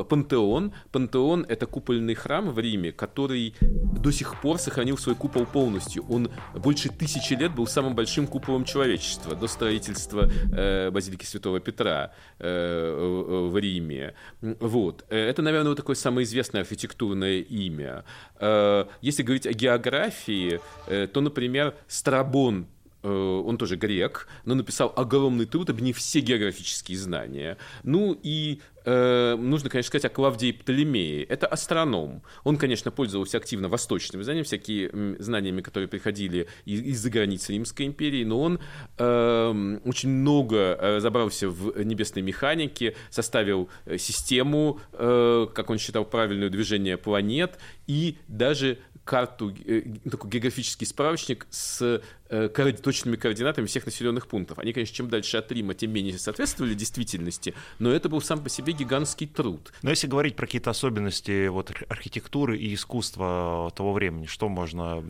пантеон. 0.09 0.73
Пантеон— 0.91 1.45
это 1.49 1.65
купольный 1.65 2.15
храм 2.15 2.49
в 2.51 2.59
Риме, 2.59 2.91
который 2.91 3.55
до 3.61 4.11
сих 4.11 4.41
пор 4.41 4.57
сохранил 4.57 4.97
свой 4.97 5.15
купол 5.15 5.45
полностью. 5.45 6.05
Он 6.09 6.29
больше 6.55 6.89
тысячи 6.89 7.33
лет 7.33 7.55
был 7.55 7.67
самым 7.67 7.95
большим 7.95 8.27
куполом 8.27 8.65
человечества 8.65 9.35
до 9.35 9.47
строительства 9.47 10.29
базилики 10.91 11.25
Святого 11.25 11.59
Петра 11.59 12.11
в 12.39 13.57
Риме. 13.57 14.13
Вот. 14.41 15.05
Это, 15.09 15.41
наверное, 15.41 15.69
вот 15.69 15.77
такое 15.77 15.95
самое 15.95 16.25
известное 16.25 16.61
архитектурное 16.61 17.42
имя. 17.43 18.03
Э, 18.39 18.85
если 19.01 19.23
говорить 19.23 19.47
о 19.47 19.53
географии, 19.53 20.59
э, 20.87 21.07
то, 21.07 21.21
например, 21.21 21.75
Страбон 21.87 22.67
Э, 23.03 23.43
он 23.45 23.57
тоже 23.57 23.75
грек, 23.75 24.27
но 24.45 24.55
написал 24.55 24.93
огромный 24.95 25.45
труд, 25.45 25.69
объединив 25.69 25.97
все 25.97 26.21
географические 26.21 26.97
знания. 26.97 27.57
Ну 27.83 28.17
и 28.23 28.61
э, 28.85 29.35
нужно, 29.35 29.69
конечно, 29.69 29.87
сказать 29.87 30.05
о 30.05 30.09
Клавдии 30.09 30.51
Птолемее. 30.51 31.23
Это 31.23 31.47
астроном. 31.47 32.23
Он, 32.43 32.57
конечно, 32.57 32.91
пользовался 32.91 33.37
активно 33.37 33.69
восточными 33.69 34.23
знаниями, 34.23 34.45
всякие 34.45 34.91
знаниями, 35.19 35.61
которые 35.61 35.87
приходили 35.87 36.47
из-за 36.65 37.09
границы 37.09 37.53
Римской 37.53 37.85
империи, 37.85 38.23
но 38.23 38.41
он 38.41 38.59
э, 38.97 39.79
очень 39.85 40.09
много 40.09 40.77
разобрался 40.79 41.49
в 41.49 41.83
небесной 41.83 42.23
механике, 42.23 42.95
составил 43.09 43.69
э, 43.85 43.97
систему, 43.97 44.79
э, 44.93 45.47
как 45.53 45.69
он 45.69 45.77
считал, 45.77 46.05
правильное 46.05 46.49
движение 46.49 46.97
планет 46.97 47.57
и 47.87 48.17
даже 48.27 48.79
карту, 49.03 49.53
э, 49.65 49.81
такой 50.09 50.29
географический 50.29 50.87
справочник 50.87 51.45
с 51.49 52.01
э, 52.29 52.49
точными 52.81 53.15
координатами 53.15 53.65
всех 53.65 53.85
населенных 53.85 54.27
пунктов. 54.27 54.59
Они, 54.59 54.73
конечно, 54.73 54.95
чем 54.95 55.09
дальше 55.09 55.37
от 55.37 55.51
Рима, 55.51 55.73
тем 55.73 55.91
менее 55.91 56.17
соответствовали 56.17 56.73
действительности, 56.73 57.53
но 57.79 57.91
это 57.91 58.09
был 58.09 58.21
сам 58.21 58.41
по 58.43 58.49
себе 58.49 58.73
гигантский 58.73 59.27
труд. 59.27 59.73
Но 59.81 59.89
если 59.89 60.07
говорить 60.07 60.35
про 60.35 60.45
какие-то 60.45 60.69
особенности 60.69 61.47
вот, 61.47 61.71
архитектуры 61.89 62.57
и 62.57 62.73
искусства 62.73 63.71
того 63.75 63.93
времени, 63.93 64.25
что 64.25 64.49
можно 64.49 65.03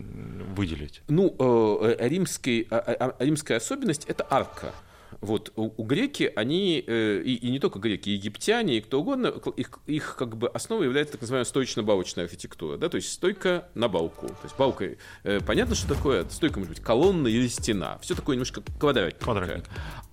выделить? 0.56 1.02
Ну, 1.08 1.36
э, 1.38 1.96
римский, 2.08 2.68
а, 2.70 2.78
а, 2.78 3.16
а, 3.18 3.24
римская 3.24 3.58
особенность– 3.58 4.06
это 4.08 4.26
арка. 4.30 4.74
Вот 5.22 5.52
у, 5.56 5.72
у 5.76 5.84
греки, 5.84 6.32
они, 6.36 6.84
э, 6.86 7.22
и, 7.24 7.36
и 7.36 7.52
не 7.52 7.60
только 7.60 7.80
греки, 7.80 8.10
и 8.10 8.14
египтяне, 8.14 8.78
и 8.78 8.82
кто 8.82 9.02
угодно, 9.02 9.34
их, 9.56 9.80
их 9.88 10.16
как 10.18 10.38
бы 10.38 10.48
основой 10.50 10.86
является 10.86 11.14
так 11.14 11.22
называемая 11.22 11.46
стоечно-балочная 11.46 12.26
архитектура, 12.26 12.78
да, 12.78 12.90
то 12.90 12.98
есть 12.98 13.12
стойка 13.12 13.70
на 13.76 13.88
балку. 13.88 14.28
То 14.28 14.44
есть 14.44 14.58
балка, 14.58 14.86
э, 15.24 15.40
понятно, 15.46 15.76
что 15.76 15.94
такое, 15.94 16.28
стойка 16.30 16.60
может 16.60 16.76
быть 16.76 16.84
колонна 16.84 17.28
или 17.28 17.48
стена, 17.48 17.98
все 18.02 18.16
такое 18.16 18.36
немножко 18.36 18.62
квадратненькое. 18.80 19.24
Квадратник. 19.24 19.66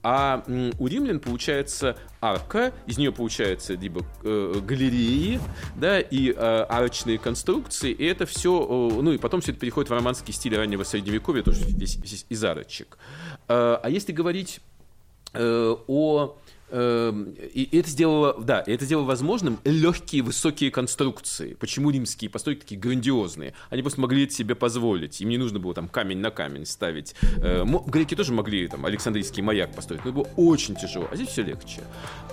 А 0.02 0.42
м, 0.46 0.72
у 0.78 0.86
римлян 0.86 1.20
получается 1.20 1.96
арка, 2.22 2.72
из 2.86 2.96
нее 2.96 3.12
получается 3.12 3.74
либо 3.74 4.02
э, 4.22 4.60
галереи, 4.64 5.40
да, 5.76 6.00
и 6.00 6.30
э, 6.30 6.34
арочные 6.34 7.18
конструкции, 7.18 7.92
и 7.92 8.04
это 8.04 8.24
все, 8.24 8.62
э, 8.62 9.02
ну 9.02 9.12
и 9.12 9.18
потом 9.18 9.42
все 9.42 9.52
это 9.52 9.60
переходит 9.60 9.90
в 9.90 9.92
романский 9.92 10.32
стиль 10.32 10.56
раннего 10.56 10.84
средневековья, 10.84 11.42
тоже 11.42 11.60
здесь, 11.60 11.92
здесь 11.92 12.24
из 12.28 12.42
арочек. 12.42 12.96
Э, 13.48 13.78
а 13.82 13.90
если 13.90 14.12
говорить 14.12 14.60
о 15.34 16.36
эм, 16.70 17.34
и 17.36 17.76
это 17.76 17.88
сделало, 17.88 18.36
да, 18.42 18.62
это 18.66 18.84
сделало 18.84 19.04
возможным 19.04 19.58
легкие 19.64 20.22
высокие 20.22 20.70
конструкции. 20.70 21.54
Почему 21.54 21.90
римские 21.90 22.30
постройки 22.30 22.60
такие 22.60 22.80
грандиозные? 22.80 23.54
Они 23.70 23.82
просто 23.82 24.00
могли 24.00 24.24
это 24.24 24.34
себе 24.34 24.54
позволить. 24.54 25.20
Им 25.20 25.28
не 25.28 25.38
нужно 25.38 25.58
было 25.58 25.74
там 25.74 25.88
камень 25.88 26.18
на 26.18 26.30
камень 26.30 26.66
ставить. 26.66 27.14
Э, 27.38 27.64
греки 27.86 28.14
тоже 28.14 28.32
могли 28.32 28.68
там 28.68 28.86
Александрийский 28.86 29.42
маяк 29.42 29.74
построить, 29.74 30.04
но 30.04 30.12
было 30.12 30.28
очень 30.36 30.76
тяжело. 30.76 31.08
А 31.10 31.16
здесь 31.16 31.28
все 31.28 31.42
легче. 31.42 31.82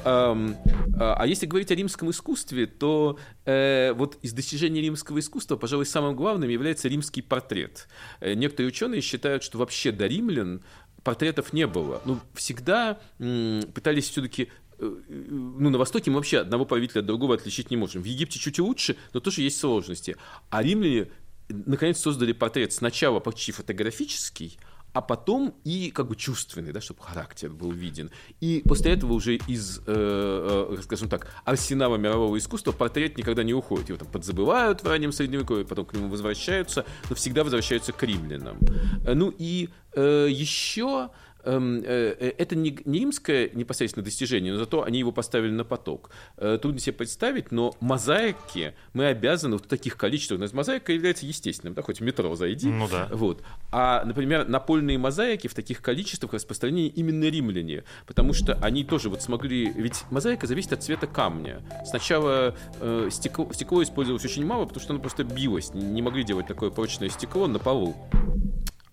Эм, 0.05 0.55
а, 0.99 1.15
а 1.19 1.27
если 1.27 1.45
говорить 1.45 1.71
о 1.71 1.75
римском 1.75 2.09
искусстве, 2.11 2.67
то 2.67 3.17
э, 3.45 3.93
вот 3.93 4.17
из 4.21 4.33
достижений 4.33 4.81
римского 4.81 5.19
искусства, 5.19 5.55
пожалуй, 5.57 5.85
самым 5.85 6.15
главным 6.15 6.49
является 6.49 6.87
римский 6.87 7.21
портрет. 7.21 7.87
Некоторые 8.21 8.69
ученые 8.69 9.01
считают, 9.01 9.43
что 9.43 9.57
вообще 9.57 9.91
до 9.91 10.07
римлян 10.07 10.61
портретов 11.07 11.53
не 11.53 11.65
было. 11.67 12.01
Ну, 12.03 12.19
всегда 12.33 12.99
пытались 13.17 14.09
все-таки 14.09 14.49
э, 14.77 14.95
ну, 15.07 15.69
на 15.69 15.77
Востоке 15.77 16.11
мы 16.11 16.17
вообще 16.17 16.39
одного 16.39 16.65
правителя 16.65 16.99
от 16.99 17.05
другого 17.05 17.35
отличить 17.35 17.71
не 17.71 17.77
можем. 17.77 18.01
В 18.01 18.05
Египте 18.05 18.39
чуть 18.39 18.59
лучше, 18.59 18.97
но 19.13 19.21
тоже 19.21 19.41
есть 19.41 19.57
сложности. 19.57 20.17
А 20.49 20.61
римляне 20.61 21.07
наконец 21.47 22.01
создали 22.01 22.33
портрет 22.33 22.73
сначала 22.73 23.21
почти 23.21 23.53
фотографический, 23.53 24.59
а 24.97 25.01
потом 25.01 25.53
и 25.63 25.91
как 25.91 26.07
бы 26.07 26.15
чувственный, 26.15 26.71
да, 26.71 26.81
чтобы 26.81 27.03
характер 27.03 27.51
был 27.51 27.71
виден. 27.71 28.09
И 28.39 28.63
после 28.65 28.93
этого 28.93 29.13
уже 29.13 29.35
из, 29.35 29.77
э, 29.85 30.75
э, 30.75 30.81
скажем 30.81 31.07
так, 31.07 31.27
арсенала 31.45 31.97
мирового 31.97 32.35
искусства 32.35 32.71
портрет 32.71 33.15
никогда 33.15 33.43
не 33.43 33.53
уходит. 33.53 33.89
Его 33.89 33.99
там 33.99 34.07
подзабывают 34.07 34.81
в 34.81 34.87
раннем 34.87 35.11
средневековье, 35.11 35.65
потом 35.65 35.85
к 35.85 35.93
нему 35.93 36.09
возвращаются, 36.09 36.83
но 37.11 37.15
всегда 37.15 37.43
возвращаются 37.43 37.93
к 37.93 38.01
римлянам. 38.01 38.57
Э, 39.05 39.13
ну 39.13 39.31
и 39.37 39.69
э, 39.93 40.27
еще 40.31 41.11
это 41.47 42.55
не, 42.55 42.77
не 42.85 42.99
римское 42.99 43.49
непосредственно 43.53 44.03
достижение, 44.03 44.53
но 44.53 44.59
зато 44.59 44.83
они 44.83 44.99
его 44.99 45.11
поставили 45.11 45.51
на 45.51 45.63
поток. 45.63 46.09
Э, 46.37 46.57
трудно 46.61 46.79
себе 46.79 46.93
представить, 46.93 47.51
но 47.51 47.75
мозаики 47.79 48.73
мы 48.93 49.05
обязаны 49.05 49.57
в 49.57 49.61
таких 49.61 49.97
количествах. 49.97 50.39
У 50.39 50.41
нас 50.41 50.53
мозаика 50.53 50.91
является 50.91 51.25
естественным, 51.25 51.73
да, 51.73 51.81
хоть 51.81 51.99
в 51.99 52.03
метро 52.03 52.35
зайди. 52.35 52.69
Ну 52.69 52.87
да. 52.89 53.07
Вот. 53.11 53.43
А, 53.71 54.03
например, 54.05 54.47
напольные 54.47 54.97
мозаики 54.97 55.47
в 55.47 55.53
таких 55.53 55.81
количествах 55.81 56.33
распространены 56.33 56.87
именно 56.87 57.25
римляне, 57.25 57.83
потому 58.05 58.33
что 58.33 58.55
они 58.55 58.83
тоже 58.83 59.09
вот 59.09 59.21
смогли... 59.21 59.71
Ведь 59.71 60.03
мозаика 60.09 60.47
зависит 60.47 60.73
от 60.73 60.83
цвета 60.83 61.07
камня. 61.07 61.61
Сначала 61.85 62.55
э, 62.79 63.09
стекло, 63.11 63.51
стекло 63.53 63.83
использовалось 63.83 64.25
очень 64.25 64.45
мало, 64.45 64.65
потому 64.65 64.81
что 64.81 64.93
оно 64.93 65.01
просто 65.01 65.23
билось. 65.23 65.73
Не 65.73 66.01
могли 66.01 66.23
делать 66.23 66.47
такое 66.47 66.69
прочное 66.69 67.09
стекло 67.09 67.47
на 67.47 67.59
полу. 67.59 67.95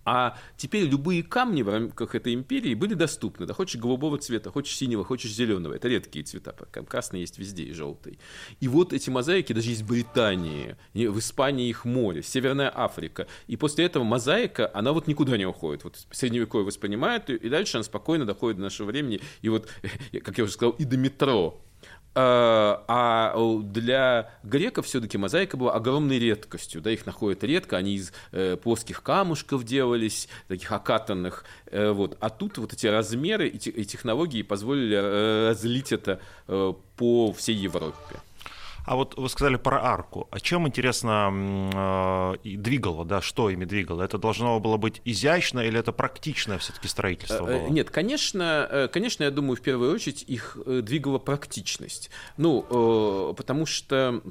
А 0.04 0.36
теперь 0.56 0.84
любые 0.84 1.22
камни 1.22 1.62
в 1.62 1.68
рамках 1.68 2.14
этой 2.14 2.34
империи 2.34 2.74
были 2.74 2.94
доступны. 2.94 3.46
Да, 3.46 3.54
хочешь 3.54 3.80
голубого 3.80 4.18
цвета, 4.18 4.50
хочешь 4.50 4.76
синего, 4.76 5.04
хочешь 5.04 5.32
зеленого. 5.32 5.74
Это 5.74 5.88
редкие 5.88 6.24
цвета. 6.24 6.52
Красный 6.52 7.20
есть 7.20 7.38
везде 7.38 7.64
и 7.64 7.72
желтый. 7.72 8.18
И 8.60 8.68
вот 8.68 8.92
эти 8.92 9.10
мозаики 9.10 9.52
даже 9.52 9.70
есть 9.70 9.82
в 9.82 9.86
Британии, 9.86 10.76
в 10.92 11.18
Испании 11.18 11.68
их 11.68 11.84
море, 11.84 12.22
Северная 12.22 12.72
Африка. 12.74 13.26
И 13.46 13.56
после 13.56 13.86
этого 13.86 14.04
мозаика, 14.04 14.70
она 14.74 14.92
вот 14.92 15.06
никуда 15.06 15.36
не 15.36 15.46
уходит. 15.46 15.84
Вот 15.84 16.06
средневековье 16.10 16.66
воспринимает 16.66 17.28
ее, 17.28 17.38
и 17.38 17.48
дальше 17.48 17.78
она 17.78 17.84
спокойно 17.84 18.26
доходит 18.26 18.58
до 18.58 18.64
нашего 18.64 18.88
времени. 18.88 19.20
И 19.42 19.48
вот, 19.48 19.68
как 20.22 20.36
я 20.38 20.44
уже 20.44 20.52
сказал, 20.52 20.72
и 20.72 20.84
до 20.84 20.96
метро 20.96 21.60
а 22.16 23.34
для 23.62 24.30
греков 24.42 24.86
все-таки 24.86 25.18
мозаика 25.18 25.56
была 25.56 25.72
огромной 25.72 26.18
редкостью. 26.18 26.80
Да, 26.80 26.90
их 26.90 27.06
находят 27.06 27.42
редко, 27.42 27.76
они 27.76 27.96
из 27.96 28.12
э, 28.32 28.56
плоских 28.56 29.02
камушков 29.02 29.64
делались, 29.64 30.28
таких 30.48 30.70
окатанных. 30.70 31.44
Э, 31.66 31.90
вот. 31.90 32.16
А 32.20 32.30
тут 32.30 32.58
вот 32.58 32.72
эти 32.72 32.86
размеры 32.86 33.48
и, 33.48 33.58
технологии 33.84 34.42
позволили 34.42 34.96
э, 34.96 35.48
разлить 35.50 35.92
это 35.92 36.20
э, 36.46 36.72
по 36.96 37.32
всей 37.32 37.56
Европе. 37.56 38.16
А 38.84 38.96
вот 38.96 39.16
вы 39.16 39.28
сказали 39.28 39.56
про 39.56 39.82
арку. 39.82 40.28
А 40.30 40.40
чем, 40.40 40.68
интересно, 40.68 42.36
э, 42.42 42.56
двигало, 42.56 43.04
да, 43.04 43.22
что 43.22 43.48
ими 43.48 43.64
двигало? 43.64 44.02
Это 44.02 44.18
должно 44.18 44.60
было 44.60 44.76
быть 44.76 45.00
изящно 45.04 45.60
или 45.60 45.78
это 45.78 45.92
практичное 45.92 46.58
все-таки 46.58 46.88
строительство 46.88 47.46
э, 47.48 47.58
было? 47.60 47.68
Нет, 47.70 47.90
конечно, 47.90 48.68
э, 48.70 48.88
конечно, 48.88 49.24
я 49.24 49.30
думаю, 49.30 49.56
в 49.56 49.62
первую 49.62 49.94
очередь 49.94 50.22
их 50.26 50.58
двигала 50.66 51.18
практичность. 51.18 52.10
Ну, 52.36 53.34
потому 53.36 53.64
что 53.66 54.22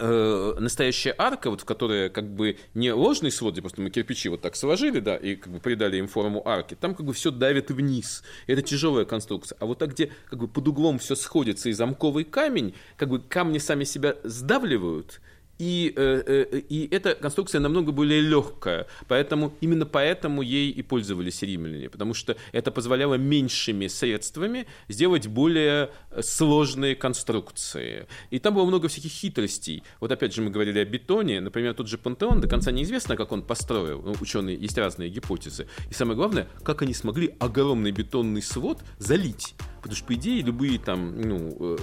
э, 0.00 0.54
настоящая 0.58 1.14
арка, 1.18 1.50
вот 1.50 1.60
в 1.60 1.64
которой 1.64 2.10
как 2.10 2.28
бы 2.28 2.56
не 2.74 2.92
ложный 2.92 3.30
свод, 3.30 3.52
где 3.52 3.62
просто 3.62 3.80
мы 3.80 3.90
кирпичи 3.90 4.28
вот 4.28 4.40
так 4.40 4.56
сложили, 4.56 5.00
да, 5.00 5.16
и 5.16 5.36
как 5.36 5.52
бы 5.52 5.58
придали 5.58 5.96
им 5.96 6.08
форму 6.08 6.42
арки, 6.46 6.74
там 6.74 6.94
как 6.94 7.06
бы 7.06 7.12
все 7.12 7.30
давит 7.30 7.70
вниз. 7.70 8.22
Это 8.46 8.62
тяжелая 8.62 9.04
конструкция. 9.04 9.56
А 9.60 9.66
вот 9.66 9.78
так, 9.78 9.90
где 9.90 10.10
как 10.30 10.38
бы 10.38 10.48
под 10.48 10.68
углом 10.68 10.98
все 10.98 11.14
сходится 11.14 11.68
и 11.68 11.72
замковый 11.72 12.24
камень, 12.24 12.74
как 12.96 13.08
бы 13.08 13.20
камни 13.20 13.58
сами 13.58 13.84
себя 13.84 14.16
сдавливают, 14.24 15.20
И, 15.58 15.92
э, 15.96 16.22
э, 16.26 16.58
и 16.68 16.88
эта 16.90 17.14
конструкция 17.14 17.60
намного 17.60 17.92
более 17.92 18.20
легкая, 18.20 18.86
поэтому 19.08 19.52
именно 19.60 19.86
поэтому 19.86 20.42
ей 20.42 20.70
и 20.70 20.82
пользовались 20.82 21.42
римляне, 21.42 21.88
потому 21.88 22.14
что 22.14 22.36
это 22.52 22.70
позволяло 22.70 23.14
меньшими 23.14 23.88
средствами 23.88 24.66
сделать 24.88 25.26
более 25.26 25.90
сложные 26.20 26.94
конструкции. 26.94 28.06
И 28.30 28.38
там 28.38 28.54
было 28.54 28.64
много 28.66 28.88
всяких 28.88 29.10
хитростей. 29.10 29.82
Вот 30.00 30.12
опять 30.12 30.34
же 30.34 30.42
мы 30.42 30.50
говорили 30.50 30.78
о 30.78 30.84
бетоне, 30.84 31.40
например, 31.40 31.74
тот 31.74 31.88
же 31.88 31.98
Пантеон, 31.98 32.40
до 32.40 32.48
конца 32.48 32.70
неизвестно, 32.70 33.16
как 33.16 33.32
он 33.32 33.42
построил, 33.42 34.02
ну, 34.02 34.14
ученые, 34.20 34.56
есть 34.56 34.78
разные 34.78 35.10
гипотезы. 35.10 35.66
И 35.90 35.94
самое 35.94 36.16
главное, 36.16 36.48
как 36.62 36.82
они 36.82 36.94
смогли 36.94 37.34
огромный 37.40 37.90
бетонный 37.90 38.42
свод 38.42 38.82
залить. 38.98 39.54
Потому 39.78 39.96
что, 39.96 40.06
по 40.06 40.14
идее, 40.14 40.42
любые 40.42 40.78
там, 40.78 41.20
ну, 41.20 41.56
э, 41.60 41.78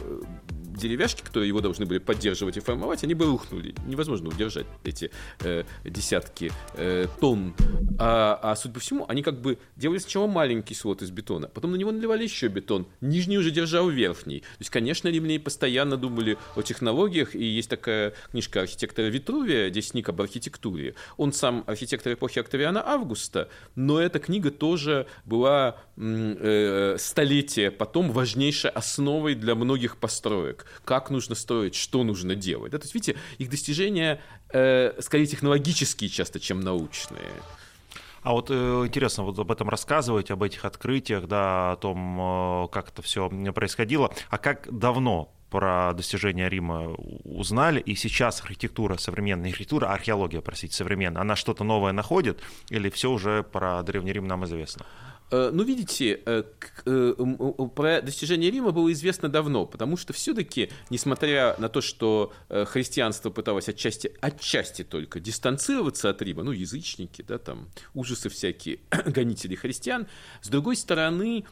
деревяшки, 0.75 1.21
которые 1.21 1.47
его 1.47 1.61
должны 1.61 1.85
были 1.85 1.99
поддерживать 1.99 2.57
и 2.57 2.59
формовать, 2.59 3.03
они 3.03 3.13
бы 3.13 3.25
рухнули. 3.25 3.64
Невозможно 3.85 4.29
удержать 4.29 4.65
эти 4.83 5.11
э, 5.41 5.63
десятки 5.83 6.51
э, 6.73 7.07
тонн. 7.19 7.55
А, 7.99 8.39
а, 8.41 8.55
судя 8.55 8.73
по 8.73 8.79
всему, 8.79 9.05
они 9.07 9.23
как 9.23 9.41
бы 9.41 9.57
делали 9.75 9.99
сначала 9.99 10.27
маленький 10.27 10.73
слот 10.73 11.01
из 11.01 11.11
бетона, 11.11 11.47
потом 11.47 11.71
на 11.71 11.75
него 11.75 11.91
наливали 11.91 12.23
еще 12.23 12.47
бетон. 12.47 12.87
Нижний 13.01 13.37
уже 13.37 13.51
держал 13.51 13.89
верхний. 13.89 14.41
То 14.41 14.59
есть, 14.59 14.71
конечно, 14.71 15.07
римляне 15.07 15.39
постоянно 15.39 15.97
думали 15.97 16.37
о 16.55 16.61
технологиях, 16.61 17.35
и 17.35 17.43
есть 17.43 17.69
такая 17.69 18.13
книжка 18.31 18.61
архитектора 18.61 19.07
Витрувия, 19.07 19.69
«Десник 19.69 20.09
об 20.09 20.21
архитектуре». 20.21 20.95
Он 21.17 21.33
сам 21.33 21.63
архитектор 21.67 22.13
эпохи 22.13 22.39
Октавиана 22.39 22.85
Августа, 22.85 23.49
но 23.75 23.99
эта 23.99 24.19
книга 24.19 24.51
тоже 24.51 25.07
была 25.25 25.77
э, 25.97 26.95
столетия 26.99 27.71
потом 27.71 28.11
важнейшей 28.11 28.69
основой 28.69 29.35
для 29.35 29.55
многих 29.55 29.97
построек 29.97 30.65
как 30.83 31.09
нужно 31.09 31.35
строить, 31.35 31.75
что 31.75 32.03
нужно 32.03 32.35
делать. 32.35 32.71
Да? 32.71 32.77
То 32.77 32.85
есть, 32.85 32.93
видите, 32.93 33.17
их 33.37 33.49
достижения 33.55 34.21
э, 34.49 34.93
скорее 34.99 35.25
технологические 35.25 36.09
часто, 36.09 36.39
чем 36.39 36.59
научные. 36.59 37.31
А 38.21 38.31
вот 38.31 38.49
э, 38.49 38.53
интересно, 38.85 39.23
вот 39.23 39.37
об 39.37 39.51
этом 39.51 39.69
рассказывать, 39.69 40.31
об 40.31 40.41
этих 40.43 40.65
открытиях, 40.65 41.27
да, 41.27 41.73
о 41.73 41.75
том, 41.75 42.65
э, 42.65 42.67
как 42.69 42.89
это 42.89 43.01
все 43.01 43.29
происходило. 43.53 44.11
А 44.29 44.37
как 44.37 44.67
давно 44.71 45.31
про 45.51 45.93
достижения 45.93 46.49
Рима 46.49 46.95
узнали, 47.23 47.79
и 47.79 47.95
сейчас 47.95 48.41
архитектура, 48.41 48.97
современная 48.97 49.51
архитектура, 49.51 49.87
археология, 49.93 50.41
простите, 50.41 50.75
современная, 50.75 51.21
она 51.21 51.35
что-то 51.35 51.63
новое 51.63 51.93
находит, 51.93 52.41
или 52.69 52.89
все 52.89 53.11
уже 53.11 53.43
про 53.43 53.83
Древний 53.83 54.11
Рим 54.11 54.27
нам 54.27 54.43
известно? 54.45 54.85
Э, 55.31 55.49
ну, 55.51 55.63
видите, 55.63 56.21
э, 56.25 56.43
э, 56.85 57.13
про 57.75 58.01
достижение 58.01 58.51
Рима 58.51 58.71
было 58.71 58.91
известно 58.91 59.27
давно, 59.27 59.65
потому 59.65 59.97
что 59.97 60.13
все-таки, 60.13 60.69
несмотря 60.89 61.55
на 61.57 61.67
то, 61.69 61.81
что 61.81 62.33
христианство 62.49 63.29
пыталось 63.29 63.67
отчасти, 63.67 64.11
отчасти 64.21 64.83
только 64.83 65.19
дистанцироваться 65.19 66.09
от 66.09 66.21
Рима, 66.21 66.43
ну, 66.43 66.51
язычники, 66.51 67.23
да, 67.27 67.37
там, 67.39 67.69
ужасы 67.93 68.29
всякие, 68.29 68.79
гонители 69.05 69.55
христиан, 69.55 70.07
с 70.41 70.49
другой 70.49 70.75
стороны, 70.75 71.45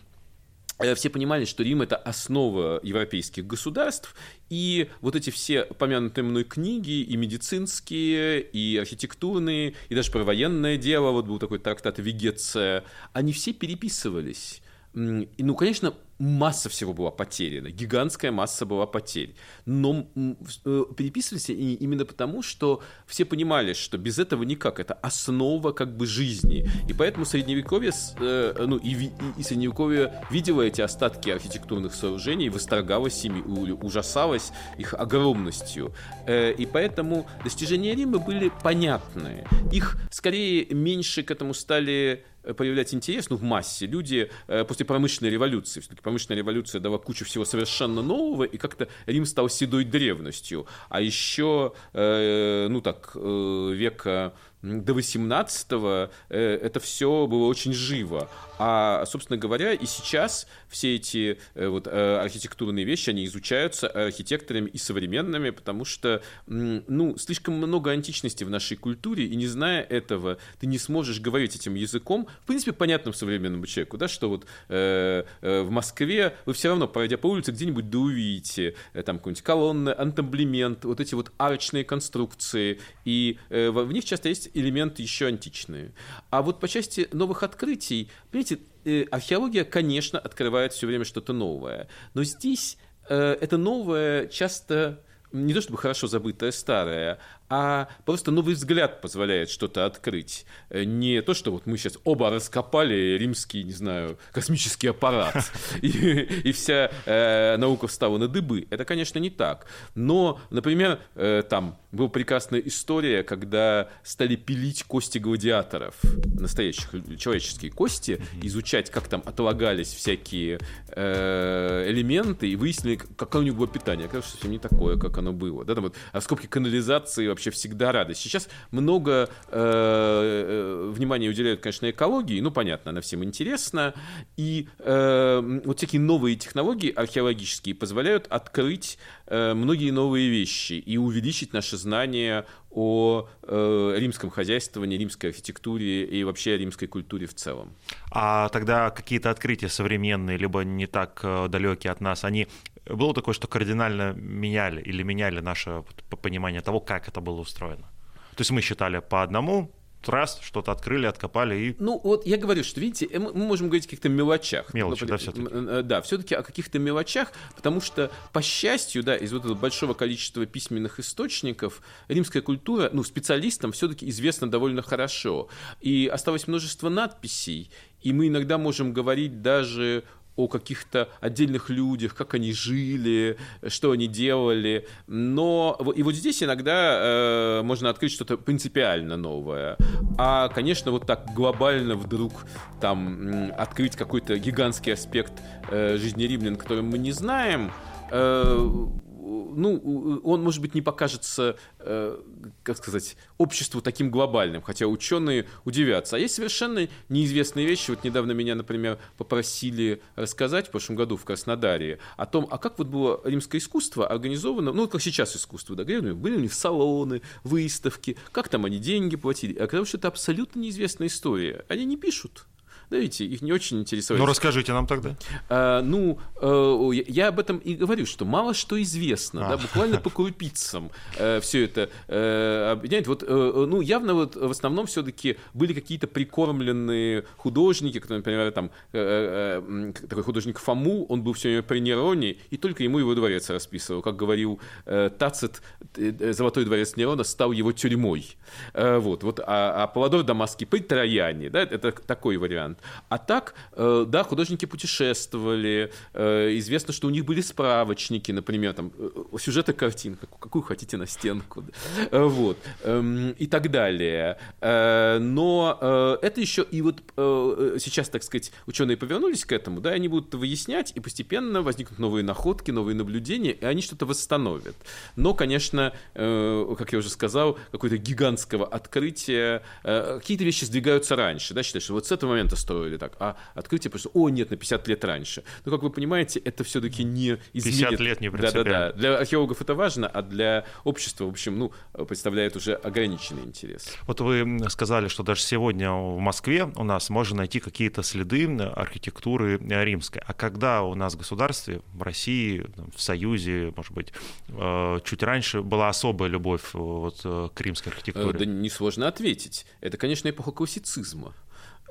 все 0.95 1.09
понимали, 1.09 1.45
что 1.45 1.63
Рим– 1.63 1.81
это 1.83 1.95
основа 1.95 2.79
европейских 2.83 3.45
государств, 3.45 4.15
и 4.49 4.89
вот 5.01 5.15
эти 5.15 5.29
все 5.29 5.65
помянутые 5.65 6.25
мной 6.25 6.43
книги, 6.43 7.01
и 7.01 7.15
медицинские, 7.15 8.41
и 8.41 8.77
архитектурные, 8.77 9.75
и 9.89 9.95
даже 9.95 10.11
про 10.11 10.23
военное 10.23 10.77
дело, 10.77 11.11
вот 11.11 11.25
был 11.25 11.39
такой 11.39 11.59
трактат 11.59 11.99
Вегеция, 11.99 12.83
они 13.13 13.33
все 13.33 13.53
переписывались. 13.53 14.61
И, 14.95 15.27
ну, 15.39 15.55
конечно, 15.55 15.95
масса 16.23 16.69
всего 16.69 16.93
была 16.93 17.11
потеряна, 17.11 17.69
гигантская 17.69 18.31
масса 18.31 18.65
была 18.65 18.85
потерь. 18.85 19.35
Но 19.65 20.07
э, 20.15 20.85
переписывались 20.95 21.49
они 21.49 21.73
именно 21.73 22.05
потому, 22.05 22.41
что 22.41 22.81
все 23.05 23.25
понимали, 23.25 23.73
что 23.73 23.97
без 23.97 24.19
этого 24.19 24.43
никак, 24.43 24.79
это 24.79 24.93
основа 24.93 25.73
как 25.73 25.97
бы 25.97 26.05
жизни. 26.05 26.69
И 26.87 26.93
поэтому 26.93 27.25
средневековье, 27.25 27.91
э, 28.19 28.65
ну 28.65 28.77
и, 28.77 29.11
и 29.37 29.43
средневековье 29.43 30.25
видело 30.31 30.61
эти 30.61 30.79
остатки 30.81 31.29
архитектурных 31.29 31.93
сооружений, 31.93 32.49
восторгалось 32.49 33.25
ими, 33.25 33.41
ужасалось 33.71 34.51
их 34.77 34.93
огромностью. 34.93 35.93
Э, 36.25 36.53
и 36.53 36.65
поэтому 36.65 37.27
достижения 37.43 37.95
Рима 37.95 38.19
были 38.19 38.49
понятны. 38.63 39.45
Их 39.73 39.97
скорее 40.09 40.73
меньше 40.73 41.23
к 41.23 41.31
этому 41.31 41.53
стали 41.53 42.23
появлять 42.43 42.93
интерес, 42.93 43.29
ну, 43.29 43.37
в 43.37 43.43
массе. 43.43 43.85
Люди 43.85 44.29
э, 44.47 44.63
после 44.65 44.85
промышленной 44.85 45.31
революции, 45.31 45.79
все-таки 45.79 46.01
промышленная 46.01 46.37
революция 46.37 46.79
дала 46.81 46.97
кучу 46.97 47.25
всего 47.25 47.45
совершенно 47.45 48.01
нового, 48.01 48.43
и 48.43 48.57
как-то 48.57 48.87
Рим 49.05 49.25
стал 49.25 49.49
седой 49.49 49.85
древностью. 49.85 50.65
А 50.89 51.01
еще, 51.01 51.73
э, 51.93 52.67
ну 52.69 52.81
так, 52.81 53.11
э, 53.15 53.71
века 53.73 54.33
до 54.63 54.93
18-го 54.93 56.09
э, 56.29 56.59
это 56.61 56.79
все 56.79 57.27
было 57.27 57.45
очень 57.47 57.73
живо. 57.73 58.29
А, 58.57 59.05
собственно 59.05 59.37
говоря, 59.37 59.73
и 59.73 59.85
сейчас 59.85 60.47
все 60.69 60.95
эти 60.95 61.37
э, 61.53 61.67
вот, 61.67 61.85
э, 61.85 62.19
архитектурные 62.21 62.85
вещи, 62.85 63.09
они 63.09 63.25
изучаются 63.25 63.89
архитекторами 63.89 64.69
и 64.69 64.77
современными, 64.77 65.49
потому 65.49 65.83
что, 65.83 66.23
ну, 66.47 67.17
слишком 67.17 67.55
много 67.55 67.91
античности 67.91 68.45
в 68.45 68.49
нашей 68.49 68.77
культуре, 68.77 69.25
и 69.25 69.35
не 69.35 69.47
зная 69.47 69.81
этого, 69.81 70.37
ты 70.59 70.67
не 70.67 70.77
сможешь 70.77 71.19
говорить 71.19 71.55
этим 71.55 71.75
языком, 71.75 72.27
в 72.43 72.47
принципе, 72.47 72.71
понятным 72.71 73.13
современному 73.13 73.65
человеку, 73.65 73.97
да, 73.97 74.07
что 74.07 74.29
вот 74.29 74.45
э, 74.69 75.25
в 75.41 75.69
Москве 75.69 76.37
вы 76.45 76.53
все 76.53 76.69
равно, 76.69 76.87
пройдя 76.87 77.17
по 77.17 77.27
улице, 77.27 77.51
где-нибудь 77.51 77.89
да 77.89 77.97
увидите 77.97 78.75
там 79.05 79.17
какую-нибудь 79.17 79.43
колонны, 79.43 79.89
антаблемент, 79.89 80.85
вот 80.85 81.01
эти 81.01 81.15
вот 81.15 81.33
арочные 81.37 81.83
конструкции, 81.83 82.79
и 83.03 83.37
э, 83.49 83.69
в 83.69 83.91
них 83.91 84.05
часто 84.05 84.29
есть 84.29 84.52
элементы 84.53 85.01
еще 85.01 85.27
античные. 85.27 85.93
А 86.29 86.41
вот 86.41 86.59
по 86.59 86.67
части 86.67 87.07
новых 87.11 87.43
открытий, 87.43 88.09
понимаете, 88.31 88.59
э, 88.85 89.05
археология, 89.11 89.63
конечно, 89.63 90.19
открывает 90.19 90.73
все 90.73 90.87
время 90.87 91.05
что-то 91.05 91.33
новое, 91.33 91.87
но 92.13 92.23
здесь 92.23 92.77
э, 93.09 93.37
это 93.39 93.57
новое 93.57 94.27
часто 94.27 95.03
не 95.33 95.53
то 95.53 95.61
чтобы 95.61 95.79
хорошо 95.79 96.07
забытое 96.07 96.51
старое, 96.51 97.19
а 97.55 97.87
просто 98.03 98.31
новый 98.31 98.55
взгляд 98.55 98.99
позволяет 98.99 99.47
что-то 99.47 99.85
открыть. 99.85 100.47
Э, 100.71 100.85
не 100.85 101.21
то, 101.21 101.35
что 101.35 101.51
вот 101.51 101.67
мы 101.67 101.77
сейчас 101.77 101.99
оба 102.03 102.31
раскопали 102.31 103.15
римский, 103.19 103.63
не 103.63 103.73
знаю, 103.73 104.17
космический 104.31 104.87
аппарат, 104.87 105.51
и, 105.83 106.51
вся 106.51 106.89
э, 107.05 107.57
наука 107.57 107.87
встала 107.87 108.17
на 108.17 108.27
дыбы. 108.27 108.65
Это, 108.71 108.85
конечно, 108.85 109.19
не 109.19 109.29
так. 109.29 109.67
Но, 109.93 110.41
например, 110.49 110.99
э, 111.13 111.43
там 111.47 111.77
была 111.91 112.09
прекрасная 112.09 112.59
история, 112.59 113.21
когда 113.21 113.87
стали 114.01 114.35
пилить 114.35 114.83
кости 114.85 115.19
гладиаторов, 115.19 115.93
настоящих 116.33 116.89
человеческие 117.19 117.69
кости, 117.69 118.19
изучать, 118.41 118.89
как 118.89 119.07
там 119.07 119.21
отлагались 119.25 119.93
всякие 119.93 120.57
элементы, 120.95 122.49
и 122.49 122.55
выяснили, 122.55 122.95
какое 122.95 123.43
у 123.43 123.45
них 123.45 123.55
было 123.55 123.67
питание. 123.67 124.05
Оказывается, 124.05 124.31
совсем 124.31 124.51
не 124.51 124.59
такое, 124.59 124.97
как 124.97 125.17
оно 125.19 125.33
было. 125.33 125.63
Да, 125.65 125.75
там 125.75 125.83
вот 125.83 125.95
раскопки 126.13 126.47
канализации 126.47 127.27
вообще 127.27 127.42
вообще 127.43 127.51
всегда 127.51 127.91
радость. 127.91 128.21
Сейчас 128.21 128.49
много 128.71 129.29
э, 129.49 129.51
э, 129.51 130.91
внимания 130.93 131.29
уделяют, 131.29 131.59
конечно, 131.59 131.89
экологии, 131.89 132.39
ну, 132.39 132.51
понятно, 132.51 132.91
она 132.91 133.01
всем 133.01 133.23
интересна, 133.23 133.93
и 134.37 134.67
э, 134.79 135.61
вот 135.65 135.77
всякие 135.77 136.01
новые 136.01 136.35
технологии 136.35 136.91
археологические 136.91 137.75
позволяют 137.75 138.27
открыть 138.29 138.97
э, 139.27 139.53
многие 139.53 139.91
новые 139.91 140.29
вещи 140.29 140.73
и 140.73 140.97
увеличить 140.97 141.53
наше 141.53 141.77
знание 141.77 142.45
о 142.71 143.27
э, 143.43 143.95
римском 143.97 144.29
хозяйствовании, 144.29 144.97
римской 144.97 145.29
архитектуре 145.29 146.05
и 146.05 146.23
вообще 146.23 146.53
о 146.53 146.57
римской 146.57 146.87
культуре 146.87 147.27
в 147.27 147.33
целом. 147.33 147.73
А 148.11 148.49
тогда 148.49 148.89
какие-то 148.89 149.29
открытия 149.29 149.69
современные, 149.69 150.37
либо 150.37 150.61
не 150.61 150.87
так 150.87 151.19
э, 151.23 151.47
далекие 151.49 151.91
от 151.91 152.01
нас, 152.01 152.23
они 152.23 152.47
было 152.85 153.13
такое, 153.13 153.33
что 153.33 153.47
кардинально 153.47 154.13
меняли 154.13 154.81
или 154.81 155.03
меняли 155.03 155.41
наше 155.41 155.83
понимание 156.21 156.61
того, 156.61 156.79
как 156.79 157.07
это 157.07 157.21
было 157.21 157.39
устроено. 157.39 157.89
То 158.35 158.41
есть 158.41 158.51
мы 158.51 158.61
считали 158.61 158.99
по 158.99 159.21
одному, 159.23 159.71
раз 160.09 160.39
что-то 160.41 160.71
открыли, 160.71 161.05
откопали 161.05 161.55
и... 161.55 161.75
Ну, 161.79 161.99
вот 162.03 162.25
я 162.25 162.37
говорю, 162.37 162.63
что, 162.63 162.79
видите, 162.79 163.07
мы 163.17 163.33
можем 163.33 163.67
говорить 163.67 163.85
о 163.85 163.87
каких-то 163.87 164.09
мелочах. 164.09 164.73
Мелочи, 164.73 165.05
да, 165.05 165.17
все-таки. 165.17 165.47
Э, 165.51 165.81
да, 165.83 166.01
все-таки 166.01 166.35
о 166.35 166.43
каких-то 166.43 166.79
мелочах, 166.79 167.31
потому 167.55 167.81
что, 167.81 168.11
по 168.31 168.41
счастью, 168.41 169.03
да, 169.03 169.15
из 169.15 169.31
вот 169.31 169.45
этого 169.45 169.55
большого 169.55 169.93
количества 169.93 170.45
письменных 170.45 170.99
источников 170.99 171.81
римская 172.07 172.41
культура, 172.41 172.89
ну, 172.91 173.03
специалистам 173.03 173.71
все-таки 173.71 174.09
известна 174.09 174.49
довольно 174.49 174.81
хорошо. 174.81 175.49
И 175.81 176.09
осталось 176.11 176.47
множество 176.47 176.89
надписей, 176.89 177.71
и 178.01 178.13
мы 178.13 178.27
иногда 178.27 178.57
можем 178.57 178.93
говорить 178.93 179.41
даже 179.41 180.03
о 180.35 180.47
каких-то 180.47 181.09
отдельных 181.21 181.69
людях, 181.69 182.15
как 182.15 182.33
они 182.33 182.53
жили, 182.53 183.37
что 183.67 183.91
они 183.91 184.07
делали. 184.07 184.87
Но 185.07 185.79
и 185.95 186.03
вот 186.03 186.15
здесь 186.15 186.41
иногда 186.41 186.99
э, 186.99 187.61
можно 187.63 187.89
открыть 187.89 188.11
что-то 188.11 188.37
принципиально 188.37 189.17
новое. 189.17 189.77
А, 190.17 190.49
конечно, 190.49 190.91
вот 190.91 191.05
так 191.05 191.33
глобально 191.33 191.95
вдруг 191.95 192.45
там 192.81 193.51
открыть 193.57 193.95
какой-то 193.95 194.37
гигантский 194.37 194.93
аспект 194.93 195.33
э, 195.69 195.97
жизни 195.97 196.23
римлян, 196.23 196.55
который 196.55 196.83
мы 196.83 196.97
не 196.97 197.11
знаем, 197.11 197.71
э, 198.11 198.87
ну, 199.23 200.21
он, 200.23 200.43
может 200.43 200.61
быть, 200.61 200.75
не 200.75 200.81
покажется, 200.81 201.55
э, 201.79 202.19
как 202.63 202.77
сказать, 202.77 203.15
обществу 203.37 203.81
таким 203.81 204.11
глобальным, 204.11 204.61
хотя 204.61 204.87
ученые 204.87 205.45
удивятся. 205.63 206.17
А 206.17 206.19
есть 206.19 206.35
совершенно 206.35 206.87
неизвестные 207.09 207.65
вещи. 207.65 207.91
Вот 207.91 208.03
недавно 208.03 208.33
меня, 208.33 208.55
например, 208.55 208.99
попросили 209.17 210.01
рассказать 210.15 210.67
в 210.67 210.71
прошлом 210.71 210.95
году 210.95 211.17
в 211.17 211.25
Краснодаре 211.25 211.99
о 212.17 212.25
том, 212.25 212.47
а 212.49 212.57
как 212.57 212.77
вот 212.77 212.87
было 212.87 213.21
римское 213.23 213.61
искусство 213.61 214.07
организовано, 214.07 214.73
ну, 214.73 214.87
как 214.87 215.01
сейчас 215.01 215.35
искусство, 215.35 215.75
да, 215.75 215.83
были 215.83 216.35
у 216.35 216.39
них 216.39 216.53
салоны, 216.53 217.21
выставки, 217.43 218.17
как 218.31 218.49
там 218.49 218.65
они 218.65 218.79
деньги 218.79 219.15
платили. 219.15 219.57
Оказалось, 219.57 219.89
что 219.89 219.97
это 219.97 220.07
абсолютно 220.09 220.59
неизвестная 220.59 221.07
история. 221.07 221.65
Они 221.69 221.85
не 221.85 221.97
пишут. 221.97 222.45
Да, 222.89 222.99
видите, 222.99 223.25
их 223.25 223.41
не 223.41 223.51
очень 223.51 223.79
интересует. 223.79 224.19
Ну, 224.19 224.25
расскажите 224.25 224.71
нам 224.71 224.85
тогда. 224.87 225.15
А, 225.49 225.81
ну, 225.81 226.19
э, 226.41 227.01
я 227.07 227.29
об 227.29 227.39
этом 227.39 227.57
и 227.57 227.75
говорю, 227.75 228.05
что 228.05 228.25
мало 228.25 228.53
что 228.53 228.81
известно, 228.81 229.47
а. 229.47 229.49
да, 229.49 229.57
буквально 229.57 229.97
по 229.99 230.09
крупицам 230.09 230.91
э, 231.17 231.39
все 231.39 231.65
это 231.65 231.89
э, 232.07 232.71
объединяет. 232.71 233.07
Вот, 233.07 233.23
ну, 233.27 233.81
явно 233.81 234.13
вот 234.13 234.35
в 234.35 234.51
основном 234.51 234.85
все-таки 234.85 235.37
были 235.53 235.73
какие-то 235.73 236.07
прикормленные 236.07 237.25
художники, 237.37 237.99
которые, 237.99 238.19
например, 238.19 238.51
там, 238.51 238.69
такой 238.91 240.23
художник 240.23 240.59
Фому, 240.59 241.05
он 241.05 241.23
был 241.23 241.33
все 241.33 241.49
время 241.49 241.63
при 241.63 241.79
Нероне, 241.79 242.37
и 242.49 242.57
только 242.57 242.83
ему 242.83 242.99
его 242.99 243.15
дворец 243.15 243.49
расписывал. 243.49 244.01
Как 244.01 244.15
говорил 244.15 244.59
Тацит, 244.85 245.61
Золотой 245.95 246.65
дворец 246.65 246.95
Нерона 246.95 247.23
стал 247.23 247.51
его 247.51 247.71
тюрьмой. 247.71 248.35
Вот, 248.73 249.23
вот, 249.23 249.39
а, 249.39 249.83
а 249.83 249.87
Паладор 249.87 250.23
Дамасский 250.23 250.67
при 250.67 250.79
Трояне, 250.79 251.49
да, 251.49 251.61
это 251.61 251.91
такой 251.91 252.37
вариант. 252.37 252.62
А 253.09 253.17
так, 253.17 253.53
э, 253.73 254.05
да, 254.07 254.23
художники 254.23 254.65
путешествовали, 254.65 255.91
э, 256.13 256.57
известно, 256.57 256.93
что 256.93 257.07
у 257.07 257.09
них 257.09 257.25
были 257.25 257.41
справочники, 257.41 258.31
например, 258.31 258.73
там, 258.73 258.91
э, 258.97 259.37
сюжеты 259.39 259.73
картин, 259.73 260.17
какую 260.39 260.63
хотите 260.63 260.97
на 260.97 261.07
стенку, 261.07 261.63
вот, 262.11 262.57
эм, 262.83 263.31
и 263.31 263.47
так 263.47 263.71
далее. 263.71 264.37
Но 264.61 266.19
это 266.21 266.41
еще, 266.41 266.65
и 266.71 266.81
вот 266.81 267.01
сейчас, 267.15 268.09
так 268.09 268.23
сказать, 268.23 268.51
ученые 268.67 268.97
повернулись 268.97 269.45
к 269.45 269.51
этому, 269.51 269.81
да, 269.81 269.91
они 269.91 270.07
будут 270.07 270.33
выяснять, 270.33 270.91
и 270.95 270.99
постепенно 270.99 271.61
возникнут 271.61 271.99
новые 271.99 272.23
находки, 272.23 272.71
новые 272.71 272.95
наблюдения, 272.95 273.51
и 273.51 273.65
они 273.65 273.81
что-то 273.81 274.05
восстановят. 274.05 274.75
Но, 275.15 275.33
конечно, 275.33 275.93
как 276.13 276.93
я 276.93 276.99
уже 276.99 277.09
сказал, 277.09 277.57
какое-то 277.71 277.97
гигантского 277.97 278.65
открытия, 278.65 279.63
какие-то 279.83 280.43
вещи 280.43 280.65
сдвигаются 280.65 281.15
раньше, 281.15 281.53
да, 281.53 281.63
считаешь, 281.63 281.83
что 281.83 281.93
вот 281.93 282.07
с 282.07 282.11
этого 282.11 282.31
момента 282.31 282.52
стоит 282.55 282.73
строили 282.73 282.97
так, 282.97 283.15
а 283.19 283.35
открытие 283.53 283.91
просто, 283.91 284.09
о, 284.13 284.29
нет, 284.29 284.51
на 284.51 284.57
50 284.57 284.87
лет 284.87 285.05
раньше. 285.05 285.43
Но, 285.65 285.71
как 285.71 285.83
вы 285.83 285.89
понимаете, 285.89 286.39
это 286.39 286.63
все-таки 286.63 287.03
не 287.03 287.37
измерит... 287.53 287.89
50 287.89 287.99
лет 287.99 288.21
не 288.21 288.29
Да-да-да. 288.29 288.91
Для 288.93 289.17
археологов 289.17 289.61
это 289.61 289.75
важно, 289.75 290.07
а 290.07 290.21
для 290.21 290.65
общества, 290.83 291.25
в 291.25 291.29
общем, 291.29 291.57
ну, 291.57 291.71
представляет 292.07 292.55
уже 292.55 292.73
ограниченный 292.73 293.43
интерес. 293.43 293.95
Вот 294.07 294.21
вы 294.21 294.59
сказали, 294.69 295.07
что 295.07 295.23
даже 295.23 295.41
сегодня 295.41 295.91
в 295.91 296.19
Москве 296.19 296.71
у 296.75 296.83
нас 296.83 297.09
можно 297.09 297.37
найти 297.37 297.59
какие-то 297.59 298.03
следы 298.03 298.43
архитектуры 298.43 299.57
римской. 299.57 300.21
А 300.25 300.33
когда 300.33 300.83
у 300.83 300.95
нас 300.95 301.13
в 301.13 301.17
государстве, 301.17 301.81
в 301.93 302.01
России, 302.01 302.65
в 302.95 303.01
Союзе, 303.01 303.73
может 303.75 303.93
быть, 303.93 304.11
э, 304.49 304.99
чуть 305.05 305.23
раньше 305.23 305.61
была 305.61 305.89
особая 305.89 306.29
любовь 306.29 306.73
э, 306.73 306.77
вот, 306.77 307.21
э, 307.23 307.49
к 307.53 307.61
римской 307.61 307.91
архитектуре? 307.93 308.37
Да 308.37 308.45
несложно 308.45 309.07
ответить. 309.07 309.65
Это, 309.81 309.97
конечно, 309.97 310.29
эпоха 310.29 310.51
классицизма. 310.51 311.33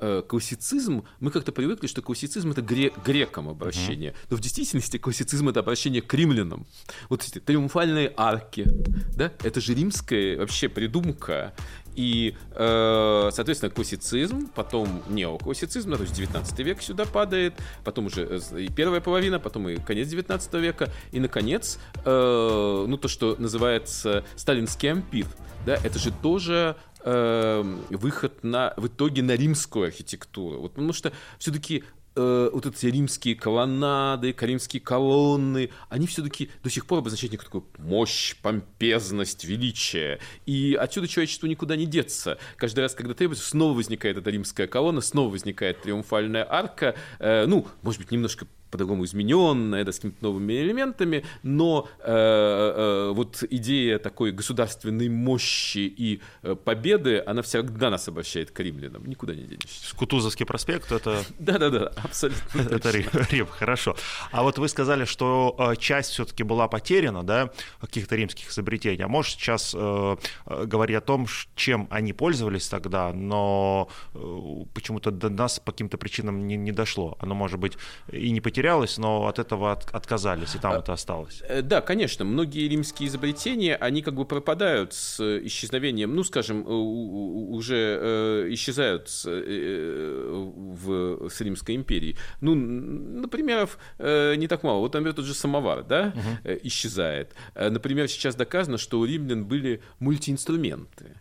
Э, 0.05 0.21
классицизм, 0.21 1.05
мы 1.21 1.31
как-то 1.31 1.53
привыкли, 1.53 1.87
что 1.87 2.01
классицизм 2.01 2.51
это 2.51 2.61
гре 2.61 2.91
грекам 3.05 3.47
обращение, 3.47 4.11
uh-huh. 4.11 4.27
но 4.31 4.35
в 4.35 4.41
действительности 4.41 4.97
классицизм 4.97 5.47
это 5.47 5.61
обращение 5.61 6.01
к 6.01 6.13
римлянам. 6.13 6.65
Вот 7.07 7.23
эти 7.23 7.39
триумфальные 7.39 8.11
арки, 8.17 8.67
да, 9.15 9.31
это 9.43 9.61
же 9.61 9.73
римская 9.73 10.37
вообще 10.37 10.67
придумка. 10.67 11.53
И, 11.95 12.35
э, 12.51 13.29
соответственно, 13.31 13.69
классицизм, 13.69 14.49
потом 14.53 15.03
неоклассицизм, 15.07 15.93
то 15.93 16.01
есть 16.01 16.15
19 16.15 16.59
век 16.59 16.81
сюда 16.81 17.05
падает, 17.05 17.53
потом 17.85 18.07
уже 18.07 18.41
э, 18.51 18.59
и 18.59 18.67
первая 18.67 18.99
половина, 18.99 19.39
потом 19.39 19.69
и 19.69 19.77
конец 19.77 20.09
19 20.09 20.53
века, 20.55 20.91
и, 21.13 21.21
наконец, 21.21 21.79
э, 22.03 22.85
ну, 22.89 22.97
то, 22.97 23.07
что 23.07 23.37
называется 23.39 24.25
сталинский 24.35 24.91
ампир, 24.91 25.27
да, 25.65 25.75
это 25.75 25.97
же 25.97 26.11
тоже 26.11 26.75
э, 27.03 27.63
выход 27.89 28.43
на, 28.43 28.73
в 28.77 28.87
итоге 28.87 29.23
на 29.23 29.35
римскую 29.35 29.85
архитектуру. 29.85 30.61
Вот, 30.61 30.73
потому 30.73 30.93
что 30.93 31.11
все-таки 31.39 31.83
э, 32.15 32.49
вот 32.53 32.65
эти 32.65 32.85
римские 32.87 33.35
колоннады, 33.35 34.35
римские 34.39 34.81
колонны, 34.81 35.69
они 35.89 36.07
все-таки 36.07 36.49
до 36.63 36.69
сих 36.69 36.85
пор 36.85 36.99
обозначают 36.99 37.31
некую 37.31 37.45
такую 37.45 37.65
мощь, 37.77 38.35
помпезность, 38.41 39.43
величие. 39.43 40.19
И 40.45 40.77
отсюда 40.79 41.07
человечеству 41.07 41.47
никуда 41.47 41.75
не 41.75 41.85
деться. 41.85 42.37
Каждый 42.57 42.81
раз, 42.81 42.93
когда 42.93 43.13
требуется, 43.13 43.47
снова 43.47 43.75
возникает 43.75 44.17
эта 44.17 44.29
римская 44.29 44.67
колонна, 44.67 45.01
снова 45.01 45.29
возникает 45.31 45.81
триумфальная 45.81 46.45
арка. 46.49 46.95
Э, 47.19 47.45
ну, 47.45 47.67
может 47.81 47.99
быть, 47.99 48.11
немножко 48.11 48.47
по-другому 48.73 49.05
измененная, 49.05 49.83
да, 49.83 49.91
с 49.91 49.97
какими-то 49.97 50.23
новыми 50.23 50.53
элементами, 50.53 51.23
но 51.43 51.87
э, 51.99 52.11
э, 52.11 53.11
вот 53.13 53.43
идея 53.51 53.99
такой 53.99 54.31
государственной 54.31 55.09
мощи 55.09 55.93
и 55.97 56.21
э, 56.41 56.55
победы, 56.55 57.23
она 57.23 57.43
всегда 57.43 57.91
нас 57.91 58.07
обращает 58.07 58.49
к 58.49 58.59
римлянам, 58.59 59.05
никуда 59.05 59.35
не 59.35 59.43
денешься. 59.43 59.95
Кутузовский 59.95 60.45
проспект, 60.47 60.91
это... 60.91 61.23
Да-да-да, 61.39 61.91
абсолютно. 62.03 62.61
Это 62.73 62.89
Рим, 62.89 63.45
хорошо. 63.45 63.95
А 64.31 64.41
вот 64.41 64.57
вы 64.57 64.67
сказали, 64.67 65.05
что 65.05 65.55
э, 65.59 65.75
часть 65.75 66.11
все-таки 66.11 66.41
была 66.41 66.67
потеряна, 66.67 67.23
да, 67.23 67.51
каких-то 67.79 68.15
римских 68.15 68.49
изобретений. 68.49 69.05
А 69.05 69.07
может 69.07 69.33
сейчас 69.33 69.75
э, 69.77 70.15
э, 70.47 70.65
говорить 70.65 70.97
о 70.97 71.01
том, 71.01 71.27
чем 71.55 71.87
они 71.91 72.13
пользовались 72.13 72.67
тогда, 72.67 73.13
но 73.13 73.87
почему-то 74.73 75.11
до 75.11 75.29
нас 75.29 75.59
по 75.59 75.71
каким-то 75.71 75.97
причинам 75.97 76.47
не, 76.47 76.55
не 76.55 76.71
дошло. 76.71 77.15
Оно, 77.19 77.35
может 77.35 77.59
быть, 77.59 77.77
и 78.11 78.31
не 78.31 78.41
потерялось, 78.41 78.62
потерялось, 78.63 78.97
но 78.97 79.27
от 79.27 79.39
этого 79.39 79.73
от, 79.73 79.93
отказались, 79.93 80.55
и 80.55 80.59
там 80.59 80.73
а, 80.73 80.77
это 80.77 80.93
осталось. 80.93 81.43
Э, 81.49 81.61
да, 81.61 81.81
конечно, 81.81 82.23
многие 82.23 82.69
римские 82.69 83.09
изобретения, 83.09 83.75
они 83.75 84.01
как 84.01 84.13
бы 84.13 84.25
пропадают 84.25 84.93
с 84.93 85.19
исчезновением, 85.45 86.15
ну, 86.15 86.23
скажем, 86.23 86.63
уже 86.65 87.75
э, 87.75 88.47
исчезают 88.53 89.09
с, 89.09 89.25
э, 89.27 90.51
в, 90.85 91.29
с 91.29 91.41
Римской 91.41 91.75
империей. 91.75 92.15
Ну, 92.39 92.55
например, 92.55 93.69
не 93.99 94.47
так 94.47 94.63
мало. 94.63 94.79
Вот, 94.79 94.93
например, 94.93 95.13
тот 95.13 95.25
же 95.25 95.33
самовар, 95.33 95.83
да, 95.83 96.13
угу. 96.15 96.57
исчезает. 96.63 97.35
Например, 97.55 98.07
сейчас 98.07 98.35
доказано, 98.35 98.77
что 98.77 98.99
у 98.99 99.05
римлян 99.05 99.45
были 99.45 99.81
мультиинструменты. 99.99 101.17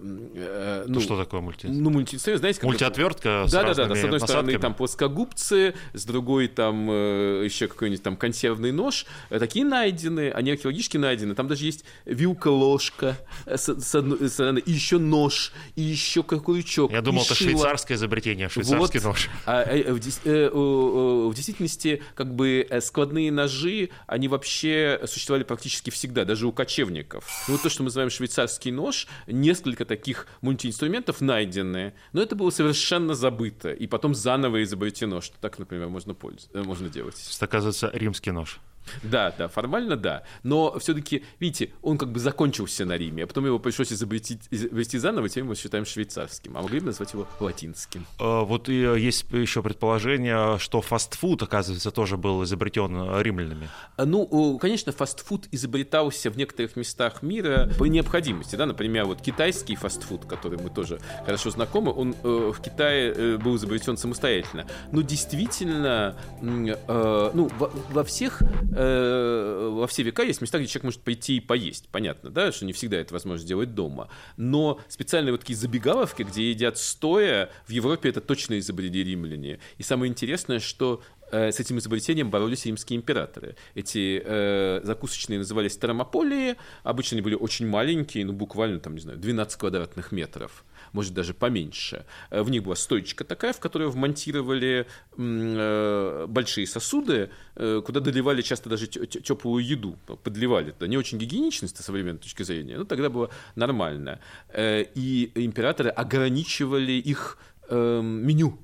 Э, 0.00 0.84
ну, 0.86 1.00
что 1.00 1.16
такое 1.16 1.40
мультиинструмент? 1.40 1.82
Ну, 1.82 1.90
мультиинструмент, 1.90 2.40
знаете, 2.40 2.60
как 2.60 2.68
Мультиотвертка 2.68 3.46
Да, 3.50 3.62
да, 3.62 3.74
да, 3.74 3.86
да. 3.86 3.94
С 3.94 3.98
одной 3.98 4.10
насадками. 4.12 4.18
стороны 4.18 4.58
там 4.58 4.74
плоскогубцы, 4.74 5.74
с 5.92 6.04
другой 6.04 6.48
там 6.48 6.90
э, 6.90 7.42
еще 7.44 7.68
какой-нибудь 7.68 8.02
там 8.02 8.16
консервный 8.16 8.72
нож. 8.72 9.06
Э, 9.30 9.38
такие 9.38 9.64
найдены, 9.64 10.30
они 10.30 10.52
археологически 10.52 10.96
найдены. 10.96 11.34
Там 11.34 11.48
даже 11.48 11.64
есть 11.64 11.84
вилка-ложка 12.04 13.18
с, 13.46 13.68
с 13.68 13.94
одной 13.94 14.28
стороны, 14.28 14.58
и 14.58 14.72
еще 14.72 14.98
нож, 14.98 15.52
и 15.76 15.82
еще 15.82 16.22
крючок. 16.22 16.92
Я 16.92 17.02
думал, 17.02 17.22
это 17.22 17.34
шило. 17.34 17.50
швейцарское 17.50 17.96
изобретение, 17.96 18.48
швейцарский 18.48 19.00
вот. 19.00 19.08
нож. 19.08 19.30
А, 19.46 19.62
а, 19.62 19.94
в, 19.94 21.30
в 21.30 21.34
действительности, 21.34 22.02
как 22.14 22.34
бы 22.34 22.66
складные 22.82 23.30
ножи, 23.32 23.90
они 24.06 24.28
вообще 24.28 25.00
существовали 25.06 25.44
практически 25.44 25.90
всегда, 25.90 26.24
даже 26.24 26.46
у 26.46 26.52
кочевников. 26.52 27.24
Ну, 27.48 27.54
вот 27.54 27.62
то, 27.62 27.68
что 27.68 27.82
мы 27.82 27.86
называем 27.86 28.10
швейцарский 28.10 28.70
нож, 28.70 29.06
несколько 29.26 29.79
несколько 29.80 29.84
таких 29.84 30.26
мультиинструментов 30.42 31.20
найдены, 31.20 31.92
но 32.12 32.22
это 32.22 32.36
было 32.36 32.50
совершенно 32.50 33.14
забыто, 33.14 33.72
и 33.72 33.86
потом 33.86 34.14
заново 34.14 34.62
изобретено, 34.62 35.20
что 35.20 35.38
так, 35.40 35.58
например, 35.58 35.88
можно, 35.88 36.14
пользоваться, 36.14 36.58
э, 36.58 36.62
можно 36.62 36.88
делать. 36.88 37.14
То 37.14 37.20
есть, 37.20 37.42
оказывается, 37.42 37.90
римский 37.92 38.32
нож. 38.32 38.60
Да, 39.02 39.34
да, 39.36 39.48
формально 39.48 39.96
да. 39.96 40.22
Но 40.42 40.78
все-таки, 40.78 41.24
видите, 41.38 41.72
он 41.82 41.98
как 41.98 42.10
бы 42.12 42.18
закончился 42.18 42.84
на 42.84 42.96
Риме, 42.96 43.24
а 43.24 43.26
потом 43.26 43.46
его 43.46 43.58
пришлось 43.58 43.92
изобрести, 43.92 44.38
изобрести 44.50 44.98
заново, 44.98 45.28
теперь 45.28 45.44
мы 45.44 45.54
считаем 45.54 45.84
швейцарским, 45.84 46.56
а 46.56 46.62
могли 46.62 46.80
бы 46.80 46.86
назвать 46.86 47.12
его 47.12 47.26
латинским. 47.38 48.06
А, 48.18 48.42
вот 48.42 48.68
и 48.68 48.82
э, 48.82 48.98
есть 48.98 49.26
еще 49.30 49.62
предположение, 49.62 50.58
что 50.58 50.80
фастфуд, 50.80 51.42
оказывается, 51.42 51.90
тоже 51.90 52.16
был 52.16 52.44
изобретен 52.44 52.96
э, 52.96 53.22
римлянами. 53.22 53.68
А, 53.96 54.04
ну, 54.04 54.58
конечно, 54.58 54.92
фастфуд 54.92 55.48
изобретался 55.52 56.30
в 56.30 56.36
некоторых 56.36 56.76
местах 56.76 57.22
мира 57.22 57.70
по 57.78 57.84
необходимости, 57.84 58.56
да, 58.56 58.66
например, 58.66 59.04
вот 59.04 59.20
китайский 59.20 59.76
фастфуд, 59.76 60.24
который 60.24 60.58
мы 60.58 60.70
тоже 60.70 61.00
хорошо 61.24 61.50
знакомы, 61.50 61.92
он 61.92 62.14
э, 62.22 62.52
в 62.54 62.60
Китае 62.60 63.12
э, 63.14 63.36
был 63.36 63.56
изобретен 63.56 63.96
самостоятельно. 63.96 64.66
Но 64.92 65.02
действительно, 65.02 66.16
э, 66.42 67.30
ну, 67.34 67.50
во 67.90 68.04
всех 68.04 68.42
э, 68.72 69.68
во 69.72 69.86
все 69.86 70.02
века 70.02 70.22
есть 70.22 70.40
места, 70.40 70.58
где 70.58 70.66
человек 70.66 70.84
может 70.84 71.00
пойти 71.00 71.36
и 71.36 71.40
поесть. 71.40 71.88
Понятно, 71.90 72.30
да, 72.30 72.52
что 72.52 72.64
не 72.64 72.72
всегда 72.72 72.98
это 72.98 73.14
возможно 73.14 73.42
сделать 73.42 73.74
дома. 73.74 74.08
Но 74.36 74.80
специальные 74.88 75.32
вот 75.32 75.40
такие 75.40 75.56
забегаловки, 75.56 76.22
где 76.22 76.50
едят 76.50 76.78
стоя, 76.78 77.50
в 77.66 77.70
Европе 77.70 78.08
это 78.08 78.20
точно 78.20 78.58
изобрели 78.58 79.02
римляне. 79.04 79.60
И 79.78 79.82
самое 79.82 80.10
интересное, 80.10 80.60
что 80.60 81.02
э, 81.30 81.52
с 81.52 81.60
этим 81.60 81.78
изобретением 81.78 82.30
боролись 82.30 82.66
римские 82.66 82.98
императоры. 82.98 83.56
Эти 83.74 84.22
э, 84.24 84.80
закусочные 84.84 85.38
назывались 85.38 85.76
термополии, 85.76 86.56
обычно 86.82 87.16
они 87.16 87.22
были 87.22 87.34
очень 87.34 87.66
маленькие, 87.66 88.24
ну, 88.24 88.32
буквально, 88.32 88.80
там, 88.80 88.94
не 88.94 89.00
знаю, 89.00 89.18
12 89.18 89.58
квадратных 89.58 90.12
метров 90.12 90.64
может 90.92 91.14
даже 91.14 91.34
поменьше. 91.34 92.04
Э, 92.30 92.42
в 92.42 92.50
них 92.50 92.62
была 92.62 92.76
стоечка 92.76 93.24
такая, 93.24 93.52
в 93.52 93.60
которую 93.60 93.90
вмонтировали 93.90 94.86
э, 95.16 96.26
большие 96.28 96.66
сосуды, 96.66 97.30
э, 97.56 97.82
куда 97.84 98.00
доливали 98.00 98.42
часто 98.42 98.68
даже 98.68 98.86
теплую 98.86 99.64
еду, 99.64 99.98
подливали. 100.22 100.70
Это 100.70 100.86
не 100.88 100.96
очень 100.96 101.18
гигиенично 101.18 101.68
с 101.68 101.72
современной 101.72 102.18
точки 102.18 102.42
зрения, 102.42 102.78
но 102.78 102.84
тогда 102.84 103.10
было 103.10 103.30
нормально. 103.54 104.20
И 104.56 105.32
императоры 105.34 105.90
ограничивали 105.90 106.92
их 106.92 107.38
эм, 107.68 108.26
меню. 108.26 108.58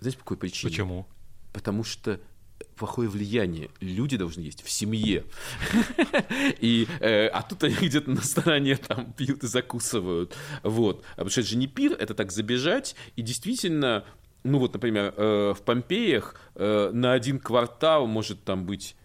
Знаете, 0.00 0.18
по 0.18 0.24
какой 0.24 0.36
причине? 0.36 0.70
Почему? 0.70 1.06
Потому 1.52 1.84
что 1.84 2.20
плохое 2.80 3.10
влияние. 3.10 3.68
Люди 3.80 4.16
должны 4.16 4.40
есть 4.40 4.62
в 4.64 4.70
семье. 4.70 5.24
И, 6.60 6.88
э, 7.00 7.26
а 7.26 7.42
тут 7.42 7.62
они 7.62 7.74
где-то 7.74 8.10
на 8.10 8.22
стороне 8.22 8.76
там 8.76 9.12
пьют 9.12 9.44
и 9.44 9.46
закусывают. 9.46 10.34
Вот. 10.62 11.04
А 11.12 11.16
потому 11.16 11.30
что 11.30 11.42
это 11.42 11.50
же 11.50 11.56
не 11.58 11.66
пир, 11.66 11.92
это 11.92 12.14
так 12.14 12.32
забежать. 12.32 12.96
И 13.16 13.22
действительно, 13.22 14.04
ну 14.44 14.58
вот, 14.58 14.72
например, 14.72 15.12
э, 15.14 15.54
в 15.54 15.62
Помпеях 15.62 16.40
э, 16.54 16.90
на 16.94 17.12
один 17.12 17.38
квартал 17.38 18.06
может 18.06 18.44
там 18.44 18.64
быть 18.64 18.96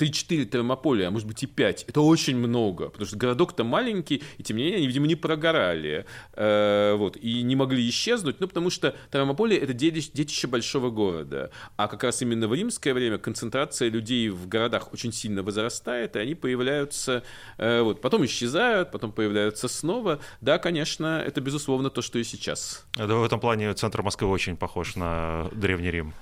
3-4 0.00 0.44
термополя, 0.46 1.08
а 1.08 1.10
может 1.10 1.28
быть 1.28 1.42
и 1.42 1.46
5. 1.46 1.84
Это 1.88 2.00
очень 2.00 2.36
много, 2.36 2.88
потому 2.88 3.06
что 3.06 3.16
городок-то 3.16 3.64
маленький, 3.64 4.22
и 4.38 4.42
тем 4.42 4.56
не 4.56 4.64
менее 4.64 4.78
они, 4.78 4.86
видимо, 4.86 5.06
не 5.06 5.14
прогорали. 5.14 6.06
Э, 6.34 6.94
вот, 6.96 7.16
и 7.16 7.42
не 7.42 7.56
могли 7.56 7.88
исчезнуть, 7.88 8.40
ну, 8.40 8.48
потому 8.48 8.70
что 8.70 8.94
термополе— 9.10 9.56
это 9.58 9.72
детище, 9.74 10.46
большого 10.46 10.90
города. 10.90 11.50
А 11.76 11.88
как 11.88 12.04
раз 12.04 12.22
именно 12.22 12.48
в 12.48 12.54
римское 12.54 12.94
время 12.94 13.18
концентрация 13.18 13.90
людей 13.90 14.28
в 14.30 14.48
городах 14.48 14.92
очень 14.92 15.12
сильно 15.12 15.42
возрастает, 15.42 16.16
и 16.16 16.18
они 16.18 16.34
появляются, 16.34 17.22
э, 17.58 17.82
вот, 17.82 18.00
потом 18.00 18.24
исчезают, 18.24 18.90
потом 18.90 19.12
появляются 19.12 19.68
снова. 19.68 20.20
Да, 20.40 20.58
конечно, 20.58 21.22
это, 21.24 21.40
безусловно, 21.40 21.90
то, 21.90 22.02
что 22.02 22.18
и 22.18 22.24
сейчас. 22.24 22.86
Это 22.96 23.14
в 23.16 23.24
этом 23.24 23.40
плане 23.40 23.72
центр 23.74 24.02
Москвы 24.02 24.28
очень 24.28 24.56
похож 24.56 24.96
на 24.96 25.48
Древний 25.52 25.90
Рим 25.90 26.14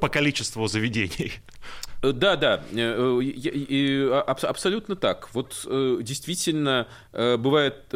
по 0.00 0.08
количеству 0.08 0.66
заведений. 0.66 1.32
Э, 2.02 2.12
да, 2.12 2.36
да, 2.36 2.64
э, 2.72 3.20
э, 3.70 4.10
абсолютно 4.10 4.96
так. 4.96 5.28
Вот 5.34 5.66
действительно 6.02 6.88
бывает 7.12 7.94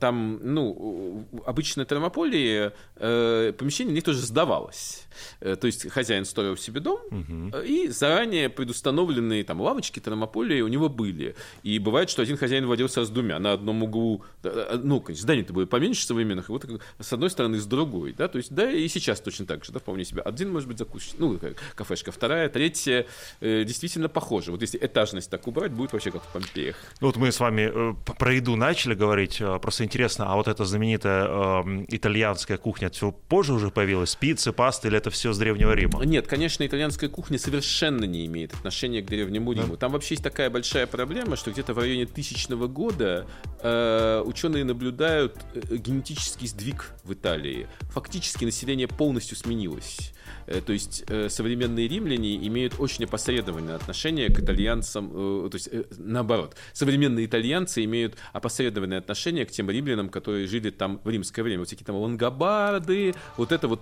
там, 0.00 0.40
ну, 0.42 1.26
обычно 1.46 1.84
термополии, 1.84 2.72
помещение 2.96 3.94
них 3.94 4.04
тоже 4.04 4.20
сдавалось. 4.20 5.06
То 5.40 5.66
есть 5.66 5.90
хозяин 5.90 6.24
строил 6.24 6.56
себе 6.56 6.80
дом, 6.80 7.00
угу. 7.10 7.58
и 7.58 7.88
заранее 7.88 8.48
предустановленные 8.48 9.44
там 9.44 9.60
лавочки 9.60 10.00
термополии 10.00 10.60
у 10.60 10.68
него 10.68 10.88
были. 10.88 11.34
И 11.62 11.78
бывает, 11.78 12.10
что 12.10 12.22
один 12.22 12.36
хозяин 12.36 12.66
водился 12.66 13.04
с 13.04 13.10
двумя. 13.10 13.38
На 13.38 13.52
одном 13.52 13.82
углу, 13.82 14.22
ну, 14.42 15.00
конечно, 15.00 15.22
здание-то 15.22 15.52
было 15.52 15.66
поменьше 15.66 16.06
современных, 16.06 16.48
и 16.48 16.52
вот 16.52 16.66
с 16.98 17.12
одной 17.12 17.30
стороны, 17.30 17.58
с 17.58 17.66
другой. 17.66 18.12
Да? 18.12 18.28
То 18.28 18.38
есть, 18.38 18.54
да, 18.54 18.70
и 18.70 18.86
сейчас 18.88 19.20
точно 19.20 19.46
так 19.46 19.64
же, 19.64 19.72
да, 19.72 19.78
вполне 19.78 20.04
себе. 20.04 20.22
Один, 20.22 20.52
может 20.52 20.68
быть, 20.68 20.78
закусочный, 20.78 21.18
ну, 21.18 21.38
кафешка, 21.74 22.12
вторая, 22.12 22.48
третья 22.48 23.06
э, 23.40 23.64
действительно 23.64 24.08
похожи. 24.08 24.50
Вот 24.50 24.62
если 24.62 24.78
этажность 24.78 25.30
так 25.30 25.46
убрать, 25.46 25.72
будет 25.72 25.92
вообще 25.92 26.10
как 26.10 26.22
в 26.22 26.32
Помпеях. 26.32 26.76
Ну, 27.00 27.08
вот 27.08 27.16
мы 27.16 27.32
с 27.32 27.40
вами 27.40 27.70
э, 27.72 27.94
про 28.18 28.32
еду 28.32 28.56
начали 28.56 28.94
говорить, 28.94 29.40
э, 29.40 29.58
просто 29.60 29.84
интересно, 29.84 30.32
а 30.32 30.36
вот 30.36 30.48
эта 30.48 30.64
знаменитая 30.64 31.26
э, 31.26 31.84
итальянская 31.88 32.58
кухня, 32.58 32.90
все 32.90 33.12
позже 33.12 33.52
уже 33.52 33.70
появилась? 33.70 34.14
Пиццы, 34.14 34.52
пасты 34.52 34.88
или 34.88 34.98
это 34.98 35.10
все 35.10 35.32
с 35.32 35.38
Древнего 35.38 35.72
Рима? 35.72 36.04
Нет, 36.04 36.26
конечно, 36.26 36.66
итальянская 36.66 37.08
кухня 37.08 37.38
совершенно 37.38 38.04
не 38.04 38.26
имеет 38.26 38.54
отношения 38.54 39.02
к 39.02 39.06
Древнему 39.06 39.52
Риму. 39.52 39.72
Да? 39.72 39.76
Там 39.76 39.92
вообще 39.92 40.14
есть 40.14 40.24
такая 40.24 40.50
большая 40.50 40.86
проблема, 40.86 41.36
что 41.36 41.50
где-то 41.50 41.74
в 41.74 41.78
районе 41.78 42.06
тысячного 42.06 42.66
года 42.66 43.26
э, 43.62 44.22
ученые 44.24 44.64
наблюдают 44.64 45.36
э, 45.54 45.76
генетический 45.76 46.48
сдвиг 46.48 46.92
в 47.04 47.12
Италии. 47.12 47.66
Фактически 47.92 48.44
население 48.44 48.88
полностью 48.88 49.36
сменилось. 49.36 50.12
Э, 50.50 50.60
то 50.60 50.72
есть 50.72 51.04
э, 51.06 51.28
современные 51.28 51.86
римляне 51.88 52.36
имеют 52.48 52.74
очень 52.78 53.04
опосредованное 53.04 53.76
отношение 53.76 54.28
к 54.30 54.40
итальянцам, 54.40 55.10
э, 55.46 55.48
то 55.48 55.54
есть 55.54 55.68
наоборот, 55.96 56.56
современные 56.72 57.26
итальянцы 57.26 57.84
имеют 57.84 58.16
опосредованное 58.32 58.98
отношение 58.98 59.46
к 59.46 59.52
тем 59.52 59.70
римлянам, 59.70 60.08
которые 60.08 60.48
жили 60.48 60.70
там 60.70 61.00
в 61.04 61.08
римское 61.08 61.44
время. 61.44 61.60
Вот 61.60 61.68
всякие 61.68 61.86
там 61.86 61.96
лангобарды, 61.96 63.14
вот 63.36 63.52
это 63.52 63.68
вот 63.68 63.80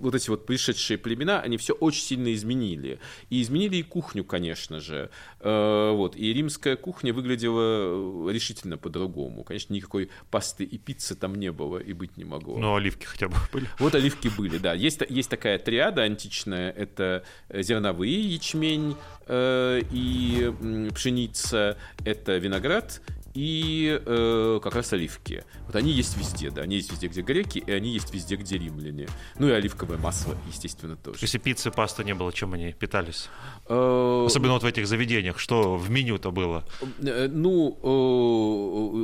вот 0.00 0.14
эти 0.14 0.30
вот 0.30 0.46
пришедшие 0.46 0.98
племена, 0.98 1.40
они 1.40 1.56
все 1.56 1.74
очень 1.74 2.02
сильно 2.02 2.32
изменили. 2.34 2.98
И 3.30 3.42
изменили 3.42 3.76
и 3.76 3.82
кухню, 3.82 4.24
конечно 4.24 4.80
же. 4.80 5.10
Э, 5.40 5.92
вот. 5.92 6.16
И 6.16 6.32
римская 6.32 6.76
кухня 6.76 7.12
выглядела 7.12 8.30
решительно 8.30 8.76
по-другому. 8.78 9.44
Конечно, 9.44 9.74
никакой 9.74 10.10
пасты 10.30 10.64
и 10.64 10.78
пиццы 10.78 11.14
там 11.14 11.34
не 11.34 11.52
было 11.52 11.78
и 11.78 11.92
быть 11.92 12.16
не 12.16 12.24
могло. 12.24 12.58
Но 12.58 12.76
оливки 12.76 13.04
хотя 13.04 13.28
бы 13.28 13.36
были. 13.52 13.68
Вот 13.78 13.94
оливки 13.94 14.28
были, 14.36 14.58
да. 14.58 14.74
Есть, 14.74 15.02
есть 15.08 15.30
такая 15.30 15.58
триада 15.58 16.02
античная. 16.02 16.70
Это 16.70 17.24
зерновые 17.50 18.20
ячмень 18.20 18.96
э, 19.26 19.82
и 19.90 20.52
пшеница. 20.94 21.76
Это 22.04 22.36
виноград 22.38 23.00
и 23.36 24.00
э, 24.04 24.60
как 24.62 24.74
раз 24.74 24.94
оливки. 24.94 25.44
Вот 25.66 25.76
они 25.76 25.92
есть 25.92 26.16
везде, 26.16 26.50
да, 26.50 26.62
они 26.62 26.76
есть 26.76 26.90
везде, 26.90 27.08
где 27.08 27.20
греки, 27.20 27.58
и 27.58 27.70
они 27.70 27.90
есть 27.90 28.12
везде, 28.14 28.36
где 28.36 28.56
римляне. 28.56 29.08
Ну 29.38 29.48
и 29.48 29.50
оливковое 29.50 29.98
масло, 29.98 30.34
естественно, 30.48 30.96
тоже. 30.96 31.18
Если 31.20 31.36
пиццы, 31.36 31.70
пасты 31.70 32.02
не 32.02 32.14
было, 32.14 32.32
чем 32.32 32.54
они 32.54 32.72
питались? 32.72 33.28
Э, 33.68 34.24
Особенно 34.26 34.54
вот 34.54 34.62
в 34.62 34.66
этих 34.66 34.86
заведениях, 34.86 35.38
что 35.38 35.76
в 35.76 35.90
меню-то 35.90 36.30
было? 36.30 36.64
Э, 37.02 37.28
ну, 37.30 37.78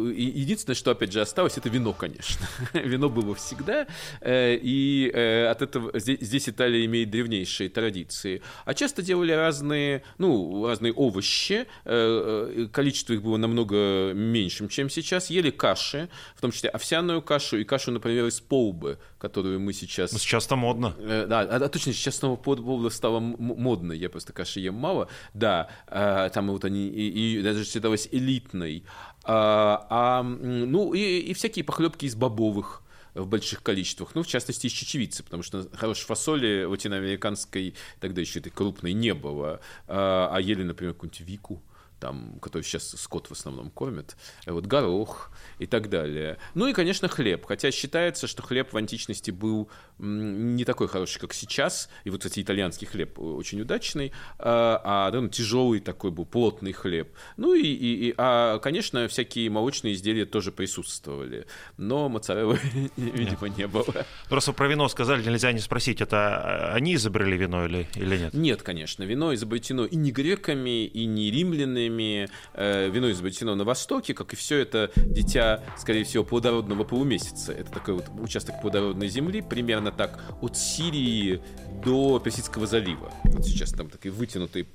э, 0.09 0.14
единственное, 0.14 0.76
что, 0.76 0.93
опять 0.93 1.12
же, 1.12 1.20
осталось, 1.20 1.59
это 1.59 1.68
вино, 1.68 1.93
конечно. 1.93 2.47
вино 2.72 3.11
было 3.11 3.35
всегда, 3.35 3.87
и 4.24 5.12
от 5.51 5.61
этого 5.61 5.99
здесь 5.99 6.49
Италия 6.49 6.87
имеет 6.87 7.11
древнейшие 7.11 7.68
традиции. 7.68 8.41
А 8.64 8.72
часто 8.72 9.03
делали 9.03 9.33
разные, 9.33 10.05
ну, 10.16 10.66
разные 10.66 10.95
овощи, 10.95 11.66
количество 11.85 13.12
их 13.12 13.22
было 13.22 13.37
намного 13.37 14.21
меньшим, 14.22 14.68
чем 14.68 14.90
сейчас, 14.90 15.30
ели 15.30 15.50
каши, 15.50 16.08
в 16.34 16.40
том 16.40 16.50
числе 16.52 16.70
овсяную 16.70 17.22
кашу 17.22 17.58
и 17.58 17.64
кашу, 17.64 17.92
например, 17.92 18.26
из 18.26 18.40
полбы, 18.40 18.98
которую 19.18 19.60
мы 19.60 19.72
сейчас... 19.72 20.12
Ну, 20.12 20.18
сейчас-то 20.18 20.56
модно. 20.56 20.94
Э, 20.98 21.26
да, 21.28 21.40
а, 21.40 21.68
точно, 21.68 21.92
сейчас 21.92 22.16
снова 22.16 22.36
полба 22.36 22.88
стала 22.88 23.20
модной, 23.20 23.98
я 23.98 24.08
просто 24.08 24.32
каши 24.32 24.60
ем 24.60 24.74
мало, 24.74 25.08
да, 25.34 25.68
э, 25.88 26.30
там 26.32 26.48
вот 26.48 26.64
они, 26.64 26.88
и, 26.88 27.38
и 27.38 27.42
даже 27.42 27.64
считалось 27.64 28.08
элитной, 28.10 28.84
а, 29.24 29.86
а 29.90 30.22
ну, 30.22 30.94
и, 30.94 31.00
и 31.00 31.34
всякие 31.34 31.64
похлебки 31.64 32.06
из 32.06 32.14
бобовых, 32.14 32.82
в 33.14 33.26
больших 33.26 33.62
количествах, 33.62 34.14
ну, 34.14 34.22
в 34.22 34.26
частности, 34.26 34.66
из 34.66 34.72
чечевицы, 34.72 35.22
потому 35.22 35.42
что 35.42 35.68
хорошей 35.76 36.06
фасоли 36.06 36.64
латиноамериканской 36.64 37.74
тогда 38.00 38.20
еще 38.20 38.38
этой 38.38 38.50
крупной 38.50 38.92
не 38.92 39.14
было, 39.14 39.60
а, 39.86 40.30
а 40.32 40.40
ели, 40.40 40.62
например, 40.62 40.94
какую-нибудь 40.94 41.20
вику, 41.20 41.62
там, 42.03 42.40
который 42.42 42.64
сейчас 42.64 42.90
скот 42.98 43.28
в 43.28 43.32
основном 43.32 43.70
кормит, 43.70 44.16
вот 44.44 44.66
горох 44.66 45.30
и 45.61 45.66
так 45.66 45.88
далее. 45.88 46.38
Ну 46.55 46.66
и, 46.66 46.72
конечно, 46.72 47.07
хлеб, 47.07 47.46
хотя 47.46 47.70
считается, 47.70 48.26
что 48.26 48.42
хлеб 48.42 48.72
в 48.72 48.76
античности 48.76 49.30
был 49.30 49.70
не 50.00 50.64
такой 50.64 50.88
хороший, 50.88 51.20
как 51.20 51.32
сейчас, 51.32 51.88
и 52.03 52.11
вот, 52.11 52.18
кстати, 52.18 52.42
итальянский 52.42 52.88
хлеб 52.88 53.20
очень 53.20 53.61
удачный, 53.61 54.12
а, 54.40 54.80
а 54.84 55.11
да, 55.12 55.20
ну, 55.20 55.28
тяжелый 55.28 55.78
такой 55.78 56.11
был, 56.11 56.26
плотный 56.26 56.72
хлеб. 56.72 57.09
Ну 57.36 57.55
и, 57.55 57.62
и, 57.62 58.09
и 58.09 58.14
а, 58.18 58.59
конечно, 58.59 59.07
всякие 59.07 59.48
молочные 59.48 59.94
изделия 59.94 60.26
тоже 60.26 60.50
присутствовали, 60.50 61.46
но 61.76 62.09
моцареллы, 62.09 62.59
видимо, 62.96 63.48
не 63.48 63.68
было. 63.68 64.05
Просто 64.28 64.53
про 64.53 64.66
вино 64.66 64.88
сказали, 64.88 65.22
нельзя 65.22 65.53
не 65.53 65.61
спросить, 65.61 66.00
это 66.00 66.72
они 66.74 66.96
изобрели 66.96 67.36
вино 67.36 67.66
или, 67.66 67.86
или 67.94 68.16
нет? 68.16 68.34
Нет, 68.34 68.62
конечно, 68.62 69.05
вино 69.05 69.32
изобретено 69.34 69.84
и 69.84 69.94
не 69.94 70.11
греками, 70.11 70.84
и 70.84 71.07
не 71.07 71.30
римлянами, 71.30 71.91
римлянами, 71.93 72.28
э, 72.55 72.88
вино 72.88 73.11
изобретено 73.11 73.55
на 73.55 73.64
Востоке, 73.64 74.14
как 74.14 74.32
и 74.32 74.36
все 74.36 74.59
это 74.59 74.90
дитя, 74.97 75.62
скорее 75.76 76.05
всего, 76.05 76.24
плодородного 76.24 76.84
полумесяца. 76.84 77.53
Это 77.53 77.70
такой 77.70 77.95
вот 77.95 78.07
участок 78.20 78.61
плодородной 78.61 79.09
земли, 79.09 79.43
примерно 79.43 79.93
так 79.93 80.20
от 80.40 80.57
Сирии 80.57 81.40
до 81.84 82.18
Персидского 82.18 82.66
залива. 82.66 83.12
Вот 83.24 83.45
сейчас 83.45 83.72
там 83.72 83.88
такие 83.88 84.12
вытянутые 84.12 84.66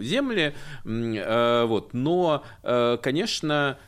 земли, 0.00 0.54
э, 0.84 1.64
вот. 1.66 1.94
Но, 1.94 2.44
э, 2.62 2.98
конечно, 3.02 3.78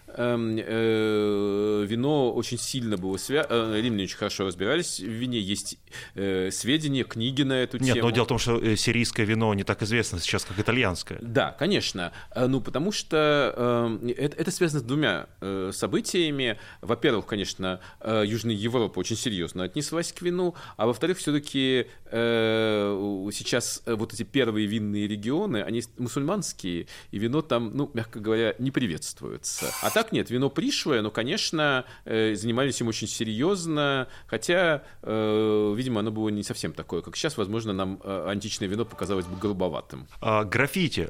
вино 1.88 2.32
очень 2.32 2.58
сильно 2.58 2.96
было 2.96 3.16
связано, 3.16 3.74
э, 3.74 3.80
римляне 3.80 4.04
очень 4.04 4.16
хорошо 4.16 4.46
разбирались 4.46 5.00
в 5.00 5.06
вине, 5.08 5.38
есть 5.38 5.78
э, 6.14 6.50
сведения, 6.50 7.04
книги 7.04 7.42
на 7.42 7.54
эту 7.54 7.78
Нет, 7.78 7.94
тему. 7.94 8.08
но 8.08 8.14
дело 8.14 8.24
в 8.24 8.28
том, 8.28 8.38
что 8.38 8.58
э, 8.58 8.76
сирийское 8.76 9.26
вино 9.26 9.52
не 9.54 9.64
так 9.64 9.82
известно 9.82 10.18
сейчас, 10.18 10.44
как 10.44 10.58
итальянское. 10.58 11.18
Да, 11.20 11.52
конечно. 11.58 12.12
Э, 12.34 12.46
ну, 12.46 12.60
потому 12.60 12.92
что 12.92 13.98
э, 14.04 14.10
это, 14.12 14.36
это 14.36 14.50
связано 14.50 14.80
с 14.80 14.82
двумя 14.84 15.26
э, 15.40 15.70
событиями. 15.72 16.58
Во-первых, 16.80 17.26
конечно, 17.26 17.80
э, 18.00 18.24
Южная 18.26 18.54
Европа 18.54 18.98
очень 18.98 19.16
серьезно 19.16 19.64
отнеслась 19.64 20.12
к 20.12 20.22
вину, 20.22 20.54
а 20.76 20.86
во-вторых, 20.86 21.18
все-таки 21.18 21.86
э, 22.06 23.28
сейчас 23.32 23.82
вот 23.86 24.12
эти 24.12 24.22
первые 24.22 24.66
винные 24.66 25.06
регионы, 25.06 25.62
они 25.62 25.82
мусульманские, 25.98 26.86
и 27.10 27.18
вино 27.18 27.42
там, 27.42 27.76
ну, 27.76 27.90
мягко 27.94 28.20
говоря, 28.20 28.54
не 28.58 28.70
приветствуется. 28.70 29.72
А 29.82 29.90
так 29.98 30.12
нет, 30.12 30.30
вино 30.30 30.48
пришлое, 30.48 31.02
но, 31.02 31.10
конечно, 31.10 31.84
э, 32.04 32.36
занимались 32.36 32.80
им 32.80 32.86
очень 32.86 33.08
серьезно, 33.08 34.06
хотя, 34.28 34.84
э, 35.02 35.74
видимо, 35.76 35.98
оно 35.98 36.12
было 36.12 36.28
не 36.28 36.44
совсем 36.44 36.72
такое, 36.72 37.02
как 37.02 37.16
сейчас. 37.16 37.36
Возможно, 37.36 37.72
нам 37.72 38.00
э, 38.04 38.26
античное 38.28 38.68
вино 38.68 38.84
показалось 38.84 39.26
бы 39.26 39.36
голубоватым. 39.36 40.06
А 40.20 40.44
граффити 40.44 41.08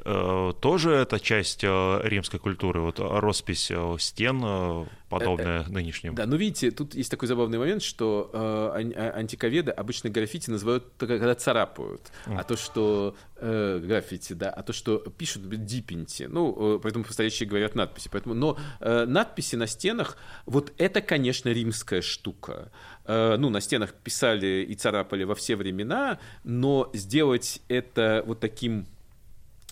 тоже 0.62 0.93
это 0.93 1.20
часть 1.20 1.64
римской 1.64 2.41
культуры, 2.41 2.80
вот 2.80 2.99
роспись 2.99 3.70
э, 3.70 3.97
стен 3.99 4.89
э, 5.09 5.11
подобная 5.11 5.65
нынешним. 5.69 6.15
Да, 6.15 6.27
но 6.27 6.37
видите, 6.37 6.71
тут 6.71 6.95
есть 6.95 7.11
такой 7.11 7.29
забавный 7.29 7.59
момент, 7.59 7.83
что 7.83 8.31
э, 8.33 9.13
антиковеды 9.15 9.71
обычно 9.71 10.11
граффити 10.11 10.51
называют 10.51 10.97
только 10.97 11.19
когда 11.19 11.35
царапают, 11.35 12.03
mm. 12.27 12.39
а 12.39 12.45
то, 12.45 12.57
что 12.57 13.17
э, 13.37 13.81
граффити, 13.85 14.35
да, 14.35 14.51
а 14.51 14.63
то, 14.63 14.73
что 14.73 14.99
пишут 14.99 15.49
дипенти, 15.65 16.25
ну, 16.25 16.77
э, 16.77 16.81
поэтому 16.83 17.05
настоящие 17.05 17.49
говорят 17.49 17.75
надписи, 17.75 18.09
поэтому, 18.11 18.35
но 18.35 18.59
э, 18.81 19.05
надписи 19.07 19.57
на 19.57 19.67
стенах, 19.67 20.17
вот 20.47 20.73
это, 20.79 21.01
конечно, 21.01 21.49
римская 21.49 22.03
штука. 22.03 22.71
Э, 23.05 23.37
ну, 23.39 23.51
на 23.51 23.61
стенах 23.61 23.95
писали 23.95 24.67
и 24.69 24.75
царапали 24.75 25.25
во 25.25 25.35
все 25.35 25.57
времена, 25.57 26.19
но 26.45 26.91
сделать 26.93 27.63
это 27.69 28.23
вот 28.27 28.41
таким 28.41 28.87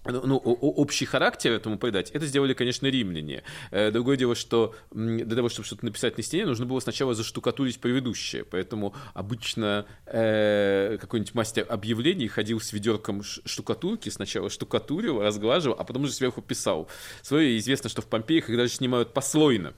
ну, 0.06 0.26
ну 0.26 0.36
общий 0.36 1.04
характер 1.04 1.52
этому 1.52 1.78
придать, 1.78 2.10
это 2.10 2.26
сделали, 2.26 2.54
конечно, 2.54 2.86
римляне. 2.86 3.42
Э, 3.70 3.90
другое 3.90 4.16
дело, 4.16 4.34
что 4.34 4.74
для 4.90 5.36
того, 5.36 5.48
чтобы 5.48 5.66
что-то 5.66 5.84
написать 5.84 6.16
на 6.16 6.22
стене, 6.22 6.46
нужно 6.46 6.66
было 6.66 6.80
сначала 6.80 7.14
заштукатурить 7.14 7.80
предыдущее. 7.80 8.44
Поэтому 8.44 8.94
обычно 9.14 9.86
э, 10.06 10.98
какой-нибудь 11.00 11.34
мастер 11.34 11.66
объявлений 11.68 12.28
ходил 12.28 12.60
с 12.60 12.72
ведерком 12.72 13.22
штукатурки, 13.22 14.08
сначала 14.08 14.50
штукатурил, 14.50 15.20
разглаживал, 15.22 15.76
а 15.78 15.84
потом 15.84 16.04
уже 16.04 16.12
сверху 16.12 16.42
писал. 16.42 16.88
Свое 17.22 17.58
известно, 17.58 17.90
что 17.90 18.02
в 18.02 18.06
Помпеях 18.06 18.48
их 18.48 18.56
даже 18.56 18.72
снимают 18.72 19.12
послойно. 19.12 19.74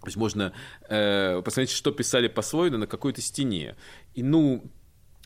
То 0.00 0.08
есть 0.08 0.16
можно 0.16 0.52
э, 0.88 1.40
посмотреть, 1.44 1.70
что 1.70 1.92
писали 1.92 2.26
послойно 2.26 2.76
на 2.76 2.86
какой-то 2.88 3.20
стене. 3.20 3.76
И, 4.14 4.22
ну, 4.24 4.64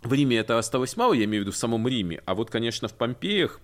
в 0.03 0.13
Риме 0.13 0.37
это 0.37 0.59
осталось 0.59 0.97
мало, 0.97 1.15
я 1.15 1.25
имею 1.25 1.43
в 1.43 1.47
виду 1.47 1.53
в 1.53 1.57
самом 1.57 1.89
Риме, 1.89 2.23
а 2.27 2.35
вот, 2.35 2.51
конечно, 2.51 2.87
в 2.87 2.93
Помпеях 2.93 3.61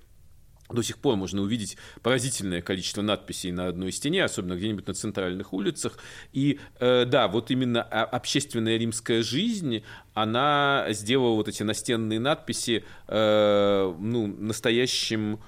до 0.72 0.82
сих 0.82 0.98
пор 0.98 1.16
можно 1.16 1.42
увидеть 1.42 1.76
поразительное 2.02 2.62
количество 2.62 3.02
надписей 3.02 3.52
на 3.52 3.68
одной 3.68 3.92
стене, 3.92 4.24
особенно 4.24 4.54
где-нибудь 4.54 4.86
на 4.86 4.94
центральных 4.94 5.52
улицах. 5.52 5.98
И 6.32 6.58
э, 6.80 7.04
да, 7.04 7.28
вот 7.28 7.50
именно 7.50 7.82
общественная 7.82 8.76
римская 8.76 9.22
жизнь, 9.22 9.82
она 10.14 10.86
сделала 10.90 11.34
вот 11.34 11.48
эти 11.48 11.62
настенные 11.62 12.20
надписи 12.20 12.84
э, 13.08 13.94
ну, 13.98 14.26
настоящим 14.26 15.40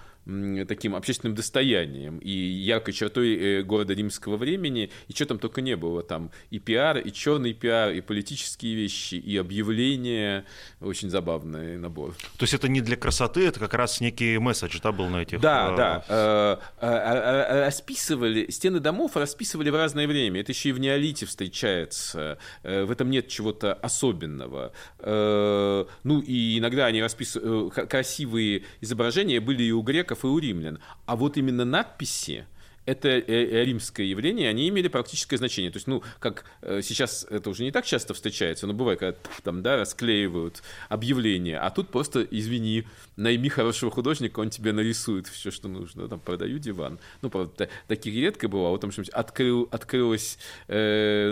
таким 0.66 0.94
общественным 0.94 1.34
достоянием 1.34 2.18
и 2.18 2.30
яркой 2.30 2.94
чертой 2.94 3.34
э, 3.34 3.62
города 3.62 3.92
римского 3.92 4.36
времени, 4.36 4.90
и 5.06 5.12
что 5.12 5.26
там 5.26 5.38
только 5.38 5.60
не 5.60 5.76
было, 5.76 6.02
там. 6.02 6.30
И 6.50 6.58
пиар, 6.58 6.98
и 6.98 7.12
черный 7.12 7.52
пиар, 7.52 7.90
и 7.90 8.00
политические 8.00 8.74
вещи, 8.74 9.16
и 9.16 9.36
объявления, 9.36 10.46
очень 10.80 11.10
забавный 11.10 11.76
набор. 11.76 12.14
То 12.38 12.44
есть 12.44 12.54
это 12.54 12.68
не 12.68 12.80
для 12.80 12.96
красоты, 12.96 13.46
это 13.46 13.60
как 13.60 13.74
раз 13.74 14.00
некий 14.00 14.38
месседж, 14.38 14.78
да, 14.82 14.92
был 14.92 15.08
на 15.08 15.22
этих... 15.22 15.40
Да, 15.40 15.72
э... 15.72 15.76
да, 15.76 16.60
э, 16.80 17.64
расписывали, 17.66 18.50
стены 18.50 18.80
домов 18.80 19.16
расписывали 19.16 19.68
в 19.68 19.76
разное 19.76 20.06
время, 20.06 20.40
это 20.40 20.52
еще 20.52 20.70
и 20.70 20.72
в 20.72 20.80
неолите 20.80 21.26
встречается, 21.26 22.38
в 22.62 22.90
этом 22.90 23.10
нет 23.10 23.28
чего-то 23.28 23.74
особенного. 23.74 24.72
Ну 25.00 26.20
и 26.20 26.58
иногда 26.58 26.86
они 26.86 27.02
расписывали, 27.02 27.70
красивые 27.86 28.64
изображения 28.80 29.40
были 29.40 29.64
и 29.64 29.72
у 29.72 29.82
греков, 29.82 30.13
греков 30.14 30.24
и 30.24 30.26
у 30.26 30.38
римлян. 30.38 30.78
А 31.06 31.16
вот 31.16 31.36
именно 31.36 31.64
надписи, 31.64 32.46
это 32.86 33.08
э, 33.08 33.22
э, 33.26 33.64
римское 33.64 34.06
явление, 34.06 34.48
они 34.48 34.68
имели 34.68 34.88
практическое 34.88 35.36
значение. 35.36 35.70
То 35.70 35.76
есть, 35.76 35.86
ну, 35.86 36.02
как 36.18 36.44
э, 36.62 36.80
сейчас 36.82 37.26
это 37.30 37.50
уже 37.50 37.62
не 37.62 37.70
так 37.70 37.84
часто 37.84 38.14
встречается, 38.14 38.66
но 38.66 38.74
бывает, 38.74 38.98
когда 39.00 39.18
там, 39.42 39.62
да, 39.62 39.76
расклеивают 39.76 40.62
объявления, 40.88 41.58
а 41.58 41.70
тут 41.70 41.88
просто, 41.88 42.26
извини, 42.30 42.84
найми 43.16 43.48
хорошего 43.48 43.90
художника, 43.90 44.40
он 44.40 44.50
тебе 44.50 44.72
нарисует 44.72 45.26
все, 45.26 45.50
что 45.50 45.68
нужно. 45.68 46.08
Там, 46.08 46.20
продаю 46.20 46.58
диван. 46.58 46.98
Ну, 47.22 47.30
правда, 47.30 47.68
таких 47.88 48.14
редко 48.14 48.48
бывало. 48.48 48.78
Там 48.78 48.92
что-нибудь 48.92 49.14
открыл, 49.14 49.68
открылось, 49.70 50.38
э, 50.68 51.30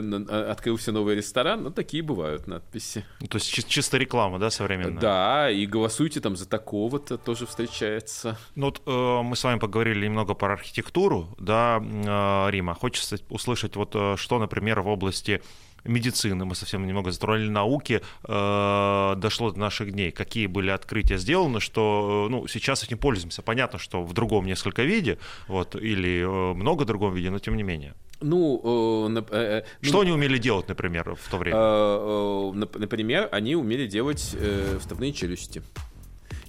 открылся 0.50 0.92
новый 0.92 1.16
ресторан, 1.16 1.62
ну, 1.64 1.70
такие 1.70 2.03
бывают 2.03 2.46
надписи. 2.46 3.05
Ну, 3.20 3.26
то 3.26 3.38
есть 3.38 3.68
чисто 3.68 3.98
реклама, 3.98 4.38
да, 4.38 4.50
современная? 4.50 5.00
Да, 5.00 5.50
и 5.50 5.66
голосуйте 5.66 6.20
там 6.20 6.36
за 6.36 6.48
такого-то, 6.48 7.18
тоже 7.18 7.46
встречается. 7.46 8.38
Ну, 8.55 8.66
вот 8.66 8.82
э, 8.86 9.22
мы 9.22 9.36
с 9.36 9.44
вами 9.44 9.59
поговорили 9.59 10.07
немного 10.07 10.34
про 10.34 10.55
архитектуру, 10.55 11.28
да, 11.43 11.82
э, 11.82 12.51
Рима. 12.51 12.74
Хочется 12.74 13.18
услышать, 13.28 13.76
вот 13.76 13.90
э, 13.95 14.14
что, 14.16 14.38
например, 14.38 14.80
в 14.80 14.88
области 14.88 15.43
медицины, 15.84 16.45
мы 16.45 16.55
совсем 16.55 16.86
немного 16.86 17.11
затронули 17.11 17.49
науки, 17.49 18.01
э, 18.24 19.14
дошло 19.16 19.51
до 19.51 19.59
наших 19.59 19.93
дней. 19.93 20.12
Какие 20.12 20.47
были 20.47 20.70
открытия 20.70 21.18
сделаны, 21.18 21.59
что 21.59 22.28
ну, 22.30 22.47
сейчас 22.47 22.84
этим 22.84 22.99
пользуемся. 22.99 23.43
Понятно, 23.43 23.78
что 23.80 24.05
в 24.05 24.12
другом 24.12 24.47
несколько 24.47 24.84
виде, 24.84 25.18
вот, 25.49 25.74
или 25.74 26.24
много 26.55 26.84
другом 26.84 27.12
виде, 27.14 27.30
но 27.30 27.40
тем 27.40 27.57
не 27.57 27.64
менее. 27.64 27.95
Ну, 28.20 29.09
э, 29.11 29.22
э, 29.30 29.62
что 29.80 29.95
ну, 29.95 30.01
они 30.03 30.12
умели 30.12 30.38
делать, 30.38 30.68
например, 30.68 31.16
в 31.20 31.28
то 31.28 31.38
время? 31.38 31.57
Э, 31.59 32.53
например, 32.78 33.28
они 33.32 33.57
умели 33.57 33.88
делать 33.88 34.36
э, 34.38 34.78
вставные 34.78 35.12
челюсти, 35.12 35.62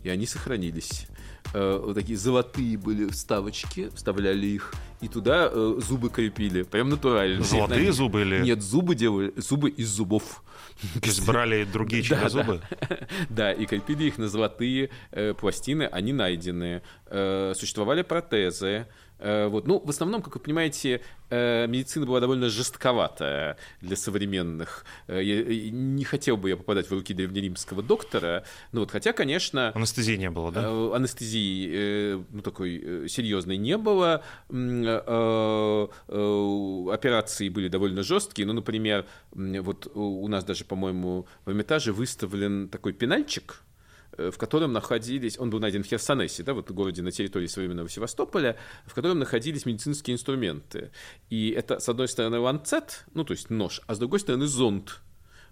и 0.04 0.10
они 0.10 0.28
сохранились. 0.28 1.08
Э, 1.54 1.82
вот 1.84 1.96
такие 1.96 2.18
золотые 2.18 2.78
были 2.78 3.08
вставочки, 3.10 3.90
вставляли 3.94 4.48
их, 4.48 4.74
и 5.02 5.08
туда 5.08 5.50
э, 5.52 5.80
зубы 5.80 6.10
крепили, 6.10 6.64
прям 6.64 6.90
натурально. 6.90 7.44
Золотые 7.44 7.86
Нет, 7.88 7.96
зубы 7.96 8.22
или? 8.22 8.42
Нет, 8.42 8.62
зубы 8.62 8.96
делали, 8.96 9.34
зубы 9.38 9.70
из 9.70 9.90
зубов. 9.90 10.44
То 11.02 11.08
есть 11.08 11.26
брали 11.26 11.64
другие 11.66 12.04
чьи 12.04 12.18
зубы? 12.28 12.62
Да, 13.30 13.52
и 13.52 13.66
крепили 13.66 14.06
их 14.06 14.18
на 14.18 14.28
золотые 14.28 14.90
э, 15.12 15.34
пластины, 15.34 15.84
они 15.84 16.14
найденные. 16.14 16.82
Э, 17.06 17.54
существовали 17.56 18.02
протезы, 18.02 18.88
вот. 19.48 19.68
Ну, 19.68 19.80
в 19.80 19.90
основном, 19.90 20.22
как 20.22 20.36
вы 20.36 20.42
понимаете, 20.42 21.02
э, 21.30 21.66
медицина 21.68 22.06
была 22.06 22.20
довольно 22.20 22.50
жестковатая 22.50 23.58
для 23.82 23.96
современных. 23.96 24.86
Э, 25.08 25.22
я 25.24 25.72
не 25.72 26.04
хотел 26.04 26.36
бы 26.38 26.50
я 26.50 26.58
попадать 26.58 26.90
в 26.90 26.92
руки 26.92 27.14
древнеримского 27.14 27.82
доктора, 27.82 28.44
ну 28.72 28.82
вот, 28.82 28.92
хотя, 28.92 29.14
конечно... 29.14 29.72
Анестезии 29.76 30.18
не 30.18 30.30
было, 30.30 30.52
да? 30.52 30.96
Анестезии 30.96 32.16
ну, 32.32 32.42
такой 32.42 33.08
серьезной 33.08 33.58
не 33.58 33.78
было. 33.78 34.24
Операции 36.94 37.50
были 37.50 37.68
довольно 37.70 38.04
жесткие. 38.04 38.46
Ну, 38.46 38.54
например, 38.54 39.06
вот 39.32 39.88
у 39.96 40.28
нас 40.28 40.44
даже, 40.44 40.66
по-моему, 40.66 41.28
в 41.46 41.50
Эрмитаже 41.50 41.94
выставлен 41.94 42.68
такой 42.70 42.94
пенальчик, 42.94 43.64
Э, 43.73 43.73
в 44.18 44.38
котором 44.38 44.74
находились, 44.74 45.38
он 45.40 45.50
был 45.50 45.60
найден 45.60 45.84
в 45.84 45.88
Херсонесе, 45.88 46.44
да, 46.44 46.54
вот 46.54 46.70
в 46.70 46.74
городе 46.74 47.02
на 47.02 47.12
территории 47.12 47.48
современного 47.48 47.90
Севастополя, 47.90 48.58
в 48.86 48.94
котором 48.94 49.20
находились 49.20 49.66
медицинские 49.66 50.16
инструменты. 50.16 50.92
И 51.30 51.50
это, 51.52 51.80
с 51.80 51.90
одной 51.90 52.08
стороны, 52.08 52.40
ланцет, 52.40 53.06
ну, 53.14 53.24
то 53.24 53.32
есть 53.32 53.50
нож, 53.50 53.82
а 53.88 53.96
с 53.96 54.00
другой 54.00 54.20
стороны, 54.20 54.48
зонд, 54.48 55.02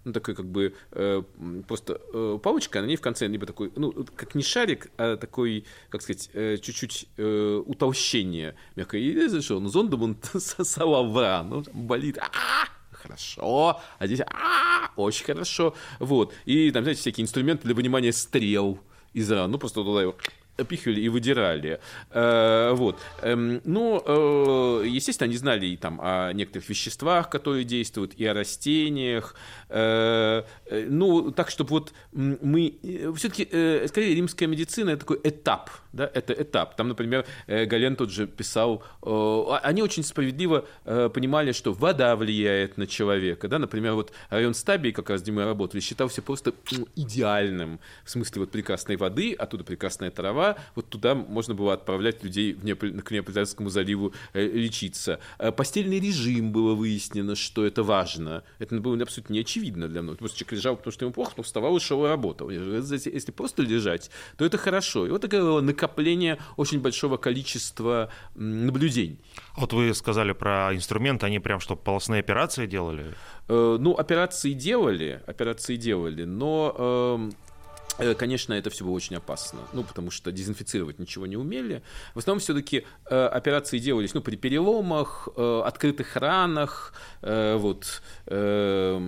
ну, 0.04 0.12
такой 0.12 0.34
как 0.34 0.46
бы 0.46 0.74
э, 0.90 1.22
просто 1.68 2.00
э, 2.12 2.38
палочка, 2.42 2.80
на 2.80 2.86
ней 2.86 2.96
в 2.96 3.00
конце 3.00 3.26
либо 3.28 3.46
такой, 3.46 3.72
ну, 3.76 3.92
как 4.16 4.34
не 4.34 4.42
шарик, 4.42 4.90
а 4.96 5.16
такой, 5.16 5.64
как 5.90 6.02
сказать, 6.02 6.30
э, 6.32 6.56
чуть-чуть 6.58 7.08
э, 7.16 7.62
утолщение 7.64 8.56
мягкое. 8.74 9.00
И 9.00 9.28
зашел, 9.28 9.60
ну, 9.60 9.68
зондом 9.68 10.02
он 10.02 10.16
салавра, 10.34 11.44
ну, 11.48 11.64
болит, 11.72 12.18
а-а-а! 12.18 12.81
Хорошо, 13.02 13.80
а 13.98 14.06
здесь 14.06 14.20
а, 14.20 14.90
очень 14.96 15.24
хорошо. 15.24 15.74
Вот. 15.98 16.34
И 16.44 16.70
там, 16.70 16.84
знаете, 16.84 17.00
всякие 17.00 17.24
инструменты 17.24 17.64
для 17.64 17.74
вынимания 17.74 18.12
стрел 18.12 18.78
из 19.12 19.30
ран. 19.30 19.50
Ну, 19.50 19.58
просто 19.58 19.82
туда 19.82 20.02
его 20.02 20.16
опихивали 20.56 21.00
и 21.00 21.08
выдирали. 21.08 21.80
Э, 22.10 22.72
вот. 22.74 22.98
Эм, 23.22 23.60
ну, 23.64 24.02
э, 24.04 24.86
естественно, 24.86 25.26
они 25.26 25.36
знали 25.36 25.66
и 25.66 25.76
там 25.76 26.00
о 26.02 26.32
некоторых 26.32 26.68
веществах, 26.68 27.30
которые 27.30 27.64
действуют, 27.64 28.14
и 28.14 28.26
о 28.26 28.34
растениях. 28.34 29.34
Э, 29.68 30.42
ну, 30.70 31.30
так, 31.30 31.50
чтобы 31.50 31.70
вот 31.70 31.92
мы... 32.12 32.78
Все-таки, 33.16 33.44
скорее, 33.88 34.14
римская 34.14 34.48
медицина— 34.48 34.90
это 34.90 35.00
такой 35.00 35.20
этап— 35.24 35.70
да, 35.92 36.10
это 36.12 36.32
этап. 36.32 36.76
Там, 36.76 36.88
например, 36.88 37.24
Гален 37.46 37.96
тот 37.96 38.10
же 38.10 38.26
писал, 38.26 38.82
а, 39.02 39.58
они 39.62 39.82
очень 39.82 40.02
справедливо 40.02 40.64
понимали, 40.84 41.52
что 41.52 41.72
вода 41.72 42.16
влияет 42.16 42.76
на 42.76 42.86
человека, 42.86 43.48
да, 43.48 43.58
например, 43.58 43.94
вот 43.94 44.12
район 44.30 44.54
Стабии, 44.54 44.90
как 44.90 45.10
раз 45.10 45.22
где 45.22 45.32
мы 45.32 45.44
работали, 45.44 45.80
считался 45.80 46.22
просто 46.22 46.54
ну, 46.72 46.86
идеальным, 46.96 47.80
в 48.04 48.10
смысле 48.10 48.40
вот 48.40 48.50
прекрасной 48.50 48.96
воды, 48.96 49.34
оттуда 49.34 49.64
прекрасная 49.64 50.10
трава, 50.10 50.56
вот 50.74 50.88
туда 50.88 51.14
можно 51.14 51.54
было 51.54 51.74
отправлять 51.74 52.22
людей 52.24 52.52
в 52.54 52.64
Неаполь, 52.64 53.00
к 53.00 53.10
Неаполитанскому 53.10 53.68
заливу 53.68 54.12
лечиться. 54.34 55.20
Постельный 55.56 56.00
режим 56.00 56.52
было 56.52 56.74
выяснено, 56.74 57.36
что 57.36 57.64
это 57.64 57.82
важно. 57.82 58.42
Это 58.58 58.80
было 58.80 59.00
абсолютно 59.02 59.34
неочевидно 59.34 59.88
для 59.88 60.02
многих. 60.02 60.18
Просто 60.18 60.38
человек 60.38 60.52
лежал, 60.52 60.76
потому 60.76 60.92
что 60.92 61.04
ему 61.04 61.12
плохо, 61.12 61.32
но 61.36 61.42
вставал 61.42 61.76
и 61.76 61.80
шел 61.80 62.04
и 62.04 62.08
работал. 62.08 62.50
Если 62.50 63.30
просто 63.32 63.62
лежать, 63.62 64.10
то 64.36 64.44
это 64.44 64.58
хорошо. 64.58 65.06
И 65.06 65.10
вот 65.10 65.22
такое 65.22 65.60
накопление 65.82 66.38
очень 66.56 66.80
большого 66.80 67.16
количества 67.16 68.08
наблюдений. 68.34 69.18
Вот 69.56 69.72
вы 69.72 69.94
сказали 69.94 70.32
про 70.32 70.74
инструменты, 70.74 71.26
они 71.26 71.40
прям 71.40 71.60
что, 71.60 71.76
полостные 71.76 72.20
операции 72.20 72.66
делали? 72.66 73.04
Э, 73.48 73.76
ну, 73.80 73.94
операции 73.94 74.52
делали, 74.52 75.22
операции 75.26 75.76
делали, 75.76 76.24
но 76.24 76.74
эм, 77.18 77.32
конечно, 78.18 78.54
это 78.54 78.70
все 78.70 78.84
было 78.84 78.92
очень 78.92 79.16
опасно, 79.16 79.60
ну, 79.72 79.84
потому 79.84 80.10
что 80.10 80.32
дезинфицировать 80.32 80.98
ничего 80.98 81.26
не 81.26 81.36
умели. 81.36 81.82
В 82.14 82.18
основном 82.18 82.40
все-таки 82.40 82.84
э, 83.10 83.26
операции 83.26 83.78
делались, 83.78 84.14
ну, 84.14 84.22
при 84.22 84.36
переломах, 84.36 85.28
э, 85.36 85.62
открытых 85.64 86.16
ранах, 86.16 86.94
э, 87.20 87.56
вот, 87.56 88.02
э, 88.26 88.98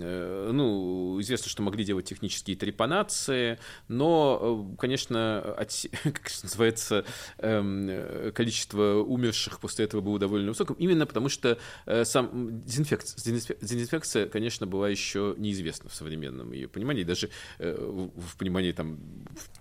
э, 0.00 0.50
ну, 0.52 1.20
известно, 1.20 1.48
что 1.48 1.62
могли 1.62 1.84
делать 1.84 2.06
технические 2.06 2.56
трепанации, 2.56 3.58
но, 3.88 4.68
э, 4.72 4.76
конечно, 4.76 5.40
от, 5.40 5.72
как 6.02 6.30
называется, 6.42 7.04
э, 7.38 8.30
количество 8.34 8.96
умерших 8.96 9.60
после 9.60 9.86
этого 9.86 10.00
было 10.00 10.18
довольно 10.18 10.50
высоким, 10.50 10.74
именно 10.74 11.06
потому 11.06 11.28
что 11.28 11.58
э, 11.86 12.04
сам 12.04 12.62
дезинфекция, 12.64 13.56
дезинфекция, 13.60 14.28
конечно, 14.28 14.66
была 14.66 14.88
еще 14.88 15.34
неизвестна 15.38 15.88
в 15.88 15.94
современном 15.94 16.52
ее 16.52 16.68
понимании, 16.68 17.04
даже 17.04 17.30
э, 17.58 17.74
в 17.74 18.33
в 18.34 18.36
понимании 18.36 18.72
там 18.72 18.98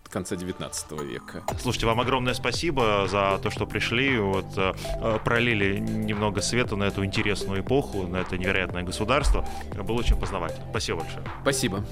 конца 0.10 0.36
19 0.36 0.92
века. 1.02 1.44
Слушайте, 1.60 1.88
вам 1.88 2.00
огромное 2.00 2.36
спасибо 2.36 3.08
за 3.10 3.40
то, 3.42 3.50
что 3.50 3.66
пришли, 3.66 4.20
вот 4.20 4.46
э, 4.56 4.74
пролили 5.26 5.80
немного 5.80 6.42
света 6.42 6.76
на 6.76 6.84
эту 6.84 7.04
интересную 7.04 7.62
эпоху, 7.62 8.04
на 8.08 8.18
это 8.18 8.38
невероятное 8.38 8.84
государство. 8.84 9.44
Было 9.76 9.98
очень 9.98 10.20
познавательно. 10.20 10.66
Спасибо 10.70 11.00
большое. 11.00 11.24
Спасибо. 11.42 11.84